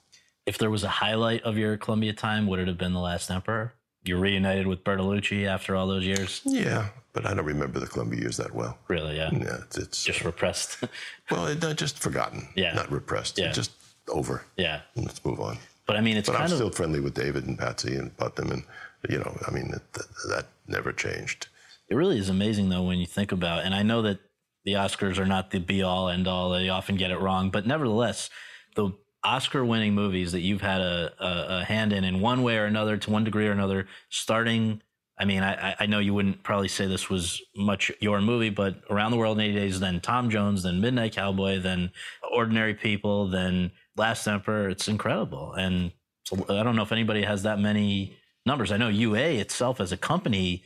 [0.47, 3.31] if there was a highlight of your Columbia time, would it have been The Last
[3.31, 3.73] Emperor?
[4.03, 6.41] You're reunited with Bertolucci after all those years?
[6.45, 8.79] Yeah, but I don't remember the Columbia years that well.
[8.89, 9.31] Really, yeah.
[9.33, 10.83] Yeah, it's, it's Just repressed.
[11.31, 12.49] well, it, not just forgotten.
[12.55, 12.73] Yeah.
[12.75, 13.39] not repressed.
[13.39, 13.53] Yeah.
[13.53, 13.73] just
[14.09, 14.45] over.
[14.57, 14.83] yeah.
[14.97, 15.59] Let's move on.
[15.87, 16.59] But I mean, it's But I'm kind of.
[16.59, 18.63] still friendly with David and Patsy and Puttnam, and
[19.09, 21.49] you know, I mean, that, that, that never changed.
[21.89, 24.21] It really is amazing, though, when you think about And I know that
[24.65, 26.51] the Oscars are not the be all end all.
[26.51, 27.51] They often get it wrong.
[27.51, 28.31] But nevertheless,
[28.77, 28.93] the
[29.25, 32.67] Oscar winning movies that you've had a, a, a hand in, in one way or
[32.67, 34.83] another, to one degree or another, starting.
[35.21, 38.77] I mean, I, I know you wouldn't probably say this was much your movie, but
[38.89, 41.91] Around the World in 80 Days, then Tom Jones, then Midnight Cowboy, then
[42.33, 44.71] Ordinary People, then Last Emperor.
[44.71, 45.53] It's incredible.
[45.53, 45.93] And
[46.33, 48.17] I don't know if anybody has that many
[48.47, 48.73] numbers.
[48.73, 50.65] I know UA itself as a company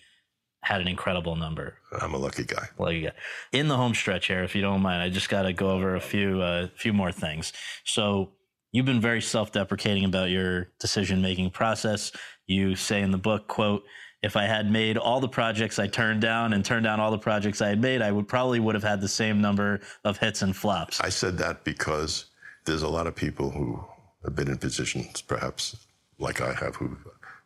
[0.62, 1.78] had an incredible number.
[2.00, 2.68] I'm a lucky guy.
[2.78, 3.12] Lucky guy.
[3.52, 5.96] in the home stretch here, if you don't mind, I just got to go over
[5.96, 7.52] a few uh, few more things.
[7.84, 8.30] So
[8.70, 12.12] you've been very self-deprecating about your decision-making process.
[12.46, 13.82] You say in the book, "quote
[14.24, 17.18] If I had made all the projects I turned down and turned down all the
[17.18, 20.40] projects I had made, I would probably would have had the same number of hits
[20.42, 22.26] and flops." I said that because
[22.64, 23.84] there's a lot of people who
[24.24, 25.76] have been in positions, perhaps
[26.18, 26.96] like I have, who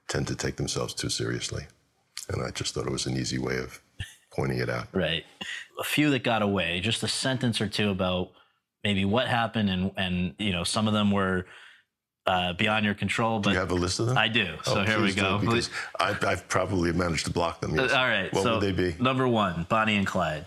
[0.06, 1.66] tend to take themselves too seriously,
[2.28, 3.80] and I just thought it was an easy way of
[4.30, 4.86] pointing it out.
[4.92, 5.24] Right.
[5.80, 8.30] A few that got away, just a sentence or two about
[8.84, 11.44] maybe what happened and and you know some of them were
[12.28, 13.40] uh, beyond your control.
[13.40, 14.18] Do But you have a list of them?
[14.18, 14.56] I do.
[14.64, 15.38] So Oh, here we go.
[15.38, 17.74] because I've, I've probably managed to block them.
[17.74, 17.90] Yes.
[17.92, 18.32] Uh, All right.
[18.32, 18.94] What so would they be?
[19.02, 20.44] Number one, Bonnie and Clyde.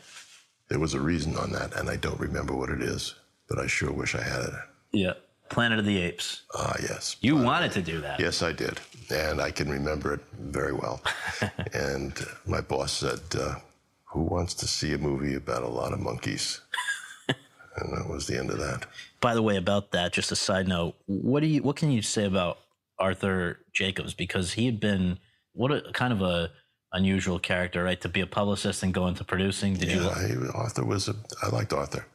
[0.68, 3.16] There was a reason on that, and I don't remember what it is,
[3.49, 4.53] but I sure wish I had it.
[4.94, 5.14] Yeah.
[5.49, 6.44] Planet of the Apes.
[6.56, 7.18] Ah, yes.
[7.20, 8.22] You wanted to do that.
[8.22, 8.80] Yes, I did.
[9.10, 11.02] And I can remember it very well.
[11.74, 12.14] and
[12.45, 13.56] my boss said, uh,
[14.06, 16.62] Who wants to see a movie about a lot of monkeys?
[17.77, 18.85] And that was the end of that.
[19.19, 22.02] By the way, about that, just a side note, what do you what can you
[22.02, 22.60] say about
[22.99, 24.14] Arthur Jacobs?
[24.14, 25.19] Because he had been
[25.53, 26.52] what a kind of a
[26.93, 27.99] unusual character, right?
[28.02, 29.76] To be a publicist and go into producing.
[29.76, 32.06] Did you Yeah, he, Arthur was a, I liked Arthur.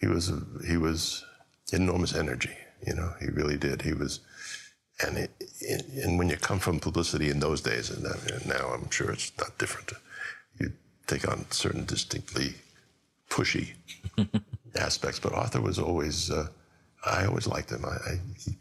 [0.00, 1.24] He was, a, he was
[1.72, 2.56] enormous energy,
[2.86, 3.82] you know, he really did.
[3.82, 4.20] He was,
[5.04, 5.30] and it,
[5.60, 8.04] it, and when you come from publicity in those days, and
[8.46, 9.92] now I'm sure it's not different,
[10.60, 10.72] you
[11.06, 12.54] take on certain distinctly
[13.28, 13.74] pushy
[14.76, 15.18] aspects.
[15.18, 16.48] But Arthur was always, uh,
[17.04, 17.84] I always liked him.
[17.84, 18.56] I, I, he,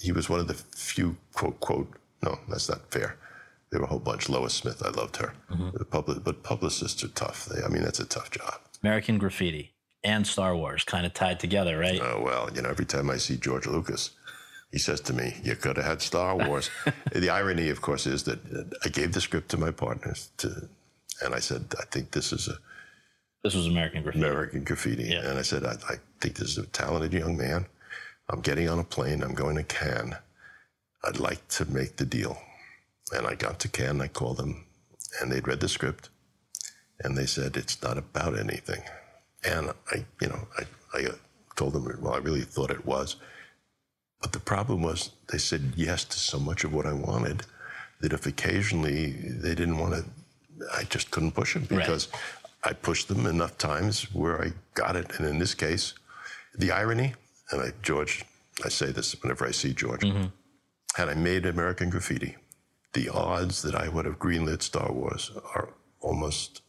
[0.00, 1.88] he was one of the few quote quote.
[2.22, 3.16] No, that's not fair.
[3.70, 4.28] There were a whole bunch.
[4.28, 5.32] Lois Smith, I loved her.
[5.74, 7.46] The public, but publicists are tough.
[7.46, 8.54] They, I mean, that's a tough job.
[8.82, 12.00] American Graffiti and Star Wars kind of tied together, right?
[12.02, 14.10] Oh, well, you know, every time I see George Lucas,
[14.72, 16.70] he says to me, You could have had Star Wars.
[17.12, 20.68] the irony, of course, is that uh, I gave the script to my partners, to,
[21.22, 22.58] and I said, I think this is a
[23.42, 24.24] this was American Graffiti.
[24.24, 25.04] American Graffiti.
[25.04, 25.28] Yeah.
[25.28, 27.66] And I said, I, I think this is a talented young man.
[28.28, 29.22] I'm getting on a plane.
[29.22, 30.14] I'm going to Cannes.
[31.04, 32.38] I'd like to make the deal.
[33.12, 34.00] And I got to Cannes.
[34.00, 34.64] I called them,
[35.20, 36.10] and they'd read the script,
[37.00, 38.82] and they said it's not about anything.
[39.42, 41.12] And I, you know, I, I uh,
[41.56, 43.16] told them, well, I really thought it was.
[44.20, 47.44] But the problem was they said yes to so much of what I wanted
[48.00, 50.04] that if occasionally they didn't want to,
[50.76, 52.06] I just couldn't push them Right.
[52.62, 55.18] I pushed them enough times where I got it.
[55.18, 55.94] And in this case,
[56.54, 57.14] the irony,
[57.50, 58.24] and I, George,
[58.64, 60.26] I say this whenever I see George, mm-hmm.
[60.94, 62.36] had I made American Graffiti,
[62.92, 65.70] the odds that I would have greenlit Star Wars are
[66.00, 66.62] almost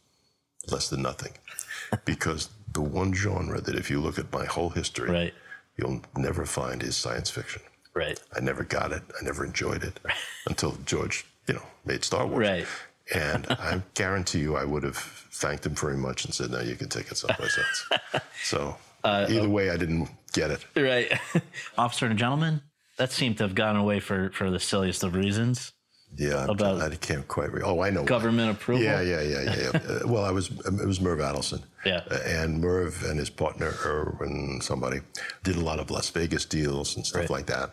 [0.70, 1.32] less than nothing.
[2.04, 5.34] because the one genre that, if you look at my whole history, Right.
[5.76, 7.62] you'll never find is science fiction.
[7.94, 8.18] Right.
[8.34, 9.02] I never got it.
[9.20, 10.00] I never enjoyed it
[10.46, 12.48] until George, you know, made Star Wars.
[12.48, 12.66] Right.
[13.14, 16.76] And I guarantee you, I would have thanked him very much and said, "No, you
[16.76, 20.60] can take it someplace else." So Uh, either way, I didn't get it.
[20.76, 21.10] Right.
[21.84, 22.62] Officer and gentleman,
[22.98, 25.72] that seemed to have gone away for, for the silliest of reasons.
[26.16, 27.50] Yeah, About- I can't quite.
[27.52, 28.02] Re- oh, I know.
[28.02, 28.06] why.
[28.06, 28.84] Government approval?
[28.84, 29.56] Yeah, yeah, yeah, yeah.
[29.74, 29.80] yeah.
[29.80, 30.50] uh, well, I was.
[30.50, 31.62] It was Merv Adelson.
[31.86, 32.02] Yeah.
[32.10, 35.00] Uh, and Merv and his partner Erwin, somebody,
[35.42, 37.30] did a lot of Las Vegas deals and stuff Right.
[37.38, 37.70] like that.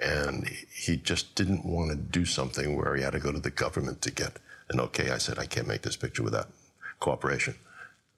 [0.00, 0.48] And
[0.86, 4.00] he just didn't want to do something where he had to go to the government
[4.02, 4.38] to get
[4.70, 5.10] an okay.
[5.10, 6.48] I said, I can't make this picture without
[7.02, 7.54] cooperation.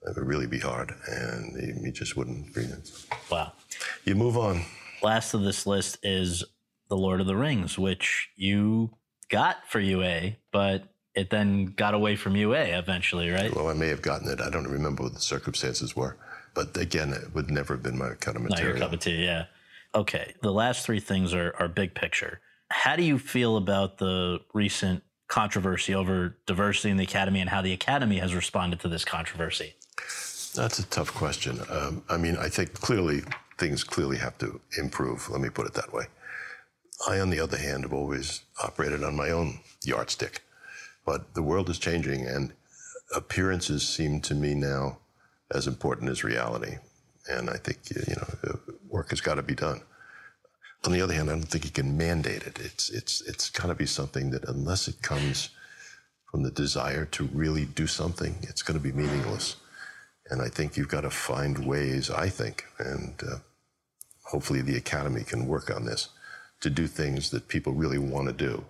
[0.02, 2.66] It would really be hard, and he, he just wouldn't agree.
[3.30, 3.52] Wow.
[4.04, 4.62] You move on.
[5.02, 6.44] Last of this list is
[6.88, 8.90] The Lord of the Rings, which you
[9.30, 10.84] got for UA, but
[11.14, 13.54] it then got away from UA eventually, right?
[13.54, 14.40] Well, I may have gotten it.
[14.40, 16.16] I don't remember what the circumstances were.
[16.54, 18.74] But again, it would never have been my kind of material.
[18.74, 19.46] Not your cup of tea, yeah.
[19.94, 20.34] Okay.
[20.42, 22.40] The last three things are, are big picture.
[22.70, 27.62] How do you feel about the recent controversy over diversity in the academy and how
[27.62, 29.74] the academy has responded to this controversy?
[30.54, 31.60] That's a tough question.
[31.68, 33.22] Um, I mean, I think clearly
[33.58, 35.28] things clearly have to improve.
[35.30, 36.04] Let me put it that way.
[37.08, 40.42] I, on the other hand, have always operated on my own yardstick.
[41.04, 42.52] But the world is changing, and
[43.14, 44.98] appearances seem to me now
[45.50, 46.76] as important as reality.
[47.28, 49.82] And I think you know, work has got to be done.
[50.86, 52.58] On the other hand, I don't think you can mandate it.
[52.60, 55.50] It's it's it's got to be something that, unless it comes
[56.30, 59.56] from the desire to really do something, it's going to be meaningless.
[60.30, 63.36] And I think you've got to find ways, I think, and uh,
[64.24, 66.08] hopefully the academy can work on this
[66.60, 68.64] to do things that people really want to do.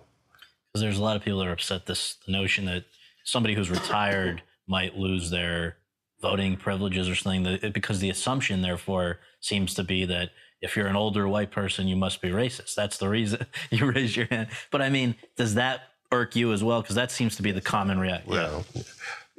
[0.71, 2.83] Because there's a lot of people that are upset this notion that
[3.23, 5.77] somebody who's retired might lose their
[6.21, 10.31] voting privileges or something that, because the assumption therefore seems to be that
[10.65, 14.15] if you're an older white person you must be racist that's the reason you raise
[14.17, 15.81] your hand but i mean does that
[16.11, 18.65] irk you as well because that seems to be the common reaction Well,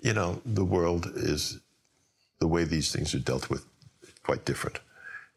[0.02, 1.58] you know, the world is
[2.38, 3.64] the way these things are dealt with
[4.22, 4.78] quite different.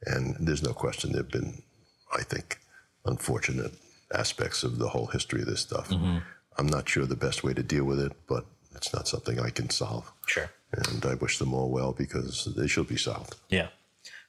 [0.05, 1.63] And there's no question there have been,
[2.13, 2.59] I think,
[3.05, 3.73] unfortunate
[4.13, 5.89] aspects of the whole history of this stuff.
[5.89, 6.17] Mm-hmm.
[6.57, 8.45] I'm not sure the best way to deal with it, but
[8.75, 10.11] it's not something I can solve.
[10.27, 13.35] sure And I wish them all well because they should be solved.
[13.49, 13.69] Yeah.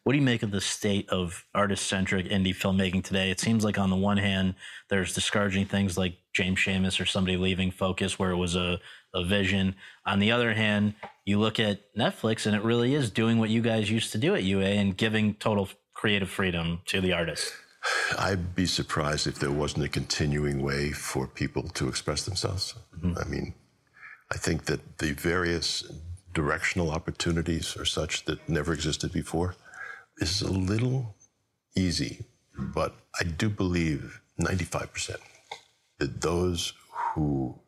[0.04, 3.30] What do you make of the state of artist centric indie filmmaking today?
[3.30, 4.54] It seems like, on the one hand,
[4.88, 8.80] there's discouraging things like James Schamus or somebody leaving Focus where it was a,
[9.14, 9.74] a vision.
[10.06, 10.94] On the other hand,
[11.26, 14.34] you look at Netflix and it really is doing what you guys used to do
[14.34, 17.52] at UA and giving total creative freedom to the artists.
[18.18, 22.74] I'd be surprised if there wasn't a continuing way for people to express themselves.
[22.96, 23.18] Mm-hmm.
[23.18, 23.54] I mean,
[24.32, 25.90] I think that the various
[26.32, 29.56] directional opportunities are such that never existed before.
[30.20, 31.14] This is a little
[31.74, 35.16] easy, but I do believe 95%
[35.98, 37.58] that those who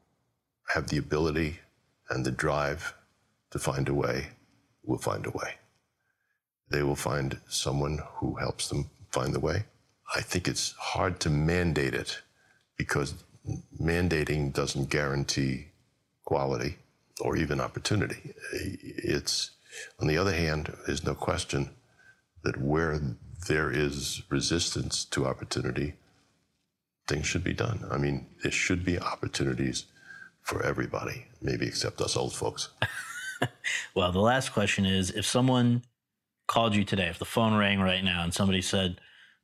[0.75, 1.61] have the ability
[2.11, 2.93] and the drive
[3.53, 4.27] to find a way
[4.85, 5.55] will find a way.
[6.69, 9.65] They will find someone who helps them find the way.
[10.15, 12.21] I think it's hard to mandate it
[12.77, 13.15] because
[13.81, 15.69] mandating doesn't guarantee
[16.27, 16.77] quality
[17.19, 18.35] or even opportunity.
[18.53, 19.53] It's,
[19.99, 21.71] on the other hand, there's no question
[22.43, 23.01] that where
[23.49, 25.95] there is resistance to opportunity,
[27.07, 27.85] things should be done.
[27.91, 29.87] I mean, there should be opportunities
[30.43, 32.69] for everybody, maybe except us old folks.
[33.95, 35.83] Well, the last question is if someone
[36.47, 39.01] called you today, if the phone rang right now and somebody said,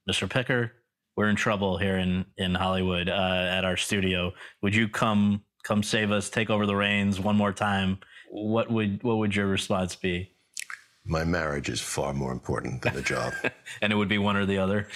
[0.08, 0.28] Mr.
[0.28, 0.72] Picker,
[1.16, 5.82] we're in trouble here in, in Hollywood uh, at our studio, would you come come
[5.82, 7.98] save us, take over the reins one more time?
[8.30, 10.30] What would what would your response be?
[11.10, 13.32] My marriage is far more important than the job.
[13.82, 14.88] and it would be one or the other,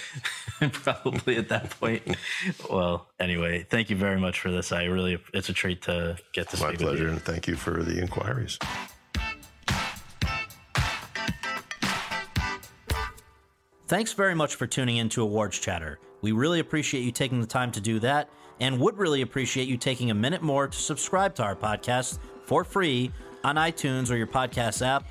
[0.71, 2.03] probably at that point.
[2.69, 4.71] well, anyway, thank you very much for this.
[4.71, 7.09] I really, it's a treat to get to My speak pleasure, with you.
[7.09, 8.59] and thank you for the inquiries.
[13.87, 15.99] Thanks very much for tuning in to Awards Chatter.
[16.21, 18.29] We really appreciate you taking the time to do that
[18.59, 22.63] and would really appreciate you taking a minute more to subscribe to our podcast for
[22.63, 23.11] free
[23.43, 25.05] on iTunes or your podcast app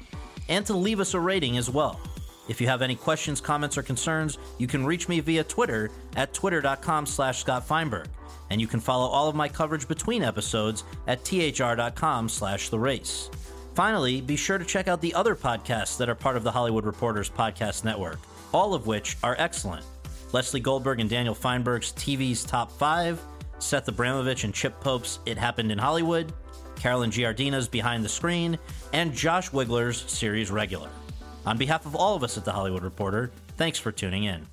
[0.48, 2.00] and to leave us a rating as well.
[2.48, 6.34] If you have any questions, comments, or concerns, you can reach me via Twitter at
[6.34, 8.08] twitter.com slash Scott Feinberg.
[8.50, 13.30] And you can follow all of my coverage between episodes at thr.com slash the race.
[13.74, 16.84] Finally, be sure to check out the other podcasts that are part of the Hollywood
[16.84, 18.18] Reporters Podcast Network,
[18.52, 19.84] all of which are excellent.
[20.32, 23.20] Lesley Goldberg and Daniel Feinberg's TV's Top 5,
[23.58, 26.32] Seth Abramovich and Chip Pope's It Happened in Hollywood,
[26.82, 28.58] Carolyn Giardina's Behind the Screen,
[28.92, 30.88] and Josh Wigler's Series Regular.
[31.46, 34.48] On behalf of all of us at The Hollywood Reporter, thanks for tuning in.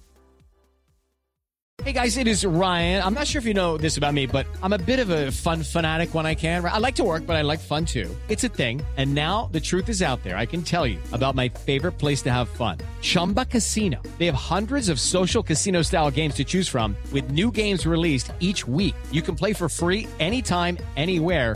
[1.84, 3.02] Hey guys, it is Ryan.
[3.02, 5.32] I'm not sure if you know this about me, but I'm a bit of a
[5.32, 6.64] fun fanatic when I can.
[6.64, 8.16] I like to work, but I like fun too.
[8.28, 8.82] It's a thing.
[8.98, 10.38] And now the truth is out there.
[10.38, 14.04] I can tell you about my favorite place to have fun Chumba Casino.
[14.20, 18.34] They have hundreds of social casino style games to choose from, with new games released
[18.40, 18.94] each week.
[19.10, 21.56] You can play for free anytime, anywhere.